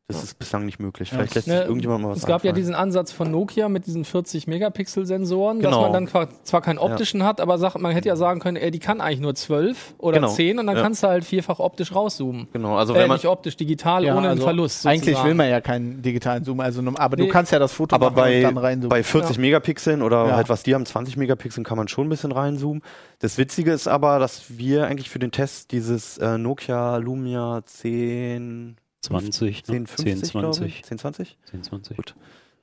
Das 0.10 0.24
ist 0.24 0.40
bislang 0.40 0.66
nicht 0.66 0.80
möglich. 0.80 1.12
Vielleicht 1.12 1.36
lässt 1.36 1.46
sich 1.46 1.54
Ne, 1.56 1.62
irgendjemand 1.64 2.02
mal 2.02 2.10
was 2.10 2.18
Es 2.18 2.24
gab 2.26 2.44
ja 2.44 2.50
einfallen. 2.50 2.56
diesen 2.56 2.74
Ansatz 2.74 3.12
von 3.12 3.30
Nokia 3.30 3.70
mit 3.70 3.86
diesen 3.86 4.04
40 4.06 4.48
Megapixel-Sensoren, 4.48 5.60
dass 5.62 5.72
Genau. 5.72 5.90
man 5.92 6.08
dann 6.08 6.28
zwar 6.44 6.62
keinen 6.62 6.80
optischen 6.80 7.24
hat, 7.24 7.40
aber 7.40 7.60
sagt, 7.60 7.78
man 7.80 7.92
hätte 7.92 8.08
ja 8.08 8.16
sagen 8.16 8.40
können, 8.40 8.58
ey, 8.58 8.72
die 8.72 8.80
kann 8.80 9.02
eigentlich 9.02 9.20
nur 9.20 9.36
12 9.36 9.94
oder 10.00 10.18
Genau. 10.20 10.30
10 10.32 10.58
und 10.58 10.66
dann 10.66 10.78
Ja. 10.78 10.82
kannst 10.82 11.04
du 11.04 11.08
halt 11.08 11.24
vierfach 11.26 11.60
optisch 11.60 11.94
rauszoomen. 11.94 12.48
Genau, 12.52 12.76
also 12.76 12.94
äh, 12.96 13.00
wenn 13.02 13.08
man, 13.08 13.18
nicht 13.18 13.28
optisch, 13.28 13.56
digital, 13.56 14.04
Ja, 14.04 14.14
ohne 14.14 14.22
einen 14.22 14.30
also 14.32 14.44
Verlust. 14.46 14.86
Eigentlich 14.88 15.02
sozusagen. 15.16 15.28
will 15.28 15.36
man 15.36 15.50
ja 15.50 15.62
keinen 15.62 16.02
digitalen 16.02 16.44
Zoom, 16.44 16.60
also 16.60 16.82
nur- 16.82 17.00
aber 17.00 17.16
Nee. 17.16 17.28
du 17.28 17.30
kannst 17.30 17.52
ja 17.52 17.60
das 17.60 17.72
Foto 17.74 17.96
Aber 17.96 18.10
bei, 18.10 18.42
dann 18.42 18.58
reinzoomen. 18.58 18.90
bei 18.90 19.04
40 19.04 19.38
Megapixeln 19.38 20.02
oder 20.02 20.26
Ja. 20.30 20.36
halt 20.36 20.50
was 20.50 20.64
die 20.64 20.74
haben, 20.74 20.88
20 20.88 21.18
Megapixeln, 21.18 21.64
kann 21.64 21.78
man 21.78 21.88
schon 21.88 22.08
ein 22.08 22.10
bisschen 22.10 22.32
reinzoomen. 22.32 22.82
Das 23.20 23.38
Witzige 23.38 23.72
ist 23.74 23.88
aber, 23.88 24.18
dass 24.18 24.58
wir 24.58 24.88
eigentlich 24.88 25.12
für 25.12 25.20
den 25.20 25.30
Test 25.32 25.72
dieses 25.72 26.18
äh, 26.18 26.40
Nokia 26.40 26.98
Lumia 26.98 27.62
10, 27.64 28.78
20, 29.02 29.68
ne? 29.68 29.74
10, 29.74 29.88
50, 29.88 30.06
10, 30.32 30.40
glaube 30.42 30.56
20. 30.56 30.66
ich. 30.80 30.84
10, 30.84 30.98
20? 31.00 31.38
10, 31.52 31.64
20. 31.64 31.98
Gut. 31.98 32.16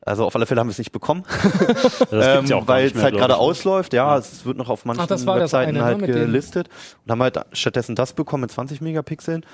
Also 0.03 0.25
auf 0.25 0.37
alle 0.37 0.47
Fälle 0.47 0.61
haben 0.61 0.69
wir 0.69 0.73
es 0.73 0.79
nicht 0.79 0.93
bekommen, 0.93 1.25
Das 2.11 2.11
ähm, 2.13 2.47
ja 2.47 2.69
weil 2.69 2.87
es 2.87 2.95
halt 3.03 3.15
gerade 3.17 3.33
ne? 3.35 3.39
ausläuft. 3.39 3.93
Ja, 3.93 4.17
es 4.17 4.45
wird 4.45 4.57
noch 4.57 4.69
auf 4.69 4.85
manchen 4.85 5.03
Ach, 5.03 5.07
das 5.09 5.27
war 5.27 5.37
das 5.39 5.53
Webseiten 5.53 5.71
eine, 5.71 5.79
ne, 5.79 5.85
halt 5.85 6.01
den- 6.03 6.13
gelistet 6.13 6.69
und 7.05 7.11
haben 7.11 7.23
halt 7.23 7.41
stattdessen 7.53 7.97
das 7.97 8.13
bekommen 8.13 8.43
mit 8.43 8.53
20 8.53 8.81
Megapixeln. 8.81 9.45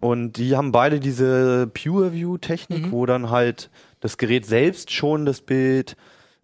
Und 0.00 0.38
die 0.38 0.56
haben 0.56 0.72
beide 0.72 0.98
diese 1.00 1.66
Pure 1.66 2.14
View 2.14 2.38
Technik, 2.38 2.86
Mhm. 2.86 2.92
wo 2.92 3.04
dann 3.04 3.28
halt 3.28 3.68
das 4.00 4.16
Gerät 4.16 4.46
selbst 4.46 4.90
schon 4.92 5.26
das 5.26 5.42
Bild 5.42 5.96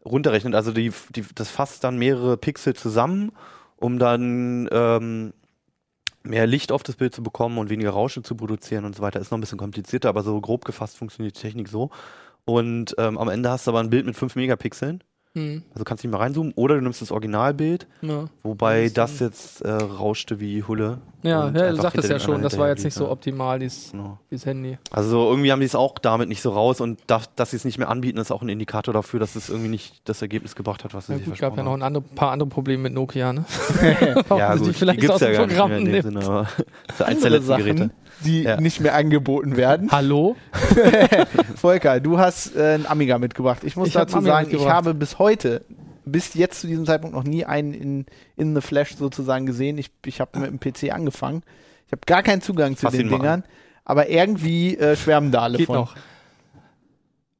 runterrechnet. 0.05 0.55
Also 0.55 0.73
die, 0.73 0.93
die, 1.15 1.25
das 1.35 1.49
fasst 1.49 1.83
dann 1.83 1.97
mehrere 1.97 2.37
Pixel 2.37 2.75
zusammen, 2.75 3.33
um 3.77 3.99
dann 3.99 4.69
ähm, 4.71 5.33
mehr 6.27 6.47
Licht 6.47 6.73
auf 6.73 6.83
das 6.83 6.97
Bild 6.97 7.15
zu 7.15 7.23
bekommen 7.23 7.59
und 7.59 7.71
weniger 7.71 7.91
Rauschen 7.91 8.25
zu 8.25 8.35
produzieren 8.37 8.85
und 8.85 8.97
so 8.97 9.03
weiter. 9.03 9.21
Ist 9.21 9.31
noch 9.31 9.39
ein 9.39 9.43
bisschen 9.43 9.59
komplizierter, 9.59 10.09
aber 10.09 10.23
so 10.23 10.41
grob 10.41 10.65
gefasst 10.65 10.97
funktioniert 10.97 11.37
die 11.37 11.41
Technik 11.41 11.69
so. 11.69 11.91
Und 12.45 12.95
ähm, 12.99 13.19
am 13.19 13.29
Ende 13.29 13.51
hast 13.51 13.67
du 13.67 13.73
aber 13.73 13.81
ein 13.81 13.91
Bild 13.91 14.07
mit 14.07 14.17
5 14.17 14.37
Megapixeln. 14.37 15.03
Hm, 15.37 15.63
Also 15.75 15.85
kannst 15.85 16.03
du 16.03 16.09
nicht 16.09 16.13
mehr 16.13 16.21
reinzoomen. 16.21 16.53
Oder 16.57 16.77
du 16.77 16.81
nimmst 16.81 17.03
das 17.03 17.13
Originalbild, 17.13 17.87
ja. 18.01 18.25
wobei 18.43 18.85
Das 18.89 19.19
das 19.19 19.21
jetzt 19.21 19.61
äh, 19.63 19.71
rauschte 19.71 20.41
wie 20.41 20.63
Hulle. 20.63 20.99
Ja, 21.23 21.51
ja, 21.51 21.71
du 21.71 21.77
sagtest 21.77 22.09
ja 22.09 22.19
schon, 22.21 22.41
das 22.41 22.57
war 22.57 22.69
jetzt 22.69 22.85
nicht 22.85 22.95
so 22.95 23.11
optimal, 23.11 23.59
dieses, 23.59 23.91
Genau. 23.91 24.19
dieses 24.31 24.47
Handy. 24.47 24.79
Also 24.93 25.11
so 25.11 25.31
irgendwie 25.31 25.51
haben 25.53 25.59
die 25.61 25.67
es 25.67 25.75
auch 25.75 25.99
damit 25.99 26.29
nicht 26.29 26.41
so 26.41 26.51
raus 26.51 26.81
und 26.81 27.01
da, 27.09 27.21
dass 27.35 27.51
sie 27.51 27.57
es 27.57 27.65
nicht 27.65 27.79
mehr 27.79 27.89
anbieten, 27.89 28.19
ist 28.19 28.31
auch 28.31 28.43
ein 28.43 28.49
Indikator 28.49 28.95
dafür, 28.95 29.19
dass 29.21 29.35
es 29.37 29.49
irgendwie 29.51 29.69
nicht 29.69 30.09
das 30.09 30.23
Ergebnis 30.23 30.55
gebracht 30.55 30.85
hat, 30.85 30.95
was 30.95 31.07
sie 31.09 31.13
Ja, 31.15 31.19
sich 31.19 31.27
gut, 31.29 31.39
gab 31.39 31.57
ja 31.57 31.63
noch 31.65 31.73
versprochen 31.73 31.83
ein 31.83 31.87
andere, 31.87 32.03
paar 32.15 32.31
andere 32.31 32.49
Probleme 32.49 32.85
mit 32.85 32.95
Nokia, 32.95 33.33
ne? 33.33 33.45
haben. 34.31 34.39
Ja, 34.39 34.55
gut, 34.55 34.69
die 34.69 34.73
vielleicht 34.73 35.01
gibt's 35.01 35.17
aus 35.17 35.21
ja 35.21 35.29
dem 35.29 35.37
gar 35.37 35.47
nicht 35.47 35.57
Programm 35.57 35.71
mehr 35.71 35.79
in 35.81 35.85
dem. 35.87 36.03
Sinne, 36.03 36.25
aber 36.25 36.49
das 36.87 37.01
ist 37.01 37.03
eins 37.03 37.21
der 37.21 37.27
Andere 37.27 37.29
letzten 37.31 37.47
Sachen, 37.47 37.65
Geräte. 37.65 37.91
Die 38.25 38.43
Ja. 38.43 38.61
nicht 38.61 38.81
mehr 38.81 38.95
angeboten 38.95 39.57
werden. 39.57 39.91
Hallo? 39.93 40.37
Volker, 41.57 42.01
du 42.01 42.19
hast 42.19 42.57
äh, 42.57 42.75
einen 42.75 42.87
Amiga 42.87 43.19
mitgebracht. 43.19 43.63
Ich 43.65 43.77
muss 43.77 43.89
Ich 43.89 43.95
dazu 43.95 44.21
sagen, 44.21 44.49
ich 44.55 44.67
habe 44.67 44.95
bis 44.95 45.19
heute, 45.19 45.63
bis 46.05 46.35
jetzt 46.35 46.61
zu 46.61 46.67
diesem 46.67 46.87
Zeitpunkt 46.87 47.15
noch 47.15 47.25
nie 47.25 47.45
einen 47.45 47.75
in, 47.75 48.07
in 48.37 48.55
the 48.55 48.61
Flash 48.61 48.97
sozusagen 48.97 49.47
gesehen. 49.47 49.79
Ich, 49.79 49.91
ich 50.05 50.21
habe 50.21 50.39
mit 50.39 50.51
dem 50.51 50.61
PC 50.61 50.93
angefangen. 50.95 51.43
Ich 51.87 51.93
habe 51.93 52.03
gar 52.07 52.23
keinen 52.23 52.41
Zugang 52.43 52.77
zu 52.77 52.87
Fass 52.87 52.95
den 52.95 53.09
Dingern. 53.09 53.45
Aber 53.85 54.09
irgendwie 54.09 54.77
äh, 54.77 54.97
schwärmen 54.97 55.31
da 55.31 55.43
alle 55.43 55.59
Geht 55.59 55.67
von. 55.67 55.77
noch. 55.77 55.95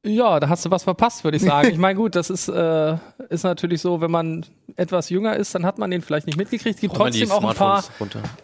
Ja, 0.05 0.39
da 0.39 0.47
hast 0.47 0.65
du 0.65 0.71
was 0.71 0.83
verpasst, 0.83 1.23
würde 1.23 1.37
ich 1.37 1.43
sagen. 1.43 1.67
Ich 1.71 1.77
meine, 1.77 1.95
gut, 1.95 2.15
das 2.15 2.29
ist, 2.29 2.47
äh, 2.47 2.95
ist 3.29 3.43
natürlich 3.43 3.81
so, 3.81 3.99
wenn 3.99 4.11
man 4.11 4.45
etwas 4.77 5.09
jünger 5.09 5.35
ist, 5.35 5.53
dann 5.55 5.65
hat 5.65 5.77
man 5.79 5.91
den 5.91 6.01
vielleicht 6.01 6.27
nicht 6.27 6.37
mitgekriegt. 6.37 6.75
Es 6.75 6.81
gibt 6.81 6.93
die 6.93 6.97
trotzdem 6.97 7.31
auch 7.31 7.43
ein 7.43 7.55
paar, 7.55 7.83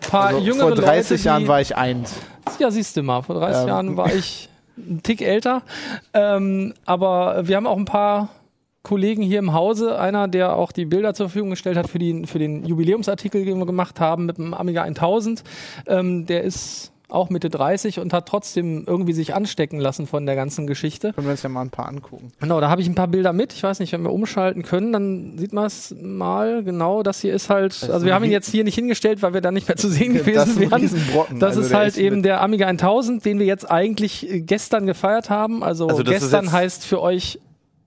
paar 0.09 0.27
Also 0.27 0.39
jüngere 0.39 0.69
vor 0.69 0.75
30 0.75 1.09
Leute, 1.11 1.21
die, 1.21 1.25
Jahren 1.27 1.47
war 1.47 1.61
ich 1.61 1.77
eins. 1.77 2.15
Ja, 2.59 2.71
siehst 2.71 2.97
du 2.97 3.03
mal, 3.03 3.21
vor 3.21 3.35
30 3.35 3.61
Ja. 3.61 3.67
Jahren 3.67 3.95
war 3.97 4.13
ich 4.13 4.49
ein 4.77 5.01
Tick 5.03 5.21
älter. 5.21 5.61
Ähm, 6.13 6.73
aber 6.85 7.47
wir 7.47 7.55
haben 7.55 7.67
auch 7.67 7.77
ein 7.77 7.85
paar 7.85 8.29
Kollegen 8.81 9.21
hier 9.21 9.39
im 9.39 9.53
Hause. 9.53 9.99
Einer, 9.99 10.27
der 10.27 10.55
auch 10.55 10.71
die 10.71 10.85
Bilder 10.85 11.13
zur 11.13 11.29
Verfügung 11.29 11.51
gestellt 11.51 11.77
hat 11.77 11.87
für, 11.89 11.99
die, 11.99 12.25
für 12.25 12.39
den 12.39 12.65
Jubiläumsartikel, 12.65 13.45
den 13.45 13.59
wir 13.59 13.65
gemacht 13.65 13.99
haben 13.99 14.25
mit 14.25 14.37
dem 14.37 14.53
Amiga 14.53 14.81
1000. 14.83 15.43
Ähm, 15.87 16.25
der 16.25 16.43
ist 16.43 16.92
auch 17.09 17.29
Mitte 17.29 17.49
30 17.49 17.99
und 17.99 18.11
hat 18.13 18.27
trotzdem 18.27 18.85
irgendwie 18.87 19.13
sich 19.13 19.35
anstecken 19.35 19.79
lassen 19.79 20.07
von 20.07 20.25
der 20.25 20.35
ganzen 20.35 20.65
Geschichte. 20.65 21.13
Können 21.13 21.27
wir 21.27 21.31
uns 21.31 21.43
ja 21.43 21.49
mal 21.49 21.61
ein 21.61 21.69
paar 21.69 21.87
angucken. 21.87 22.31
Genau, 22.39 22.59
da 22.59 22.69
habe 22.69 22.81
ich 22.81 22.87
ein 22.87 22.95
paar 22.95 23.07
Bilder 23.07 23.33
mit. 23.33 23.53
Ich 23.53 23.61
weiß 23.61 23.79
nicht, 23.79 23.93
wenn 23.93 24.01
wir 24.01 24.11
umschalten 24.11 24.63
können, 24.63 24.91
dann 24.93 25.37
sieht 25.37 25.53
man 25.53 25.65
es 25.65 25.93
mal. 26.01 26.63
Genau, 26.63 27.03
das 27.03 27.21
hier 27.21 27.33
ist 27.33 27.49
halt. 27.49 27.73
ist 27.73 27.89
Also 27.89 28.05
wir 28.05 28.15
haben 28.15 28.23
ihn 28.23 28.31
jetzt 28.31 28.49
hier 28.49 28.63
nicht 28.63 28.75
hingestellt, 28.75 29.21
weil 29.21 29.33
wir 29.33 29.41
da 29.41 29.51
nicht 29.51 29.67
mehr 29.67 29.77
zu 29.77 29.89
sehen 29.89 30.13
gewesen 30.15 30.35
das 30.35 30.49
ist 30.49 30.59
wären. 31.13 31.39
Das 31.39 31.49
Also 31.57 31.61
ist 31.61 31.73
halt 31.73 31.97
eben 31.97 32.17
mit- 32.17 32.25
der 32.25 32.41
Amiga 32.41 32.67
1000, 32.67 33.23
den 33.25 33.37
wir 33.37 33.45
jetzt 33.45 33.69
eigentlich 33.69 34.27
gestern 34.45 34.85
gefeiert 34.87 35.29
haben. 35.29 35.63
Also, 35.63 35.87
Also 35.87 36.01
das 36.03 36.15
ist 36.15 36.21
gestern 36.21 36.51
heißt 36.51 36.85
für 36.85 37.01
euch 37.01 37.39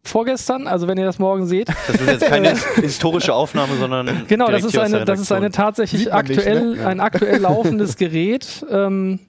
vorgestern, 0.08 0.66
also 0.66 0.88
wenn 0.88 0.98
ihr 0.98 1.04
das 1.04 1.18
morgen 1.18 1.46
seht. 1.46 1.68
Das 1.68 2.00
ist 2.00 2.06
jetzt 2.06 2.26
keine 2.26 2.54
historische 2.76 3.34
Aufnahme, 3.34 3.76
sondern 3.76 4.24
Genau, 4.28 4.48
das 4.48 4.64
ist 4.64 4.78
eine, 4.78 5.04
das 5.04 5.20
ist 5.20 5.32
eine 5.32 5.50
tatsächlich 5.50 6.06
man 6.06 6.24
nicht, 6.24 6.38
aktuell, 6.38 6.74
ne? 6.74 6.82
Ja. 6.82 6.88
ein 6.88 7.00
aktuell 7.00 7.38
laufendes 7.40 7.96
Gerät. 7.96 8.64
Ähm, 8.70 9.20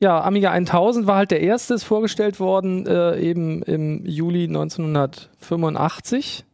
ja, 0.00 0.22
Amiga 0.22 0.50
1000 0.50 1.06
war 1.06 1.16
halt 1.16 1.30
der 1.30 1.40
erste, 1.40 1.74
ist 1.74 1.84
vorgestellt 1.84 2.40
worden, 2.40 2.86
äh, 2.86 3.18
eben 3.20 3.62
im 3.62 4.04
Juli 4.04 4.44
1985. 4.44 6.44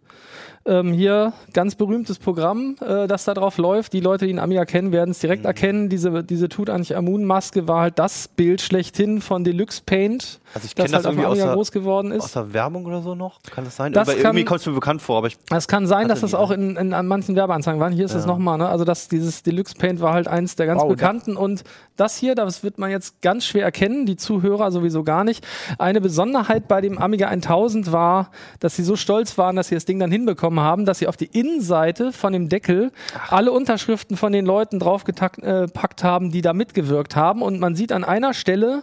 Ähm, 0.66 0.92
hier 0.92 1.33
ganz 1.55 1.75
berühmtes 1.75 2.18
Programm, 2.18 2.77
äh, 2.87 3.07
das 3.09 3.25
da 3.25 3.33
drauf 3.33 3.57
läuft. 3.57 3.94
Die 3.94 4.01
Leute, 4.01 4.27
die 4.27 4.33
einen 4.33 4.38
Amiga 4.40 4.66
kennen, 4.66 4.92
werden 4.92 5.12
es 5.12 5.18
direkt 5.18 5.46
erkennen. 5.46 5.88
Diese, 5.88 6.23
diese 6.23 6.51
Tutanchamun-Maske 6.51 7.66
war 7.66 7.81
halt 7.81 7.99
das 7.99 8.29
Bild 8.29 8.61
schlechthin 8.61 9.23
von 9.23 9.42
Deluxe 9.42 9.81
Paint, 9.85 10.38
Also 10.53 10.66
ich 10.66 10.75
das 10.75 10.85
kenne 10.85 10.96
halt 10.96 11.05
das 11.05 11.07
auf 11.07 11.12
dem 11.14 11.20
irgendwie 11.20 11.31
Amiga 11.40 11.46
der, 11.46 11.55
groß 11.55 11.73
geworden 11.73 12.11
ist. 12.12 12.25
aus 12.25 12.33
der 12.33 12.53
Werbung 12.53 12.85
oder 12.85 13.01
so 13.01 13.14
noch. 13.14 13.40
Kann 13.51 13.64
das 13.64 13.77
sein? 13.77 13.94
Das 13.94 14.07
Aber 14.07 14.16
kann- 14.16 14.27
irgendwie 14.27 14.44
kommt 14.44 14.61
es 14.61 14.66
mir 14.66 14.75
bekannt 14.75 15.01
vor, 15.01 15.16
aber 15.18 15.29
ich 15.29 15.38
Es 15.51 15.66
kann 15.66 15.87
sein, 15.87 16.09
dass 16.09 16.20
das 16.20 16.35
auch 16.35 16.51
in, 16.51 16.77
in, 16.77 16.92
an 16.92 17.07
manchen 17.07 17.37
Werbeanzeigen 17.37 17.81
war. 17.81 17.90
Hier 17.90 18.05
ist 18.05 18.14
es 18.14 18.27
nochmal, 18.27 18.59
ne? 18.59 18.68
Also 18.68 18.85
das, 18.85 19.09
dieses 19.09 19.42
Deluxe 19.42 19.75
Paint 19.77 20.01
war 20.03 20.12
halt 20.12 20.29
eins 20.29 20.57
der 20.57 20.66
ganz 20.66 20.83
Wow, 20.83 20.88
bekannten. 20.90 21.37
Und 21.38 21.64
das 21.96 22.16
hier, 22.18 22.35
das 22.35 22.62
wird 22.62 22.77
man 22.79 22.90
jetzt 22.90 23.23
ganz 23.23 23.46
schwer 23.46 23.64
erkennen, 23.64 24.05
die 24.05 24.16
Zuhörer 24.16 24.70
sowieso 24.73 25.05
gar 25.05 25.25
nicht. 25.25 25.46
Eine 25.79 26.01
Besonderheit 26.03 26.68
bei 26.68 26.81
dem 26.83 26.99
Amiga 26.99 27.29
1000 27.29 27.92
war, 27.92 28.31
dass 28.61 28.77
sie 28.77 28.83
so 28.83 28.96
stolz 28.96 29.38
waren, 29.38 29.57
dass 29.57 29.68
sie 29.68 29.75
das 29.75 29.87
Ding 29.87 29.99
dann 29.99 30.11
hinbekommen 30.12 30.49
haben, 30.58 30.86
dass 30.86 30.98
sie 30.98 31.06
auf 31.06 31.16
die 31.16 31.26
Innenseite 31.26 32.12
von 32.12 32.32
dem 32.32 32.48
Deckel 32.48 32.90
alle 33.28 33.52
Unterschriften 33.52 34.16
von 34.16 34.32
den 34.32 34.46
Leuten 34.46 34.80
draufgepackt 34.80 35.44
äh, 35.44 36.02
haben, 36.02 36.32
die 36.32 36.40
da 36.40 36.52
mitgewirkt 36.52 37.14
haben. 37.14 37.42
Und 37.42 37.60
man 37.60 37.76
sieht 37.76 37.92
an 37.92 38.02
einer 38.02 38.34
Stelle 38.34 38.82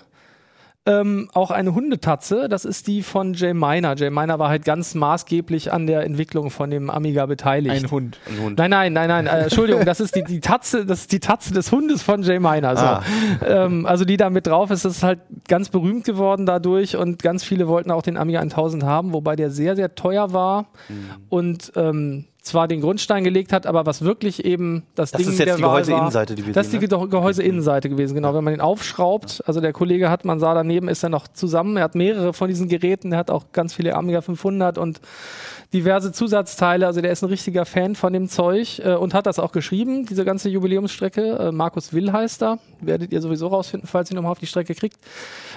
ähm, 0.88 1.30
auch 1.34 1.52
eine 1.52 1.76
Hundetatze. 1.76 2.48
Das 2.50 2.66
ist 2.66 2.88
die 2.88 3.04
von 3.04 3.34
Jay 3.34 3.54
Miner. 3.54 3.96
Jay 3.96 4.10
Miner 4.10 4.40
war 4.40 4.50
halt 4.50 4.64
ganz 4.66 4.96
maßgeblich 4.96 5.74
an 5.74 5.86
der 5.86 6.04
Entwicklung 6.04 6.50
von 6.50 6.70
dem 6.70 6.90
Amiga 6.90 7.26
beteiligt. 7.26 7.84
Ein 7.84 7.92
Hund. 7.92 8.20
ein 8.28 8.42
Hund. 8.42 8.58
Nein, 8.58 8.72
nein, 8.72 8.94
nein, 8.94 9.10
nein. 9.10 9.28
Äh, 9.28 9.44
Entschuldigung, 9.44 9.86
das 9.86 10.00
ist 10.00 10.16
die, 10.16 10.24
die 10.24 10.40
Tatze, 10.40 10.86
das 10.86 11.02
ist 11.02 11.12
die 11.12 11.20
Tatze 11.20 11.54
des 11.54 11.72
Hundes 11.72 12.02
von 12.02 12.24
Jay 12.24 12.40
Miner. 12.40 12.76
So. 12.78 12.86
Ah. 12.86 13.04
Ähm, 13.46 13.86
also 13.86 14.06
die 14.06 14.18
da 14.18 14.30
mit 14.30 14.48
drauf 14.48 14.72
ist, 14.72 14.86
das 14.86 14.98
ist 14.98 15.04
halt 15.04 15.20
ganz 15.48 15.70
berühmt 15.70 16.06
geworden 16.06 16.46
dadurch 16.46 16.96
und 16.96 17.22
ganz 17.22 17.44
viele 17.44 17.68
wollten 17.68 17.92
auch 17.92 18.02
den 18.02 18.18
Amiga 18.18 18.40
1000 18.40 18.84
haben, 18.84 19.14
wobei 19.14 19.36
der 19.36 19.52
sehr, 19.52 19.76
sehr 19.76 19.94
teuer 19.96 20.32
war 20.34 20.68
Hm. 20.88 21.06
und 21.30 21.72
ähm, 21.76 22.26
zwar 22.48 22.68
den 22.68 22.82
Grundstein 22.82 23.24
gelegt 23.24 23.54
hat, 23.54 23.66
aber 23.66 23.86
was 23.86 24.02
wirklich 24.02 24.46
eben 24.46 24.84
das, 24.96 25.12
Das 25.12 25.22
Ding 25.22 25.30
ist 25.30 25.40
jetzt 25.40 25.48
der 25.48 25.56
die 25.58 25.62
Gehäuseinnenseite, 25.62 26.36
die 26.36 26.46
wir 26.46 26.54
das 26.54 26.68
ist 26.68 26.74
die 26.74 26.80
ne? 26.80 26.88
Ge 26.88 27.08
Gehäuseinnenseite 27.08 27.90
gewesen, 27.90 28.16
genau. 28.16 28.34
Wenn 28.34 28.44
man 28.44 28.54
den 28.54 28.62
aufschraubt, 28.62 29.44
also 29.46 29.62
der 29.62 29.74
Kollege 29.74 30.10
hat, 30.10 30.26
man 30.26 30.40
sah 30.40 30.54
daneben, 30.54 30.88
ist 30.88 31.04
er 31.04 31.10
noch 31.10 31.28
zusammen. 31.28 31.78
Er 31.78 31.84
hat 31.84 31.96
mehrere 31.96 32.34
von 32.34 32.48
diesen 32.48 32.68
Geräten, 32.68 33.12
er 33.12 33.20
hat 33.20 33.30
auch 33.30 33.52
ganz 33.52 33.74
viele 33.74 33.96
Amiga 33.96 34.22
500 34.22 34.78
und 34.78 35.02
diverse 35.74 36.12
Zusatzteile. 36.12 36.88
Also 36.88 37.02
der 37.02 37.12
ist 37.12 37.24
ein 37.24 37.30
richtiger 37.30 37.66
Fan 37.66 37.96
von 37.96 38.14
dem 38.14 38.30
Zeug 38.30 38.80
äh, 38.80 38.96
und 38.96 39.14
hat 39.14 39.26
das 39.26 39.40
auch 39.40 39.52
geschrieben, 39.52 40.06
diese 40.06 40.26
ganze 40.26 40.50
Jubiläumsstrecke. 40.50 41.38
Äh, 41.38 41.52
Markus 41.52 41.94
Will 41.94 42.12
heißt 42.12 42.44
er. 42.44 42.60
Werdet 42.82 43.12
ihr 43.12 43.22
sowieso 43.22 43.48
rausfinden, 43.48 43.88
falls 43.88 44.10
ihr 44.12 44.16
nochmal 44.16 44.32
auf 44.32 44.40
die 44.40 44.48
Strecke 44.48 44.76
kriegt. 44.76 44.98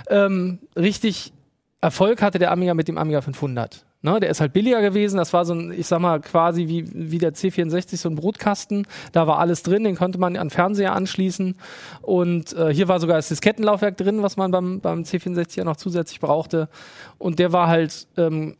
Ähm, 0.09 0.59
richtig 0.77 1.33
Erfolg 1.81 2.21
hatte 2.21 2.39
der 2.39 2.53
Amiga 2.53 2.75
mit 2.75 2.89
dem 2.89 2.99
Amiga 2.99 3.21
500. 3.23 3.85
Ne, 4.03 4.19
der 4.19 4.31
ist 4.31 4.41
halt 4.41 4.55
billiger 4.55 4.81
gewesen. 4.81 5.19
Das 5.19 5.35
war 5.35 5.45
so 5.45 5.53
ein, 5.53 5.73
ich 5.73 5.87
sag 5.87 6.01
mal, 6.01 6.21
quasi 6.21 6.69
wie, 6.69 6.85
wie 6.95 7.19
der 7.19 7.35
C64, 7.35 7.99
so 7.99 8.09
ein 8.09 8.15
Brotkasten. 8.15 8.87
Da 9.13 9.27
war 9.27 9.39
alles 9.39 9.63
drin, 9.63 9.85
den 9.85 9.95
konnte 9.95 10.19
man 10.19 10.37
an 10.37 10.49
den 10.49 10.51
Fernseher 10.51 10.95
anschließen. 10.95 11.55
Und 12.01 12.55
äh, 12.55 12.73
hier 12.73 12.89
war 12.89 12.99
sogar 12.99 13.17
das 13.17 13.29
Diskettenlaufwerk 13.29 13.99
drin, 13.99 14.23
was 14.23 14.39
man 14.39 14.53
beim, 14.53 14.81
beim 14.81 15.03
C64 15.03 15.59
ja 15.59 15.65
noch 15.65 15.77
zusätzlich 15.77 16.19
brauchte. 16.19 16.71
Und 17.19 17.39
der 17.39 17.53
war 17.53 17.69
halt 17.69 18.09
ähm, 18.17 18.57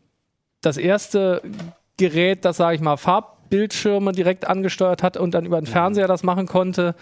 das 0.61 0.77
erste 0.77 1.41
Gerät, 1.97 2.45
das, 2.45 2.57
sage 2.57 2.75
ich 2.75 2.81
mal, 2.81 2.97
Farbbildschirme 2.97 4.11
direkt 4.11 4.45
angesteuert 4.45 5.01
hat 5.01 5.17
und 5.17 5.33
dann 5.33 5.45
über 5.45 5.59
den 5.59 5.65
Fernseher 5.65 6.07
das 6.07 6.21
machen 6.21 6.45
konnte. 6.45 6.93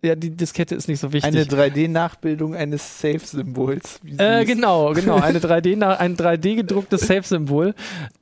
Ja, 0.00 0.14
die 0.14 0.30
Diskette 0.30 0.76
ist 0.76 0.86
nicht 0.86 1.00
so 1.00 1.12
wichtig. 1.12 1.24
Eine 1.32 1.42
3D-Nachbildung 1.44 2.54
eines 2.54 3.00
Safe-Symbols. 3.00 3.98
Äh, 4.16 4.44
genau, 4.44 4.92
genau. 4.92 5.16
Eine 5.16 5.38
3D, 5.40 5.74
na- 5.76 5.96
ein 5.96 6.16
3D 6.16 6.54
gedrucktes 6.54 7.00
Safe-Symbol. 7.00 7.74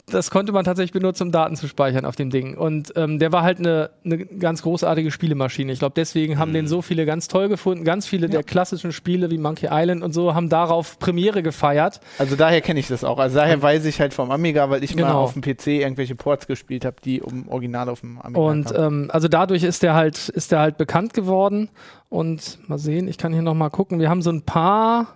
Das 0.09 0.31
konnte 0.31 0.53
man 0.53 0.65
tatsächlich 0.65 0.93
benutzen, 0.93 1.25
um 1.25 1.33
Daten 1.33 1.57
zu 1.57 1.67
speichern 1.67 2.05
auf 2.05 2.15
dem 2.15 2.31
Ding. 2.31 2.57
Und 2.57 2.93
ähm, 2.95 3.19
der 3.19 3.33
war 3.33 3.43
halt 3.43 3.59
eine, 3.59 3.91
eine 4.05 4.19
ganz 4.25 4.63
großartige 4.63 5.11
Spielemaschine. 5.11 5.73
Ich 5.73 5.81
glaube, 5.81 5.95
deswegen 5.97 6.39
haben 6.39 6.53
den 6.53 6.69
so 6.69 6.81
viele 6.81 7.05
ganz 7.07 7.27
toll 7.27 7.49
gefunden. 7.49 7.83
Ganz 7.83 8.07
viele 8.07 8.29
der 8.29 8.45
klassischen 8.45 8.93
Spiele 8.93 9.33
wie 9.33 9.39
Monkey 9.39 9.67
Island 9.69 10.05
und 10.05 10.13
so 10.13 10.33
haben 10.33 10.49
darauf 10.49 11.01
Premiere 11.01 11.43
gefeiert. 11.43 12.01
Also 12.19 12.37
daher 12.37 12.61
kenne 12.61 12.79
ich 12.79 12.87
das 12.87 13.03
auch. 13.03 13.19
Also 13.19 13.35
daher 13.35 13.61
weiß 13.61 13.85
ich 13.85 13.99
halt 14.01 14.15
vom 14.15 14.31
Amiga, 14.31 14.71
weil 14.71 14.85
ich 14.85 14.95
mal 14.95 15.03
Genau. 15.03 15.23
auf 15.23 15.33
dem 15.33 15.43
PC 15.43 15.67
irgendwelche 15.83 16.15
Ports 16.15 16.47
gespielt 16.47 16.85
habe, 16.85 16.97
die 17.05 17.21
um 17.21 17.49
Original 17.49 17.89
auf 17.89 18.01
dem 18.03 18.21
Amiga 18.21 18.41
Und 18.41 18.73
ähm, 18.77 19.11
also 19.13 19.27
dadurch 19.27 19.65
ist 19.65 19.83
der 19.83 19.95
halt, 19.95 20.29
ist 20.29 20.53
der 20.53 20.61
halt 20.61 20.79
bekannt 20.79 21.15
geworden. 21.15 21.69
Und 22.11 22.61
mal 22.69 22.79
sehen, 22.79 23.09
ich 23.09 23.19
kann 23.19 23.33
hier 23.33 23.43
noch 23.43 23.55
mal 23.55 23.71
gucken. 23.71 23.99
Wir 23.99 24.09
haben 24.09 24.23
so 24.23 24.31
ein 24.31 24.43
paar 24.43 25.09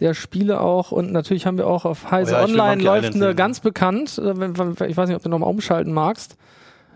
der 0.00 0.14
Spiele 0.14 0.60
auch 0.60 0.92
und 0.92 1.12
natürlich 1.12 1.46
haben 1.46 1.56
wir 1.58 1.66
auch 1.66 1.84
auf 1.84 2.10
Heise 2.10 2.34
Oh 2.34 2.38
ja, 2.38 2.44
Online 2.44 2.82
läuft 2.82 3.14
eine 3.14 3.28
sehen. 3.28 3.36
ganz 3.36 3.60
bekannt. 3.60 4.18
äh, 4.18 4.32
Ich 4.88 4.96
weiß 4.96 5.08
nicht, 5.08 5.16
ob 5.16 5.22
du 5.22 5.28
noch 5.28 5.38
mal 5.38 5.46
umschalten 5.46 5.92
magst. 5.92 6.36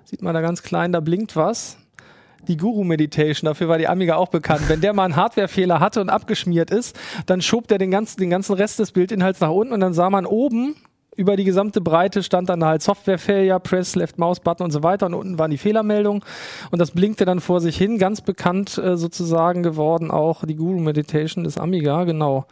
Sieht 0.05 0.23
man 0.23 0.35
da 0.35 0.41
ganz 0.41 0.63
klein, 0.63 0.93
da 0.93 1.01
blinkt 1.01 1.37
was. 1.37 1.79
Die 2.47 2.57
Guru 2.57 2.83
Meditation, 2.85 3.47
dafür 3.47 3.69
war 3.69 3.79
die 3.79 3.89
Amiga 3.89 4.17
auch 4.17 4.29
bekannt. 4.29 4.69
Wenn 4.69 4.81
der 4.81 4.95
mal 4.95 5.05
einen 5.05 5.17
Hardwarefehler 5.17 5.81
hatte 5.81 6.01
und 6.01 6.09
abgeschmiert 6.09 6.71
ist, 6.71 6.99
dann 7.27 7.43
schob 7.43 7.69
der 7.69 7.79
den 7.79 7.91
ganzen, 7.91 8.19
den 8.21 8.31
ganzen 8.31 8.55
Rest 8.55 8.79
des 8.79 8.93
Bildinhalts 8.93 9.41
nach 9.41 9.51
unten 9.51 9.73
und 9.75 9.81
dann 9.81 9.93
sah 9.93 10.09
man 10.09 10.25
oben 10.25 10.77
über 11.19 11.37
die 11.37 11.43
gesamte 11.43 11.81
Breite 11.81 12.23
stand 12.23 12.49
dann 12.49 12.65
halt 12.65 12.81
Software 12.81 13.19
Failure, 13.19 13.59
Press, 13.59 13.97
Left 13.97 14.19
Mouse 14.19 14.39
Button 14.39 14.63
und 14.63 14.71
so 14.71 14.85
weiter. 14.85 15.07
Und 15.07 15.15
unten 15.15 15.39
waren 15.39 15.51
die 15.51 15.59
Fehlermeldungen. 15.59 16.23
Und 16.71 16.79
das 16.79 16.93
blinkte 16.93 17.25
dann 17.25 17.41
vor 17.41 17.61
sich 17.61 17.77
hin, 17.77 17.99
ganz 17.99 18.21
bekannt 18.21 18.79
äh, 18.79 18.97
sozusagen 18.97 19.65
geworden 19.65 20.13
auch 20.13 20.45
die 20.45 20.55
Guru 20.55 20.79
Meditation 20.79 21.43
des 21.43 21.59
Amiga, 21.59 22.05
genau. 22.05 22.47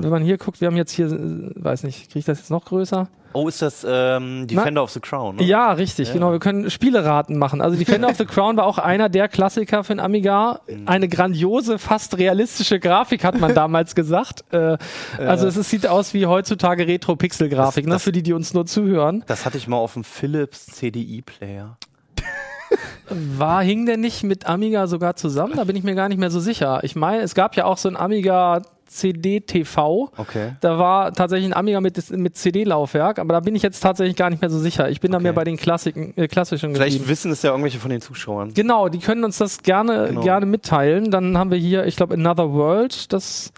Wenn 0.00 0.10
man 0.10 0.22
hier 0.24 0.36
guckt, 0.36 0.60
wir 0.60 0.66
haben 0.66 0.76
jetzt 0.76 0.90
hier, 0.90 1.06
äh, 1.06 1.50
weiß 1.54 1.84
nicht, 1.84 2.08
kriege 2.08 2.18
ich 2.18 2.24
das 2.24 2.38
jetzt 2.40 2.50
noch 2.50 2.64
größer? 2.64 3.08
Oh, 3.32 3.48
ist 3.48 3.62
das 3.62 3.86
ähm, 3.88 4.46
Defender 4.46 4.82
of 4.82 4.90
the 4.90 5.00
Crown? 5.00 5.36
Ne? 5.36 5.44
Ja, 5.44 5.72
richtig, 5.72 6.12
genau. 6.12 6.32
Wir 6.32 6.38
können 6.38 6.70
Spieleraten 6.70 7.38
machen. 7.38 7.60
Also 7.60 7.76
Defender 7.76 8.08
of 8.10 8.16
the 8.16 8.24
Crown 8.24 8.56
war 8.56 8.64
auch 8.64 8.78
einer 8.78 9.08
der 9.08 9.28
Klassiker 9.28 9.84
für 9.84 9.94
den 9.94 10.00
Amiga. 10.00 10.60
Eine 10.86 11.08
grandiose, 11.08 11.78
fast 11.78 12.18
realistische 12.18 12.80
Grafik, 12.80 13.24
hat 13.24 13.38
man 13.38 13.54
damals 13.54 13.94
gesagt. 13.94 14.44
Äh, 14.52 14.78
also 15.18 15.46
es, 15.46 15.54
sieht 15.68 15.86
aus 15.86 16.14
wie 16.14 16.26
heutzutage 16.26 16.86
Retro-Pixel-Grafik, 16.86 17.86
ne, 17.86 17.98
für 17.98 18.12
die, 18.12 18.22
die 18.22 18.32
uns 18.32 18.54
nur 18.54 18.66
zuhören. 18.66 19.24
Das 19.26 19.44
hatte 19.44 19.58
ich 19.58 19.68
mal 19.68 19.76
auf 19.76 19.94
dem 19.94 20.04
Philips 20.04 20.66
CDI-Player. 20.66 21.76
War, 23.10 23.62
hing 23.62 23.86
der 23.86 23.96
nicht 23.96 24.22
mit 24.22 24.46
Amiga 24.46 24.86
sogar 24.86 25.16
zusammen? 25.16 25.54
Da 25.56 25.64
bin 25.64 25.76
ich 25.76 25.82
mir 25.82 25.94
gar 25.94 26.08
nicht 26.08 26.18
mehr 26.18 26.30
so 26.30 26.40
sicher. 26.40 26.80
Ich 26.82 26.96
meine, 26.96 27.22
es 27.22 27.34
gab 27.34 27.56
ja 27.56 27.64
auch 27.64 27.78
so 27.78 27.88
ein 27.88 27.96
Amiga 27.96 28.62
CD-TV. 28.88 30.10
Okay. 30.16 30.52
Da 30.60 30.78
war 30.78 31.12
tatsächlich 31.12 31.48
ein 31.50 31.56
Amiga 31.56 31.80
mit, 31.80 32.10
mit 32.10 32.36
CD-Laufwerk, 32.36 33.18
aber 33.18 33.34
da 33.34 33.40
bin 33.40 33.54
ich 33.54 33.62
jetzt 33.62 33.80
tatsächlich 33.80 34.16
gar 34.16 34.30
nicht 34.30 34.40
mehr 34.42 34.50
so 34.50 34.58
sicher. 34.58 34.88
Ich 34.90 35.00
bin 35.00 35.12
da 35.12 35.18
Okay. 35.18 35.22
mehr 35.24 35.32
bei 35.32 35.44
den 35.44 35.56
Klassiken, 35.56 36.12
äh, 36.16 36.28
klassischen 36.28 36.74
Vielleicht 36.74 36.94
geblieben. 36.96 37.10
wissen 37.10 37.30
es 37.32 37.42
ja 37.42 37.50
irgendwelche 37.50 37.78
von 37.78 37.90
den 37.90 38.00
Zuschauern. 38.00 38.54
Genau, 38.54 38.88
die 38.88 38.98
können 38.98 39.24
uns 39.24 39.38
das 39.38 39.62
gerne, 39.62 40.06
Genau. 40.08 40.20
gerne 40.22 40.46
mitteilen. 40.46 41.10
Dann 41.10 41.36
haben 41.38 41.50
wir 41.50 41.58
hier, 41.58 41.86
ich 41.86 41.96
glaube, 41.96 42.14
Another 42.14 42.52
World. 42.52 43.12
Das 43.12 43.52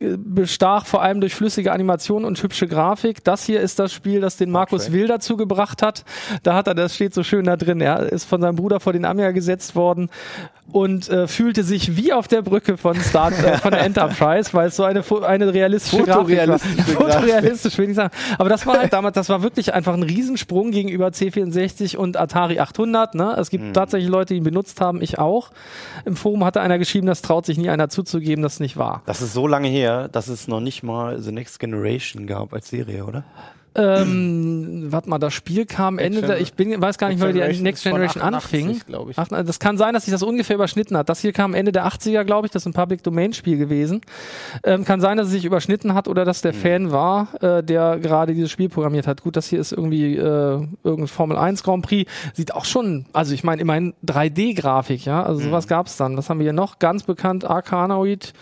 äh, 0.00 0.16
bestach 0.16 0.86
vor 0.86 1.02
allem 1.02 1.20
durch 1.20 1.34
flüssige 1.34 1.70
Animation 1.72 2.24
und 2.24 2.42
hübsche 2.42 2.66
Grafik. 2.66 3.22
Das 3.24 3.44
hier 3.44 3.60
ist 3.60 3.78
das 3.78 3.92
Spiel, 3.92 4.20
das 4.20 4.36
den 4.36 4.50
Markus 4.50 4.90
Will 4.92 5.06
dazu 5.06 5.36
gebracht 5.36 5.82
hat. 5.82 6.04
Da 6.42 6.54
hat 6.54 6.66
er, 6.66 6.74
das 6.74 6.94
steht 6.94 7.14
so 7.14 7.22
schön 7.22 7.44
da 7.44 7.56
drin. 7.56 7.80
Er 7.80 8.00
ist 8.12 8.24
von 8.24 8.40
seinem 8.40 8.56
Bruder 8.56 8.80
vor 8.80 8.92
den 8.92 9.04
Amiga 9.04 9.30
gesetzt 9.30 9.76
worden 9.76 10.08
und 10.72 11.08
äh, 11.08 11.28
fühlte 11.28 11.62
sich 11.62 11.96
wie 11.96 12.12
auf 12.12 12.28
der 12.28 12.42
Brücke 12.42 12.76
von 12.76 12.98
Star 13.00 13.30
äh, 13.32 13.58
von 13.58 13.70
der 13.70 13.82
Enterprise, 13.82 14.52
weil 14.52 14.68
es 14.68 14.76
so 14.76 14.84
eine, 14.84 15.04
eine 15.26 15.52
realistische 15.52 16.02
Grafik 16.02 16.48
war. 16.48 16.58
Fotorealistisch, 16.58 17.76
will 17.78 17.90
ich 17.90 17.96
sagen. 17.96 18.12
Aber 18.38 18.48
das 18.48 18.66
war 18.66 18.78
halt 18.78 18.92
damals, 18.92 19.14
das 19.14 19.28
war 19.28 19.42
wirklich 19.42 19.74
einfach 19.74 19.94
ein 19.94 20.02
Riesensprung 20.02 20.70
gegenüber 20.70 21.08
C64 21.08 21.96
und 21.96 22.16
Atari 22.16 22.58
800. 22.58 23.14
Ne? 23.14 23.36
Es 23.38 23.50
gibt 23.50 23.74
tatsächlich 23.74 24.10
Leute, 24.10 24.34
die 24.34 24.38
ihn 24.38 24.44
benutzt 24.44 24.80
haben, 24.80 25.02
ich 25.02 25.18
auch. 25.18 25.50
Im 26.04 26.16
Forum 26.16 26.44
hatte 26.44 26.60
einer 26.60 26.78
geschrieben, 26.78 27.06
das 27.06 27.22
traut 27.22 27.46
sich 27.46 27.58
nie 27.58 27.68
einer 27.68 27.88
zuzugeben, 27.88 28.42
das 28.42 28.54
ist 28.54 28.60
nicht 28.60 28.76
wahr. 28.76 29.02
Das 29.06 29.20
ist 29.20 29.34
so 29.34 29.46
lange 29.46 29.68
her, 29.68 30.08
dass 30.08 30.28
es 30.28 30.48
noch 30.48 30.60
nicht 30.60 30.82
mal 30.82 31.18
The 31.20 31.32
Next 31.32 31.60
Generation 31.60 32.26
gab 32.26 32.52
als 32.54 32.68
Serie, 32.68 33.04
oder? 33.04 33.24
Ähm, 33.74 34.86
warte 34.90 35.08
mal, 35.08 35.18
das 35.18 35.32
Spiel 35.32 35.64
kam 35.66 35.98
Ende 35.98 36.22
der, 36.22 36.40
ich 36.40 36.54
bin, 36.54 36.80
weiß 36.80 36.98
gar 36.98 37.08
nicht, 37.08 37.20
weil 37.20 37.32
die 37.32 37.62
Next 37.62 37.84
Generation 37.84 38.22
anfing. 38.22 38.80
glaube 38.86 39.12
ich. 39.12 39.18
Ach, 39.18 39.28
das 39.28 39.58
kann 39.58 39.78
sein, 39.78 39.94
dass 39.94 40.04
sich 40.04 40.12
das 40.12 40.22
ungefähr 40.22 40.56
überschnitten 40.56 40.96
hat. 40.96 41.08
Das 41.08 41.20
hier 41.20 41.32
kam 41.32 41.54
Ende 41.54 41.72
der 41.72 41.86
80er, 41.86 42.24
glaube 42.24 42.46
ich. 42.46 42.52
Das 42.52 42.62
ist 42.62 42.66
ein 42.66 42.72
Public 42.72 43.02
Domain 43.02 43.32
Spiel 43.32 43.56
gewesen. 43.56 44.02
Ähm, 44.64 44.84
kann 44.84 45.00
sein, 45.00 45.16
dass 45.16 45.26
es 45.26 45.32
sich 45.32 45.44
überschnitten 45.44 45.94
hat 45.94 46.08
oder 46.08 46.24
dass 46.24 46.42
der 46.42 46.52
Fan 46.52 46.92
war, 46.92 47.28
äh, 47.42 47.62
der 47.62 47.98
gerade 47.98 48.34
dieses 48.34 48.50
Spiel 48.50 48.68
programmiert 48.68 49.06
hat. 49.06 49.22
Gut, 49.22 49.36
das 49.36 49.48
hier 49.48 49.60
ist 49.60 49.72
irgendwie 49.72 50.16
äh, 50.16 50.20
irgendein 50.84 51.08
Formel 51.08 51.36
1 51.36 51.62
Grand 51.62 51.84
Prix. 51.84 52.10
Sieht 52.34 52.54
auch 52.54 52.64
schon, 52.64 53.06
also 53.12 53.32
ich 53.32 53.44
meine, 53.44 53.62
immerhin 53.62 53.94
3D-Grafik, 54.06 55.04
ja. 55.04 55.22
Also 55.22 55.40
sowas 55.40 55.66
gab's 55.66 55.96
dann. 55.96 56.16
Was 56.16 56.28
haben 56.28 56.38
wir 56.38 56.44
hier 56.44 56.52
noch? 56.52 56.78
Ganz 56.78 57.04
bekannt, 57.04 57.44
Arcanoid. 57.44 58.32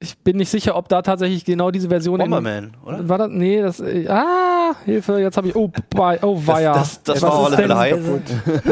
Ich 0.00 0.16
bin 0.18 0.36
nicht 0.36 0.48
sicher, 0.48 0.76
ob 0.76 0.88
da 0.88 1.02
tatsächlich 1.02 1.44
genau 1.44 1.72
diese 1.72 1.88
Version 1.88 2.20
in- 2.20 2.30
Bomberman, 2.30 2.76
oder? 2.86 3.08
war 3.08 3.18
das? 3.18 3.30
Nee, 3.32 3.60
das. 3.60 3.80
Äh, 3.80 4.06
ah! 4.08 4.76
Hilfe, 4.84 5.18
jetzt 5.18 5.36
habe 5.36 5.48
ich. 5.48 5.56
Oh, 5.56 5.72
bei, 5.90 6.22
oh 6.22 6.40
weia. 6.46 6.72
Das, 6.72 7.02
das 7.02 7.16
Was 7.16 7.22
war 7.22 7.34
auf 7.34 7.48
ist 7.48 7.54
alle 7.54 7.56
Fälle 7.56 7.76
heiß. 7.76 7.98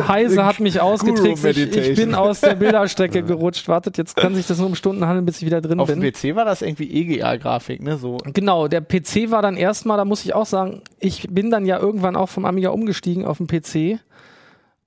Heise 0.06 0.44
hat 0.44 0.60
mich 0.60 0.80
ausgetrickst. 0.80 1.44
Ich, 1.46 1.76
ich 1.76 1.96
bin 1.96 2.14
aus 2.14 2.40
der 2.42 2.54
Bilderstrecke 2.54 3.24
gerutscht. 3.24 3.66
Wartet, 3.66 3.98
jetzt 3.98 4.14
kann 4.14 4.36
sich 4.36 4.46
das 4.46 4.58
nur 4.58 4.68
um 4.68 4.76
Stunden 4.76 5.04
handeln, 5.04 5.26
bis 5.26 5.38
ich 5.38 5.46
wieder 5.46 5.60
drin 5.60 5.80
Auf 5.80 5.88
dem 5.88 5.98
bin. 5.98 6.12
PC 6.12 6.36
war 6.36 6.44
das 6.44 6.62
irgendwie 6.62 6.90
EGA-Grafik, 6.92 7.82
ne? 7.82 7.96
So. 7.98 8.18
Genau, 8.32 8.68
der 8.68 8.82
PC 8.82 9.32
war 9.32 9.42
dann 9.42 9.56
erstmal, 9.56 9.96
da 9.96 10.04
muss 10.04 10.24
ich 10.24 10.32
auch 10.32 10.46
sagen, 10.46 10.82
ich 11.00 11.26
bin 11.28 11.50
dann 11.50 11.66
ja 11.66 11.78
irgendwann 11.80 12.14
auch 12.14 12.28
vom 12.28 12.44
Amiga 12.44 12.70
umgestiegen 12.70 13.24
auf 13.24 13.38
den 13.38 13.48
PC. 13.48 13.98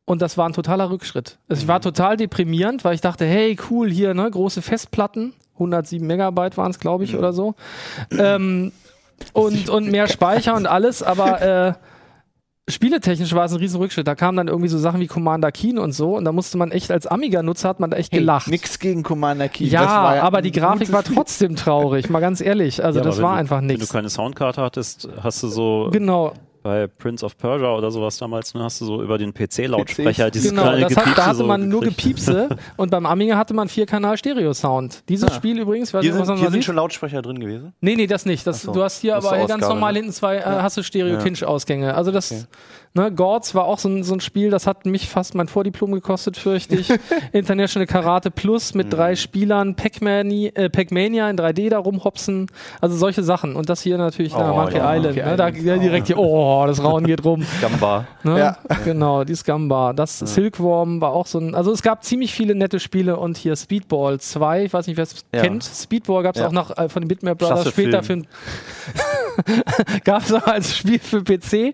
Und 0.06 0.22
das 0.22 0.38
war 0.38 0.48
ein 0.48 0.54
totaler 0.54 0.90
Rückschritt. 0.90 1.38
Also 1.50 1.62
ich 1.64 1.68
war 1.68 1.82
total 1.82 2.16
deprimierend, 2.18 2.84
weil 2.86 2.96
ich 2.96 3.02
dachte, 3.02 3.26
hey, 3.26 3.58
cool, 3.70 3.92
hier, 3.92 4.14
ne, 4.14 4.30
große 4.32 4.62
Festplatten, 4.62 5.34
107 5.60 6.06
Megabyte 6.06 6.58
waren 6.58 6.72
es, 6.72 6.80
glaube 6.80 7.04
ich, 7.04 7.16
oder 7.18 7.34
so. 7.34 7.56
Ähm, 8.18 8.72
und, 9.34 9.70
und 9.70 9.92
mehr 9.92 10.08
Speicher 10.08 10.56
und 10.56 10.66
alles, 10.66 11.04
aber 11.04 11.42
äh, 11.42 11.74
spieletechnisch 12.70 13.34
war 13.34 13.46
es 13.46 13.52
ein 13.52 13.58
riesen 13.60 13.80
Rückschritt. 13.80 14.08
Da 14.08 14.16
kamen 14.16 14.38
dann 14.38 14.48
irgendwie 14.48 14.70
so 14.70 14.78
Sachen 14.78 15.00
wie 15.02 15.08
Commander 15.08 15.52
Keen 15.52 15.78
und 15.80 15.92
so 15.92 16.16
und 16.16 16.24
da 16.26 16.32
musste 16.32 16.58
man 16.58 16.72
echt 16.72 16.92
als 16.92 17.08
Amiga-Nutzer 17.08 17.68
hat 17.70 17.80
man 17.80 17.90
da 17.90 17.98
echt 17.98 18.12
gelacht. 18.12 18.48
Nix 18.48 18.80
gegen 18.80 19.04
Commander 19.04 19.50
Key. 19.50 19.66
ja, 19.66 19.82
das 19.82 19.90
war 19.92 20.16
ja 20.18 20.24
aber 20.24 20.42
die 20.42 20.52
Grafik 20.52 20.92
war 20.92 21.04
trotzdem 21.04 21.56
traurig, 21.56 22.10
mal 22.10 22.20
ganz 22.20 22.42
ehrlich. 22.42 22.84
Also 22.84 23.00
Ja, 23.00 23.06
das 23.06 23.22
war 23.22 23.32
wenn 23.32 23.36
du, 23.36 23.40
einfach 23.40 23.58
Wenn 23.62 23.68
du 23.70 23.74
nichts. 23.76 23.92
keine 23.92 24.10
Soundkarte 24.10 24.62
hattest, 24.62 25.10
hast 25.22 25.44
du 25.44 25.48
so 25.48 25.90
Genau, 25.92 26.34
bei 26.62 26.88
Prince 26.88 27.26
of 27.26 27.38
Persia 27.38 27.74
oder 27.74 27.90
sowas 27.92 28.18
damals, 28.18 28.54
ne, 28.54 28.64
hast 28.64 28.82
du 28.82 28.86
so 28.86 29.02
über 29.02 29.18
den 29.18 29.34
PC-Lautsprecher 29.34 30.26
PCs. 30.26 30.32
dieses 30.32 30.50
genau. 30.52 30.64
kleine 30.64 30.82
Das 30.82 30.96
hat, 30.98 31.04
Gepiepse 31.06 31.16
da 31.22 31.26
hatte 31.28 31.38
so 31.38 31.46
man 31.46 31.70
nur. 31.70 31.82
Gepiepse 31.82 32.50
und 32.78 32.92
beim 32.92 33.06
Amiga 33.06 33.38
hatte 33.38 33.54
man 33.54 33.70
vier-Kanal 33.70 34.18
Stereo-Sound. 34.18 35.04
Dieses 35.10 35.30
Ah. 35.30 35.34
Spiel 35.34 35.60
übrigens, 35.60 35.94
weiß 35.94 36.02
Hier 36.04 36.12
nicht, 36.12 36.20
was 36.20 36.28
sind, 36.28 36.36
man 36.36 36.42
hier 36.44 36.52
sind 36.52 36.64
schon 36.66 36.76
Lautsprecher 36.76 37.22
drin 37.22 37.40
gewesen. 37.40 37.74
Nee, 37.82 37.96
nee, 37.96 38.08
das 38.08 38.26
nicht. 38.26 38.46
Das, 38.46 38.62
so. 38.62 38.74
Du 38.74 38.84
hast 38.84 39.00
hier 39.02 39.16
Das 39.16 39.26
ist 39.26 39.32
aber 39.32 39.46
ganz 39.48 39.68
normal 39.68 39.94
ne? 39.94 40.00
hinten 40.00 40.14
zwei, 40.14 40.38
äh, 40.38 40.44
hast 40.44 40.78
du 40.78 40.84
Stereo-Kinch-Ausgänge. 40.84 41.94
Also 41.96 42.12
das, 42.12 42.32
Okay. 42.32 42.44
Ne, 42.94 43.12
Gords 43.12 43.56
war 43.56 43.66
auch 43.66 43.80
so 43.80 43.90
ein, 43.90 44.04
so 44.04 44.14
ein 44.14 44.20
Spiel, 44.20 44.50
das 44.50 44.68
hat 44.68 44.86
mich 44.86 45.08
fast 45.10 45.36
mein 45.36 45.48
Vordiplom 45.48 45.92
gekostet, 45.92 46.38
fürchte 46.38 46.76
ich. 46.76 46.90
International 47.32 47.88
Karate 47.88 48.32
Plus 48.32 48.74
mit 48.74 48.88
Mhm. 48.88 48.92
drei 48.92 49.16
Spielern, 49.16 49.76
äh, 49.78 50.70
Pac-Mania 50.70 51.30
in 51.30 51.38
3D 51.38 51.70
da 51.70 51.80
rumhopsen. 51.80 52.48
Also 52.82 52.96
solche 52.98 53.24
Sachen. 53.24 53.56
Und 53.56 53.70
das 53.70 53.82
hier 53.82 53.98
natürlich, 53.98 54.34
na, 54.34 54.52
Oh, 54.52 54.56
Monkey 54.56 54.78
ja, 54.78 54.96
Island. 54.96 55.16
Monkey 55.16 55.30
ne, 55.30 55.36
da 55.38 55.48
Island. 55.50 55.66
ja, 55.66 55.78
direkt 55.78 56.08
hier, 56.08 56.18
oh, 56.18 56.64
das 56.68 56.84
Rauen 56.84 57.06
geht 57.06 57.24
rum. 57.24 57.46
Gamba. 57.62 58.08
Ne? 58.24 58.40
Ja. 58.40 58.58
Genau, 58.86 59.24
die 59.24 59.36
Scumbar. 59.36 59.94
Das 59.94 60.20
Silkworm 60.20 61.02
war 61.02 61.12
auch 61.14 61.26
so 61.28 61.40
ein. 61.40 61.56
Also 61.56 61.72
es 61.72 61.82
gab 61.82 62.04
ziemlich 62.04 62.34
viele 62.34 62.56
nette 62.56 62.80
Spiele 62.80 63.18
und 63.18 63.38
hier 63.38 63.56
Speedball 63.56 64.20
2, 64.20 64.66
ich 64.66 64.74
weiß 64.74 64.88
nicht, 64.88 64.98
wer 64.98 65.04
es 65.04 65.26
Ja. 65.34 65.42
kennt. 65.42 65.64
Speedball 65.64 66.24
gab 66.24 66.36
es 66.36 66.42
Ja. 66.42 66.48
auch 66.48 66.52
noch 66.52 66.76
äh, 66.78 66.90
von 66.90 67.02
den 67.02 67.08
Bitmap 67.08 67.38
Brothers 67.38 67.62
Klasse 67.62 67.72
später 67.72 68.04
Film. 68.04 68.24
für 68.24 68.30
gab 70.04 70.24
es 70.24 70.34
auch 70.34 70.48
als 70.48 70.76
Spiel 70.78 71.00
für 71.00 71.24
PC. 71.24 71.74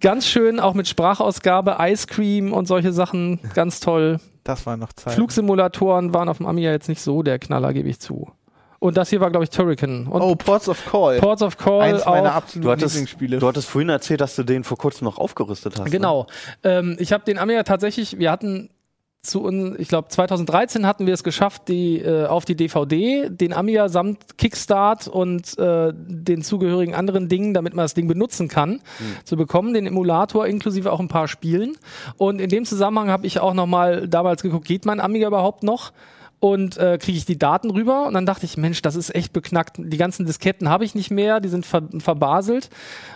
Ganz 0.00 0.26
schön, 0.26 0.60
auch 0.60 0.74
mit 0.74 0.88
Sprachausgabe, 0.88 1.76
Ice 1.80 2.06
Cream 2.06 2.52
und 2.52 2.66
solche 2.66 2.92
Sachen. 2.92 3.40
Ganz 3.54 3.80
toll. 3.80 4.20
Das 4.44 4.66
war 4.66 4.76
noch 4.76 4.92
Zeit. 4.92 5.14
Flugsimulatoren 5.14 6.12
waren 6.12 6.28
auf 6.28 6.36
dem 6.38 6.46
Amiga 6.46 6.70
jetzt 6.70 6.88
nicht 6.88 7.00
so 7.00 7.22
der 7.22 7.38
Knaller, 7.38 7.72
gebe 7.72 7.88
ich 7.88 7.98
zu. 8.00 8.30
Und 8.78 8.98
das 8.98 9.08
hier 9.08 9.20
war, 9.20 9.30
glaube 9.30 9.44
ich, 9.44 9.50
Turrican. 9.50 10.06
Und 10.06 10.20
Oh, 10.20 10.34
Ports 10.34 10.68
of 10.68 10.84
Call. 10.84 11.18
Ports 11.18 11.40
of 11.40 11.56
Call 11.56 11.80
Eins 11.80 12.04
meiner 12.04 12.34
absoluten 12.34 12.66
Du 12.66 12.70
hattest, 12.70 12.94
Lieblingsspiele. 12.94 13.38
du 13.38 13.46
hattest 13.48 13.68
vorhin 13.70 13.88
erzählt, 13.88 14.20
dass 14.20 14.36
du 14.36 14.42
den 14.42 14.62
vor 14.62 14.76
kurzem 14.76 15.06
noch 15.06 15.16
aufgerüstet 15.16 15.78
hast. 15.78 15.84
Ne? 15.86 15.90
Genau. 15.90 16.26
Ähm, 16.62 16.96
ich 16.98 17.14
habe 17.14 17.24
den 17.24 17.38
Amiga 17.38 17.62
tatsächlich, 17.62 18.18
wir 18.18 18.30
hatten 18.30 18.68
zu 19.24 19.42
uns, 19.42 19.78
ich 19.78 19.88
glaube 19.88 20.08
2013 20.08 20.86
hatten 20.86 21.06
wir 21.06 21.14
es 21.14 21.24
geschafft, 21.24 21.68
die 21.68 22.00
äh, 22.00 22.26
auf 22.26 22.44
die 22.44 22.54
DVD 22.54 23.28
den 23.28 23.52
Amiga 23.52 23.88
samt 23.88 24.38
Kickstart 24.38 25.08
und 25.08 25.58
äh, 25.58 25.92
den 25.94 26.42
zugehörigen 26.42 26.94
anderen 26.94 27.28
Dingen, 27.28 27.54
damit 27.54 27.74
man 27.74 27.84
das 27.84 27.94
Ding 27.94 28.06
benutzen 28.06 28.48
kann, 28.48 28.80
zu 29.24 29.36
bekommen, 29.36 29.74
den 29.74 29.86
Emulator 29.86 30.46
inklusive 30.46 30.92
auch 30.92 31.00
ein 31.00 31.08
paar 31.08 31.28
Spielen. 31.28 31.76
Und 32.16 32.40
in 32.40 32.50
dem 32.50 32.64
Zusammenhang 32.64 33.08
habe 33.08 33.26
ich 33.26 33.40
auch 33.40 33.54
noch 33.54 33.66
mal 33.66 34.08
damals 34.08 34.42
geguckt, 34.42 34.66
geht 34.66 34.84
mein 34.84 35.00
Amiga 35.00 35.28
überhaupt 35.28 35.62
noch? 35.62 35.92
Und 36.44 36.76
äh, 36.76 36.98
kriege 36.98 37.16
ich 37.16 37.24
die 37.24 37.38
Daten 37.38 37.70
rüber 37.70 38.06
und 38.06 38.12
dann 38.12 38.26
dachte 38.26 38.44
ich, 38.44 38.58
Mensch, 38.58 38.82
das 38.82 38.96
ist 38.96 39.14
echt 39.14 39.32
beknackt. 39.32 39.76
Die 39.78 39.96
ganzen 39.96 40.26
Disketten 40.26 40.68
habe 40.68 40.84
ich 40.84 40.94
nicht 40.94 41.10
mehr, 41.10 41.40
die 41.40 41.48
sind 41.48 41.64
ver 41.64 41.88
verbaselt. 41.96 42.68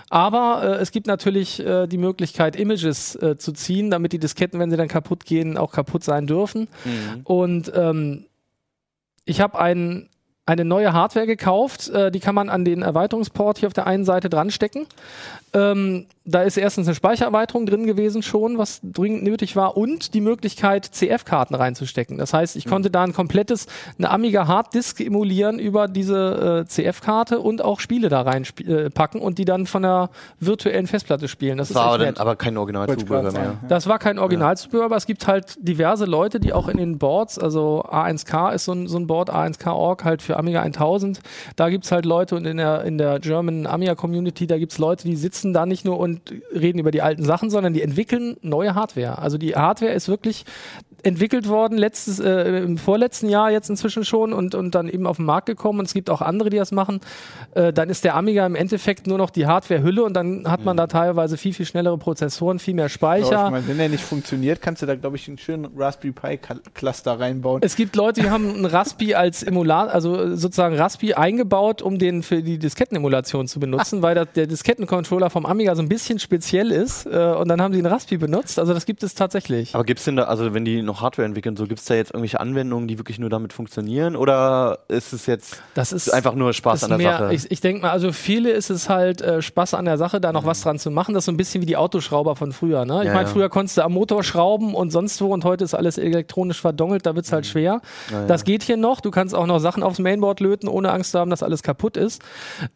Aber 0.08 0.62
äh, 0.62 0.80
es 0.80 0.92
gibt 0.92 1.06
natürlich 1.06 1.60
äh, 1.60 1.86
die 1.86 1.98
Möglichkeit, 1.98 2.56
Images 2.56 3.16
äh, 3.16 3.36
zu 3.36 3.52
ziehen, 3.52 3.90
damit 3.90 4.14
die 4.14 4.18
Disketten, 4.18 4.58
wenn 4.58 4.70
sie 4.70 4.78
dann 4.78 4.88
kaputt 4.88 5.26
gehen, 5.26 5.58
auch 5.58 5.72
kaputt 5.72 6.04
sein 6.04 6.26
dürfen. 6.26 6.68
Mhm. 6.86 7.20
Und 7.24 7.70
ähm, 7.74 8.24
ich 9.26 9.42
habe 9.42 9.60
ein, 9.60 10.08
eine 10.48 10.64
neue 10.64 10.94
Hardware 10.94 11.26
gekauft, 11.26 11.90
äh, 11.90 12.10
die 12.10 12.20
kann 12.20 12.34
man 12.34 12.48
an 12.48 12.64
den 12.64 12.80
Erweiterungsport 12.80 13.58
hier 13.58 13.66
auf 13.66 13.74
der 13.74 13.86
einen 13.86 14.04
Seite 14.04 14.30
dran 14.30 14.50
stecken. 14.50 14.86
Ähm, 15.52 16.06
da 16.24 16.42
ist 16.42 16.58
erstens 16.58 16.86
eine 16.86 16.94
Speichererweiterung 16.94 17.64
drin 17.64 17.86
gewesen 17.86 18.22
schon, 18.22 18.58
was 18.58 18.80
dringend 18.82 19.22
nötig 19.22 19.56
war, 19.56 19.76
und 19.78 20.12
die 20.12 20.20
Möglichkeit, 20.20 20.84
CF-Karten 20.84 21.54
reinzustecken. 21.54 22.18
Das 22.18 22.34
heißt, 22.34 22.56
ich 22.56 22.66
konnte 22.66 22.90
da 22.90 23.02
ein 23.02 23.14
komplettes, 23.14 23.66
eine 23.96 24.10
Amiga 24.10 24.46
Harddisk 24.46 25.00
emulieren 25.00 25.58
über 25.58 25.88
diese 25.88 26.66
äh, 26.66 26.68
CF-Karte 26.68 27.40
und 27.40 27.62
auch 27.62 27.80
Spiele 27.80 28.10
da 28.10 28.22
reinpacken 28.22 28.86
äh, 28.86 28.90
packen 28.90 29.20
und 29.20 29.38
die 29.38 29.46
dann 29.46 29.66
von 29.66 29.82
der 29.82 30.10
virtuellen 30.38 30.86
Festplatte 30.86 31.28
spielen. 31.28 31.58
Das, 31.58 31.68
Das 31.68 31.76
war 31.76 31.94
aber, 31.94 32.12
aber 32.20 32.36
kein 32.36 32.56
Originalzubehör 32.56 33.32
mehr. 33.32 33.54
Das 33.68 33.86
war 33.86 33.98
kein 33.98 34.18
Originalzubehör, 34.18 34.84
aber 34.84 34.96
es 34.96 35.06
gibt 35.06 35.26
halt 35.26 35.56
diverse 35.60 36.04
Leute, 36.04 36.40
die 36.40 36.52
auch 36.52 36.68
in 36.68 36.76
den 36.76 36.98
Boards, 36.98 37.38
also 37.38 37.84
A1K 37.84 38.52
ist 38.52 38.66
so 38.66 38.72
ein, 38.72 38.86
so 38.86 38.98
ein 38.98 39.06
Board, 39.06 39.30
A1K.org 39.30 40.04
halt 40.04 40.20
für 40.20 40.37
Amiga 40.38 40.62
1000. 40.62 41.20
Da 41.56 41.68
gibt's 41.68 41.92
halt 41.92 42.04
Leute 42.04 42.36
und 42.36 42.46
in 42.46 42.56
der, 42.56 42.84
in 42.84 42.98
der 42.98 43.18
German 43.20 43.66
Amiga 43.66 43.94
Community, 43.94 44.46
da 44.46 44.58
gibt's 44.58 44.78
Leute, 44.78 45.04
die 45.06 45.16
sitzen 45.16 45.52
da 45.52 45.66
nicht 45.66 45.84
nur 45.84 45.98
und 45.98 46.32
reden 46.54 46.78
über 46.78 46.90
die 46.90 47.02
alten 47.02 47.24
Sachen, 47.24 47.50
sondern 47.50 47.72
die 47.72 47.82
entwickeln 47.82 48.36
neue 48.42 48.74
Hardware. 48.74 49.18
Also 49.18 49.38
die 49.38 49.54
Hardware 49.54 49.92
ist 49.92 50.08
wirklich 50.08 50.44
entwickelt 51.02 51.48
worden 51.48 51.78
letztes, 51.78 52.18
äh, 52.18 52.58
im 52.58 52.76
vorletzten 52.76 53.28
Jahr 53.28 53.50
jetzt 53.50 53.70
inzwischen 53.70 54.04
schon 54.04 54.32
und, 54.32 54.54
und 54.54 54.74
dann 54.74 54.88
eben 54.88 55.06
auf 55.06 55.16
den 55.16 55.26
Markt 55.26 55.46
gekommen 55.46 55.78
und 55.78 55.86
es 55.86 55.94
gibt 55.94 56.10
auch 56.10 56.20
andere, 56.20 56.50
die 56.50 56.56
das 56.56 56.72
machen. 56.72 57.00
Äh, 57.54 57.72
dann 57.72 57.88
ist 57.88 58.04
der 58.04 58.16
Amiga 58.16 58.44
im 58.44 58.54
Endeffekt 58.54 59.06
nur 59.06 59.16
noch 59.18 59.30
die 59.30 59.46
Hardware-Hülle 59.46 60.02
und 60.02 60.14
dann 60.14 60.50
hat 60.50 60.64
man 60.64 60.76
da 60.76 60.86
teilweise 60.88 61.36
viel, 61.36 61.52
viel 61.54 61.66
schnellere 61.66 61.98
Prozessoren, 61.98 62.58
viel 62.58 62.74
mehr 62.74 62.84
Aber 62.86 62.90
Speicher. 62.90 63.44
ich 63.46 63.50
mein, 63.50 63.68
wenn 63.68 63.78
der 63.78 63.88
nicht 63.88 64.02
funktioniert, 64.04 64.60
kannst 64.60 64.82
du 64.82 64.86
da, 64.86 64.96
glaube 64.96 65.16
ich, 65.16 65.28
einen 65.28 65.38
schönen 65.38 65.68
Raspberry 65.76 66.12
Pi 66.12 66.26
Cl- 66.44 66.60
Cluster 66.74 67.18
reinbauen. 67.20 67.60
Es 67.62 67.76
gibt 67.76 67.94
Leute, 67.96 68.22
die 68.22 68.30
haben 68.30 68.56
ein 68.56 68.64
Raspi 68.64 69.14
als 69.14 69.42
Emulator, 69.42 69.92
also 69.94 70.34
sozusagen 70.34 70.76
Raspi 70.76 71.14
eingebaut, 71.14 71.80
um 71.82 71.98
den 71.98 72.22
für 72.22 72.42
die 72.42 72.58
Diskettenemulation 72.58 73.46
zu 73.46 73.60
benutzen, 73.60 74.02
weil 74.02 74.14
das, 74.14 74.28
der 74.34 74.46
Diskettencontroller 74.46 75.30
vom 75.30 75.46
Amiga 75.46 75.74
so 75.76 75.82
ein 75.82 75.88
bisschen 75.88 76.18
speziell 76.18 76.72
ist. 76.72 77.06
Äh, 77.06 77.34
und 77.38 77.48
dann 77.48 77.60
haben 77.62 77.72
sie 77.72 77.78
einen 77.78 77.92
Raspi 77.92 78.16
benutzt. 78.16 78.58
Also 78.58 78.74
das 78.74 78.84
gibt 78.86 79.02
es 79.02 79.14
tatsächlich. 79.14 79.74
Aber 79.74 79.84
gibt 79.84 80.00
es 80.00 80.04
denn 80.04 80.16
da, 80.16 80.24
also 80.24 80.54
wenn 80.54 80.64
die 80.64 80.82
noch 80.88 81.00
Hardware 81.02 81.26
entwickeln, 81.26 81.56
so 81.56 81.66
gibt 81.66 81.78
es 81.80 81.86
da 81.86 81.94
jetzt 81.94 82.10
irgendwelche 82.10 82.40
Anwendungen, 82.40 82.88
die 82.88 82.98
wirklich 82.98 83.18
nur 83.18 83.30
damit 83.30 83.52
funktionieren? 83.52 84.16
Oder 84.16 84.80
ist 84.88 85.12
es 85.12 85.26
jetzt 85.26 85.62
ist 85.76 86.12
einfach 86.12 86.34
nur 86.34 86.52
Spaß 86.52 86.82
an 86.84 86.90
der 86.90 86.98
mehr, 86.98 87.18
Sache? 87.18 87.34
Ich, 87.34 87.50
ich 87.50 87.60
denke 87.60 87.82
mal, 87.82 87.90
also 87.90 88.12
viele 88.12 88.50
ist 88.50 88.70
es 88.70 88.88
halt 88.88 89.20
äh, 89.20 89.40
Spaß 89.40 89.74
an 89.74 89.84
der 89.84 89.98
Sache, 89.98 90.20
da 90.20 90.32
noch 90.32 90.44
was 90.44 90.62
dran 90.62 90.78
zu 90.78 90.90
machen. 90.90 91.14
Das 91.14 91.22
ist 91.22 91.26
so 91.26 91.32
ein 91.32 91.36
bisschen 91.36 91.62
wie 91.62 91.66
die 91.66 91.76
Autoschrauber 91.76 92.34
von 92.34 92.52
früher. 92.52 92.84
Ne? 92.84 93.00
Ich 93.00 93.06
Ja, 93.06 93.14
meine, 93.14 93.28
ja. 93.28 93.32
früher 93.32 93.48
konntest 93.48 93.76
du 93.76 93.82
am 93.82 93.92
Motor 93.92 94.24
schrauben 94.24 94.74
und 94.74 94.90
sonst 94.90 95.20
wo 95.20 95.32
und 95.32 95.44
heute 95.44 95.64
ist 95.64 95.74
alles 95.74 95.98
elektronisch 95.98 96.60
verdongelt, 96.60 97.06
da 97.06 97.14
wird's 97.14 97.32
halt 97.32 97.46
schwer. 97.46 97.80
Ja. 98.10 98.26
Das 98.26 98.44
geht 98.44 98.62
hier 98.62 98.76
noch. 98.76 99.00
Du 99.00 99.10
kannst 99.10 99.34
auch 99.34 99.46
noch 99.46 99.58
Sachen 99.58 99.82
aufs 99.82 99.98
Mainboard 99.98 100.40
löten, 100.40 100.68
ohne 100.68 100.90
Angst 100.92 101.12
zu 101.12 101.18
haben, 101.18 101.30
dass 101.30 101.42
alles 101.42 101.62
kaputt 101.62 101.96
ist. 101.96 102.22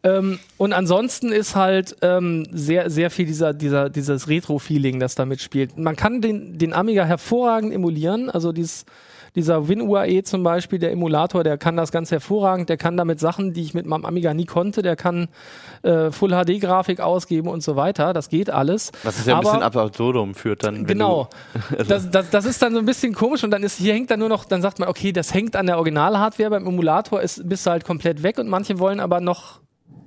Ähm, 0.03 0.39
und 0.59 0.73
ansonsten 0.73 1.33
ist 1.33 1.57
halt 1.57 1.97
ähm, 2.03 2.47
sehr, 2.53 2.91
sehr 2.91 3.11
viel 3.11 3.27
dieser, 3.27 3.55
dieser, 3.55 3.89
dieses 3.91 4.29
Retro-Feeling, 4.29 5.01
das 5.01 5.15
da 5.15 5.25
mitspielt. 5.25 5.79
Man 5.79 5.97
kann 5.97 6.21
den, 6.21 6.59
den 6.59 6.73
Amiga 6.75 7.05
hervorragend 7.05 7.73
emulieren, 7.73 7.93
also 8.11 8.53
dieses 8.53 8.85
dieser 9.35 9.67
WinUAE 9.67 10.23
zum 10.25 10.43
Beispiel, 10.43 10.79
der 10.79 10.93
Emulator, 10.93 11.43
der 11.43 11.57
kann 11.57 11.77
das 11.77 11.91
ganz 11.91 12.11
hervorragend. 12.11 12.69
Der 12.69 12.77
kann 12.77 12.97
damit 12.99 13.19
Sachen, 13.19 13.55
die 13.55 13.63
ich 13.63 13.73
mit 13.73 13.87
meinem 13.87 14.05
Amiga 14.05 14.35
nie 14.35 14.45
konnte, 14.45 14.83
der 14.83 14.95
kann 14.95 15.29
äh, 15.83 16.11
Full-HD-Grafik 16.11 17.01
ausgeben 17.01 17.49
und 17.49 17.63
so 17.63 17.75
weiter. 17.75 18.13
Das 18.13 18.29
geht 18.29 18.51
alles. 18.51 18.93
Was 19.05 19.21
es 19.21 19.27
ja 19.27 19.35
ein 19.35 19.39
Aber- 19.39 19.51
bisschen 19.51 19.63
ab 19.63 19.77
absurdum 19.77 20.35
führt 20.35 20.65
dann. 20.65 20.85
Genau. 20.87 21.29
Das, 21.89 22.11
das, 22.11 22.31
das 22.31 22.45
ist 22.45 22.61
dann 22.63 22.75
so 22.75 22.79
ein 22.79 22.85
bisschen 22.85 23.15
komisch 23.15 23.43
und 23.45 23.51
dann 23.51 23.63
ist 23.63 23.79
hier 23.79 23.95
hängt 23.95 24.11
dann 24.11 24.21
nur 24.21 24.29
noch, 24.29 24.45
dann 24.45 24.63
sagt 24.63 24.79
man, 24.79 24.89
okay, 24.89 25.13
das 25.13 25.33
hängt 25.33 25.57
an 25.57 25.67
der 25.67 25.79
Original-Hardware, 25.79 26.51
beim 26.51 26.67
Emulator 26.67 27.21
ist, 27.21 27.49
bist 27.49 27.67
du 27.67 27.71
halt 27.71 27.85
komplett 27.85 28.23
weg 28.23 28.39
und 28.39 28.49
manche 28.49 28.79
wollen 28.79 29.01
aber 29.01 29.21
noch 29.21 29.61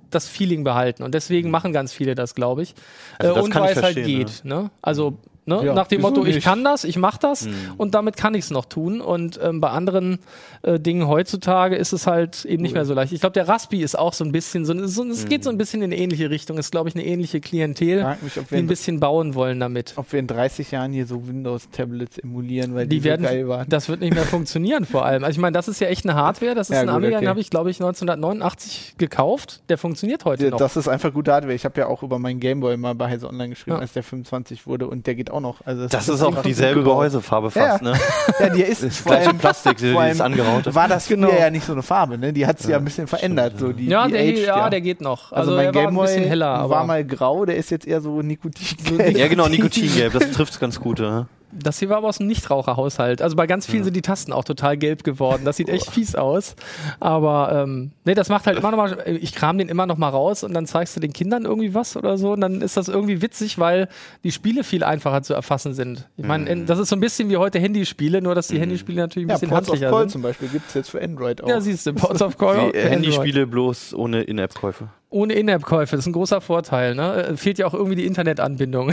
das 0.09 0.27
Feeling 0.27 0.63
behalten 0.63 1.03
und 1.03 1.13
deswegen 1.13 1.49
machen 1.49 1.73
ganz 1.73 1.91
viele 1.91 2.15
das, 2.15 2.35
glaube 2.35 2.63
ich. 2.63 2.75
Also 3.19 3.31
äh, 3.31 3.35
das 3.35 3.43
und 3.45 3.51
kann 3.51 3.63
weil 3.63 3.73
es 3.73 3.83
halt 3.83 3.95
geht. 3.95 4.41
Ne? 4.45 4.69
Also 4.81 5.17
Ne? 5.47 5.61
Ja, 5.63 5.73
Nach 5.75 5.87
dem 5.87 6.01
Motto, 6.01 6.25
ich 6.25 6.35
nicht? 6.35 6.43
kann 6.43 6.63
das, 6.63 6.83
ich 6.83 6.97
mache 6.97 7.19
das 7.19 7.45
Mhm. 7.45 7.53
und 7.77 7.93
damit 7.93 8.17
kann 8.17 8.33
ich 8.33 8.45
es 8.45 8.51
noch 8.51 8.65
tun. 8.65 8.99
Und 8.99 9.39
ähm, 9.43 9.61
bei 9.61 9.69
anderen 9.69 10.17
äh, 10.63 10.79
Dingen 10.79 11.07
heutzutage 11.07 11.75
ist 11.75 11.93
es 11.93 12.07
halt 12.07 12.45
eben 12.45 12.63
nicht 12.63 12.73
mehr 12.73 12.85
so 12.85 12.93
leicht. 12.95 13.13
Ich 13.13 13.19
glaube, 13.21 13.33
der 13.33 13.47
Raspi 13.47 13.81
ist 13.83 13.97
auch 13.97 14.13
so 14.13 14.23
ein 14.25 14.31
bisschen 14.31 14.65
so, 14.65 14.73
so 14.87 15.03
es 15.03 15.25
geht 15.27 15.43
so 15.43 15.51
ein 15.51 15.57
bisschen 15.57 15.81
in 15.83 15.91
eine 15.93 16.01
ähnliche 16.01 16.29
Richtung. 16.31 16.57
Ist, 16.57 16.71
glaube 16.71 16.89
ich, 16.89 16.95
eine 16.95 17.05
ähnliche 17.05 17.41
Klientel, 17.41 18.17
mich, 18.21 18.39
ob 18.39 18.47
die 18.49 18.55
ein 18.55 18.59
in, 18.61 18.67
bisschen 18.67 18.99
bauen 18.99 19.35
wollen 19.35 19.59
damit. 19.59 19.93
ob 19.97 20.11
wir 20.11 20.19
in 20.19 20.25
30 20.27 20.71
Jahren 20.71 20.91
hier 20.91 21.05
so 21.05 21.27
Windows-Tablets 21.27 22.17
emulieren, 22.17 22.73
weil 22.73 22.87
die, 22.87 22.97
Die 22.97 23.03
werden, 23.03 23.21
so 23.23 23.27
geil 23.31 23.47
waren. 23.47 23.69
das 23.69 23.87
wird 23.87 23.99
nicht 24.01 24.13
mehr 24.15 24.23
funktionieren 24.23 24.85
vor 24.85 25.05
allem. 25.05 25.23
Also 25.23 25.35
ich 25.37 25.41
meine, 25.41 25.53
das 25.53 25.67
ist 25.67 25.79
ja 25.79 25.87
echt 25.89 26.05
eine 26.05 26.15
Hardware. 26.15 26.55
Das 26.55 26.69
ist 26.69 26.73
Ja, 26.75 26.81
ein 26.81 26.87
gut, 26.87 26.95
Amiga, 26.95 27.17
okay. 27.17 27.25
den 27.25 27.29
habe 27.29 27.39
ich, 27.39 27.49
glaube 27.51 27.69
ich, 27.69 27.79
1989 27.79 28.95
gekauft. 28.97 29.61
Der 29.69 29.77
funktioniert 29.77 30.25
heute 30.25 30.45
Ja, 30.45 30.49
noch. 30.51 30.57
Das 30.57 30.75
ist 30.77 30.87
einfach 30.87 31.13
gute 31.13 31.31
Hardware. 31.31 31.53
Ich 31.53 31.65
habe 31.65 31.79
ja 31.79 31.87
auch 31.87 32.03
über 32.03 32.19
meinen 32.19 32.39
Gameboy 32.39 32.77
mal 32.77 32.95
bei 32.95 33.09
Heise 33.09 33.27
Online 33.27 33.49
geschrieben, 33.49 33.75
Ja. 33.77 33.81
als 33.81 33.93
der 33.93 34.03
25 34.03 34.65
wurde 34.67 34.87
und 34.87 35.05
der 35.07 35.15
geht 35.15 35.31
auch 35.31 35.34
noch. 35.39 35.57
Also 35.65 35.87
Das 35.87 36.07
ist 36.09 36.21
auch 36.21 36.41
dieselbe. 36.41 36.83
Gehäusefarbe 36.83 37.51
fast, 37.51 37.81
Ja. 37.83 37.91
ne? 37.91 37.99
Ja, 38.39 38.49
die 38.49 38.61
ist 38.63 38.83
Das 38.83 38.97
vor 38.99 39.11
gleiche 39.13 39.29
allem, 39.29 39.37
Plastik, 39.37 39.77
dieses 39.77 39.95
allem 39.97 40.21
angeraute. 40.21 40.75
war 40.75 40.87
das 40.87 41.07
Genau. 41.15 41.29
ja 41.31 41.49
nicht 41.49 41.65
so 41.65 41.73
eine 41.73 41.83
Farbe, 41.83 42.17
ne? 42.17 42.33
Die 42.33 42.45
hat 42.45 42.59
sich 42.59 42.69
ja, 42.71 42.77
ein 42.77 42.85
bisschen 42.85 43.07
verändert. 43.07 43.53
So 43.59 43.71
die, 43.71 43.87
ja, 43.87 44.05
die 44.07 44.13
der, 44.13 44.21
aged, 44.21 44.45
ja, 44.45 44.69
der 44.69 44.81
geht 44.81 45.01
noch. 45.01 45.31
Also, 45.31 45.51
Also, 45.51 45.55
mein 45.55 45.65
er 45.67 45.73
war 45.75 45.81
ein 46.07 46.23
heller. 46.23 46.47
Aber 46.47 46.69
war 46.75 46.85
mal 46.85 47.05
grau, 47.05 47.45
der 47.45 47.55
ist 47.55 47.69
jetzt 47.71 47.87
eher 47.87 48.01
so 48.01 48.21
Nikotin. 48.21 48.77
Ja, 49.15 49.27
genau, 49.27 49.47
Nikotingelb, 49.47 50.13
das 50.13 50.31
trifft 50.31 50.53
ganz 50.59 50.79
gut, 50.79 50.99
ne? 50.99 51.27
Das 51.57 51.79
hier 51.79 51.89
war 51.89 51.97
aber 51.97 52.07
aus 52.09 52.19
einem 52.19 52.27
Nichtraucherhaushalt. 52.27 53.21
Also 53.21 53.35
bei 53.35 53.47
ganz 53.47 53.65
vielen 53.65 53.83
sind 53.83 53.95
die 53.95 54.01
Tasten 54.01 54.33
auch 54.33 54.43
total 54.43 54.77
gelb 54.77 55.03
geworden. 55.03 55.45
Das 55.45 55.57
sieht 55.57 55.69
echt 55.69 55.89
fies 55.91 56.15
aus. 56.15 56.55
Aber 56.99 57.51
ähm, 57.63 57.91
nee, 58.03 58.13
das 58.13 58.29
macht 58.29 58.45
halt 58.47 58.57
immer 58.57 58.71
noch 58.71 58.77
mal. 58.77 58.97
Ich 59.05 59.33
kram 59.33 59.57
den 59.57 59.69
immer 59.69 59.85
noch 59.85 59.97
mal 59.97 60.09
raus 60.09 60.43
und 60.43 60.53
dann 60.53 60.65
zeigst 60.65 60.95
du 60.95 60.99
den 60.99 61.13
Kindern 61.13 61.45
irgendwie 61.45 61.73
was 61.73 61.95
oder 61.97 62.17
so. 62.17 62.33
Und 62.33 62.41
dann 62.41 62.61
ist 62.61 62.77
das 62.77 62.87
irgendwie 62.87 63.21
witzig, 63.21 63.57
weil 63.59 63.87
die 64.23 64.31
Spiele 64.31 64.63
viel 64.63 64.83
einfacher 64.83 65.21
zu 65.21 65.33
erfassen 65.33 65.73
sind. 65.73 66.07
Ich 66.17 66.25
meine, 66.25 66.49
in- 66.49 66.65
das 66.65 66.79
ist 66.79 66.89
so 66.89 66.95
ein 66.95 66.99
bisschen 66.99 67.29
wie 67.29 67.37
heute 67.37 67.59
Handyspiele, 67.59 68.21
nur 68.21 68.35
dass 68.35 68.47
die 68.47 68.59
Handyspiele 68.59 69.01
natürlich 69.01 69.27
ein 69.27 69.29
Ja, 69.29 69.35
bisschen 69.35 69.49
Ports 69.49 69.69
of 69.69 69.79
Call 69.79 69.99
sind. 70.01 70.09
zum 70.11 70.21
Beispiel 70.21 70.47
gibt 70.49 70.67
es 70.67 70.73
jetzt 70.73 70.89
für 70.89 71.01
Android 71.01 71.43
auch. 71.43 71.47
Ja, 71.47 71.61
siehst 71.61 71.85
du, 71.87 71.93
Ports 71.93 72.21
of 72.21 72.37
Call. 72.37 72.71
Handyspiele 72.73 73.47
bloß 73.47 73.93
ohne 73.93 74.21
In-App-Käufe. 74.23 74.89
Ohne 75.09 75.33
In-App-Käufe, 75.33 75.95
das 75.95 76.05
ist 76.05 76.09
ein 76.09 76.13
großer 76.13 76.41
Vorteil. 76.41 76.95
Ne? 76.95 77.27
Äh, 77.27 77.37
Fehlt 77.37 77.57
ja 77.57 77.67
auch 77.67 77.73
irgendwie 77.73 77.95
die 77.95 78.05
Internetanbindung. 78.05 78.91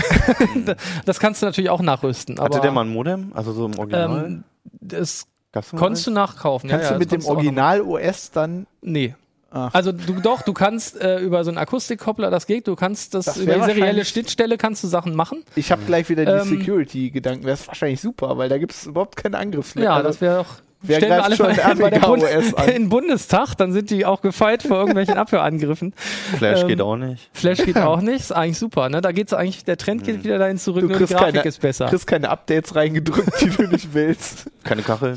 das 1.05 1.19
kannst 1.19 1.43
du 1.43 1.47
natürlich 1.47 1.71
auch 1.71 1.81
nachrüsten. 1.81 2.39
Aber, 2.39 2.55
Hatte 2.55 2.61
der 2.61 2.73
mal 2.73 2.83
ein 2.85 2.93
Modem? 2.93 3.33
Also 3.35 3.53
so 3.53 3.67
im 3.67 3.79
Original? 3.79 4.25
ähm, 4.27 4.45
das 4.81 5.27
mal 5.55 5.63
konntest 5.79 6.07
du 6.07 6.11
nachkaufen. 6.11 6.71
Kannst 6.71 6.85
ja, 6.85 6.89
du 6.91 6.95
ja, 6.95 6.99
mit 6.99 7.13
dem 7.13 7.21
du 7.21 7.27
noch 7.27 7.37
Original-OS 7.37 8.31
dann. 8.31 8.67
Nee. 8.81 9.15
Ach. 9.55 9.75
Also 9.75 9.93
du 9.93 10.15
doch, 10.15 10.43
du 10.43 10.55
kannst 10.55 10.99
äh, 10.99 11.19
über 11.19 11.45
so 11.45 11.51
einen 11.51 11.59
Akustikkoppler, 11.59 12.31
das 12.31 12.47
geht, 12.47 12.67
du 12.67 12.75
kannst 12.75 13.13
das, 13.13 13.27
Das 13.27 13.37
über 13.37 13.55
die 13.55 13.65
serielle 13.65 14.05
Schnittstelle 14.07 14.57
kannst 14.57 14.83
du 14.83 14.89
Sachen 14.89 15.15
machen. 15.15 15.45
Ich 15.57 15.71
habe 15.71 15.83
gleich 15.83 16.09
wieder 16.09 16.25
die 16.25 16.31
Ähm, 16.31 16.59
Security-Gedanken. 16.59 17.47
Das 17.47 17.61
ist 17.61 17.69
wahrscheinlich 17.69 18.01
super, 18.01 18.39
weil 18.39 18.49
da 18.49 18.57
gibt 18.57 18.73
es 18.73 18.87
überhaupt 18.87 19.17
keine 19.17 19.37
Angriffsfläche. 19.37 19.85
Ja, 19.85 19.97
Also, 19.97 20.09
das 20.09 20.21
wäre 20.23 20.39
doch. 20.39 20.62
Wer 20.83 20.97
stellen 20.99 21.13
wir 21.13 21.25
alle 21.25 21.37
schon 21.37 21.47
mal 21.47 21.75
bei 21.79 21.91
der 21.91 22.01
Bund 22.01 22.25
an? 22.25 22.69
in 22.69 22.73
den 22.73 22.89
Bundestag, 22.89 23.55
dann 23.57 23.73
sind 23.73 23.91
die 23.91 24.05
auch 24.07 24.21
gefeit 24.21 24.63
vor 24.63 24.79
irgendwelchen 24.79 25.17
Abhörangriffen. 25.19 25.95
Flash 26.39 26.63
ähm, 26.63 26.69
geht 26.69 26.81
auch 26.81 26.97
nicht. 26.97 27.31
Flash 27.33 27.59
geht 27.65 27.79
auch 27.79 28.01
nicht, 28.01 28.21
ist 28.21 28.33
eigentlich 28.33 28.59
super, 28.59 28.89
ne? 28.89 29.01
Da 29.01 29.13
geht's 29.13 29.33
eigentlich, 29.33 29.65
der 29.65 29.77
Trend 29.77 30.05
geht 30.05 30.25
wieder 30.25 30.39
dahin 30.39 30.59
zurück, 30.59 30.83
Du 30.83 30.89
nur 30.89 30.99
die 30.99 31.05
kriegst 31.05 31.15
Grafik 31.15 31.35
keine- 31.35 31.49
ist 31.49 31.61
besser. 31.61 31.87
kriegst 31.87 32.07
keine 32.07 32.29
Updates 32.31 32.75
reingedrückt, 32.75 33.41
die 33.41 33.51
du 33.51 33.63
nicht 33.69 33.95
willst. 33.95 34.51
Keine 34.65 34.83
Kachel. 34.83 35.17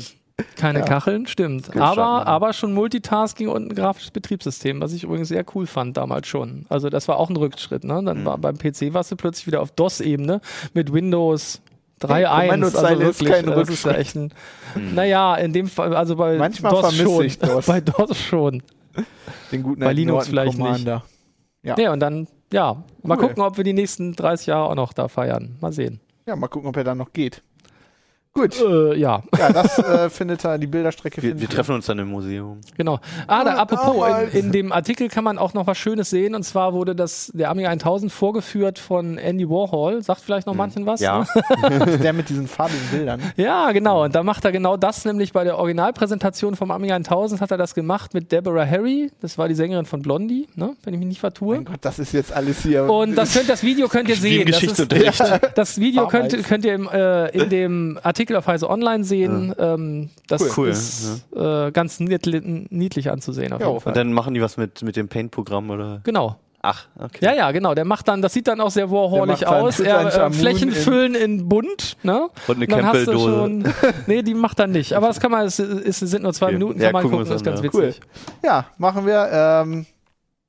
Keine 0.56 0.80
Ja. 0.80 0.84
Kacheln, 0.84 1.26
stimmt. 1.26 1.74
Aber, 1.76 1.94
schon, 1.94 2.02
aber 2.04 2.52
schon 2.52 2.72
Multitasking 2.74 3.48
und 3.48 3.70
ein 3.70 3.74
grafisches 3.74 4.10
Betriebssystem, 4.10 4.82
was 4.82 4.92
ich 4.92 5.04
übrigens 5.04 5.28
sehr 5.28 5.44
cool 5.54 5.66
fand 5.66 5.96
damals 5.96 6.26
schon. 6.28 6.66
Also 6.68 6.90
das 6.90 7.08
war 7.08 7.16
auch 7.18 7.30
ein 7.30 7.36
Rückschritt. 7.36 7.84
Ne? 7.84 8.02
Dann 8.04 8.20
Mhm. 8.20 8.24
war 8.26 8.36
beim 8.36 8.58
PC 8.58 8.92
warst 8.92 9.10
du 9.10 9.16
plötzlich 9.16 9.46
wieder 9.46 9.62
auf 9.62 9.70
DOS-Ebene 9.70 10.42
mit 10.74 10.92
Windows 10.92 11.62
Ja, 12.02 12.08
3.1. 12.08 12.40
Kommandozeile 12.42 13.04
ist 13.08 13.24
kein 13.24 13.46
das 13.46 13.68
ist 13.70 13.86
echt 13.86 14.16
ein, 14.16 14.32
Naja, 14.74 15.34
in 15.36 15.52
dem 15.52 15.66
Fall, 15.66 15.96
also 15.96 16.16
bei 16.16 16.36
Manchmal 16.36 16.72
DOS 16.72 16.80
vermisse 16.94 17.04
schon. 17.04 17.24
ich 17.24 17.38
DOS. 17.38 17.66
bei 17.66 17.80
DOS 17.80 18.18
schon. 18.18 18.62
Den 19.52 19.62
guten 19.62 19.80
Bei 19.80 19.92
Linux 19.92 20.28
vielleicht 20.28 20.56
Commander. 20.58 21.04
Ja. 21.62 21.74
Ja, 21.78 21.92
und 21.92 22.00
dann, 22.00 22.28
ja, 22.52 22.82
mal 23.02 23.16
Cool. 23.18 23.28
gucken, 23.28 23.42
ob 23.42 23.56
wir 23.56 23.64
die 23.64 23.72
nächsten 23.72 24.14
30 24.14 24.46
Jahre 24.48 24.70
auch 24.70 24.74
noch 24.74 24.92
da 24.92 25.08
feiern. 25.08 25.56
Mal 25.60 25.72
sehen. 25.72 26.00
Ja, 26.26 26.36
mal 26.36 26.48
gucken, 26.48 26.68
ob 26.68 26.76
er 26.76 26.84
dann 26.84 26.98
noch 26.98 27.12
geht. 27.12 27.42
Gut. 28.36 28.60
Äh, 28.60 28.96
ja, 28.96 29.22
Ja, 29.38 29.50
das 29.52 29.78
äh, 29.78 30.10
findet 30.10 30.44
er, 30.44 30.58
die 30.58 30.66
Bilderstrecke 30.66 31.22
Wir, 31.22 31.30
findet 31.30 31.40
wir 31.40 31.54
treffen 31.54 31.74
uns 31.74 31.86
dann 31.86 31.98
im 31.98 32.08
Museum. 32.08 32.60
Genau. 32.76 33.00
Ah, 33.26 33.44
da, 33.44 33.54
Ah, 33.54 33.62
apropos, 33.62 34.06
in, 34.32 34.46
in 34.46 34.52
dem 34.52 34.72
Artikel 34.72 35.08
kann 35.08 35.24
man 35.24 35.38
auch 35.38 35.54
noch 35.54 35.66
was 35.66 35.78
Schönes 35.78 36.10
sehen. 36.10 36.34
Und 36.34 36.42
zwar 36.42 36.74
wurde 36.74 36.94
das, 36.94 37.32
der 37.34 37.50
Amiga 37.50 37.70
1000 37.70 38.12
vorgeführt 38.12 38.78
von 38.78 39.16
Andy 39.16 39.48
Warhol. 39.48 40.02
Sagt 40.02 40.20
vielleicht 40.20 40.46
noch 40.46 40.54
manchen 40.54 40.84
was? 40.84 41.00
Ja. 41.00 41.26
Der 42.02 42.12
mit 42.12 42.28
diesen 42.28 42.46
farbigen 42.46 42.86
Bildern. 42.90 43.22
Ja, 43.36 43.72
genau. 43.72 44.04
Und 44.04 44.14
da 44.14 44.22
macht 44.22 44.44
er 44.44 44.52
genau 44.52 44.76
das, 44.76 45.04
nämlich 45.06 45.32
bei 45.32 45.44
der 45.44 45.56
Originalpräsentation 45.58 46.56
vom 46.56 46.70
Amiga 46.70 46.94
1000 46.96 47.40
hat 47.40 47.50
er 47.50 47.56
das 47.56 47.74
gemacht 47.74 48.12
mit 48.12 48.32
Deborah 48.32 48.66
Harry. 48.66 49.10
Das 49.22 49.38
war 49.38 49.48
die 49.48 49.54
Sängerin 49.54 49.86
von 49.86 50.02
Blondie, 50.02 50.46
ne? 50.54 50.74
wenn 50.84 50.92
ich 50.92 50.98
mich 50.98 51.08
nicht 51.08 51.20
vertue. 51.20 51.56
Mein 51.56 51.64
Gott, 51.64 51.78
das 51.80 51.98
ist 51.98 52.12
jetzt 52.12 52.32
alles 52.32 52.62
hier. 52.62 52.84
Und 52.90 53.16
das, 53.16 53.32
könnt, 53.32 53.48
das 53.48 53.62
Video 53.62 53.88
könnt 53.88 54.08
ihr 54.08 54.16
sehen. 54.16 54.50
Das, 54.50 54.62
ist, 54.62 54.86
das 55.54 55.80
Video 55.80 56.06
könnt, 56.08 56.32
könnt 56.44 56.64
ihr 56.64 56.74
im, 56.74 56.88
äh, 56.88 57.28
in 57.30 57.48
dem 57.48 57.98
Artikel 58.02 58.25
auf 58.34 58.48
Heise 58.48 58.68
Online 58.68 59.04
sehen. 59.04 59.54
Ähm, 59.58 60.10
das 60.26 60.56
Cool. 60.58 60.70
ist 60.70 61.24
äh, 61.36 61.70
ganz 61.70 62.00
niedlich, 62.00 62.42
niedlich 62.70 63.10
anzusehen. 63.10 63.52
Auf 63.52 63.60
Jo. 63.60 63.68
jeden 63.68 63.80
Fall. 63.80 63.90
Und 63.92 63.96
dann 63.96 64.12
machen 64.12 64.34
die 64.34 64.42
was 64.42 64.56
mit, 64.56 64.82
mit 64.82 64.96
dem 64.96 65.06
Paint-Programm 65.08 65.70
oder? 65.70 66.00
Genau. 66.02 66.36
Ach, 66.62 66.88
okay. 66.98 67.18
Ja, 67.24 67.32
ja, 67.32 67.52
genau. 67.52 67.74
Der 67.74 67.84
macht 67.84 68.08
dann, 68.08 68.22
das 68.22 68.32
sieht 68.32 68.48
dann 68.48 68.60
auch 68.60 68.72
sehr 68.72 68.90
warholig 68.90 69.40
dann 69.40 69.54
aus. 69.54 69.78
Er, 69.86 70.26
äh, 70.26 70.32
Flächen 70.32 70.72
füllen 70.72 71.14
in 71.14 71.48
bunt, 71.48 71.96
ne? 72.02 72.28
Und 72.48 72.56
eine 72.56 72.66
Campbell-Dose. 72.66 73.72
Nee, 74.08 74.22
die 74.22 74.34
macht 74.34 74.58
er 74.58 74.66
nicht. 74.66 74.94
Aber 74.94 75.06
das 75.06 75.20
kann 75.20 75.30
man, 75.30 75.46
es, 75.46 75.60
es 75.60 76.00
sind 76.00 76.22
nur 76.24 76.32
zwei 76.32 76.46
Okay. 76.46 76.54
Minuten, 76.54 76.80
Ja, 76.80 76.86
kann 76.86 76.94
man 76.94 77.02
gucken 77.04 77.18
das 77.20 77.28
ist 77.28 77.46
an, 77.46 77.54
ganz 77.54 77.60
ja. 77.60 77.64
witzig. 77.64 78.00
Ja, 78.42 78.66
machen 78.78 79.06
wir. 79.06 79.28
Ähm, 79.30 79.86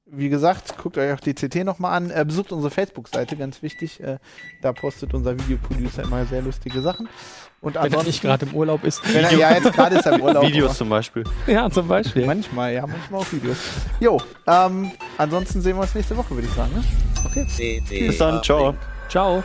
wie 0.10 0.30
gesagt, 0.30 0.78
guckt 0.78 0.98
euch 0.98 1.12
auch 1.14 1.20
die 1.20 1.34
CT 1.34 1.66
nochmal 1.66 1.92
an. 1.98 2.10
Äh, 2.10 2.24
besucht 2.26 2.52
unsere 2.52 2.72
Facebook-Seite, 2.72 3.36
ganz 3.36 3.62
wichtig. 3.62 4.02
Äh, 4.02 4.18
da 4.62 4.72
postet 4.74 5.14
unser 5.14 5.38
Videoproducer 5.38 6.04
immer 6.04 6.26
sehr 6.26 6.42
lustige 6.42 6.82
Sachen. 6.82 7.10
Und 7.60 7.76
Wenn 7.76 7.92
er 7.92 8.04
nicht 8.04 8.22
gerade 8.22 8.46
im 8.46 8.54
Urlaub 8.54 8.84
ist. 8.84 9.02
wenn 9.14 9.24
er, 9.24 9.34
ja, 9.34 9.52
jetzt 9.52 9.74
gerade 9.74 9.96
ist 9.98 10.06
er 10.06 10.14
im 10.14 10.22
Urlaub. 10.22 10.44
Videos 10.46 10.78
zum 10.78 10.90
Beispiel. 10.90 11.24
Ja, 11.48 11.70
zum 11.70 11.88
Beispiel. 11.88 12.26
Manchmal, 12.26 12.74
ja, 12.74 12.86
manchmal 12.86 13.22
auch 13.22 13.32
Videos. 13.32 13.58
Jo, 14.00 14.22
ähm, 14.46 14.92
ansonsten 15.18 15.62
sehen 15.62 15.76
wir 15.76 15.82
uns 15.82 15.96
nächste 15.96 16.16
Woche, 16.16 16.36
würde 16.36 16.48
ich 16.48 16.54
sagen. 16.54 16.72
Ne? 16.76 16.84
CT 17.46 17.90
Bis 17.90 18.18
dann, 18.18 18.44
ciao. 18.44 18.76
Ciao. 19.10 19.44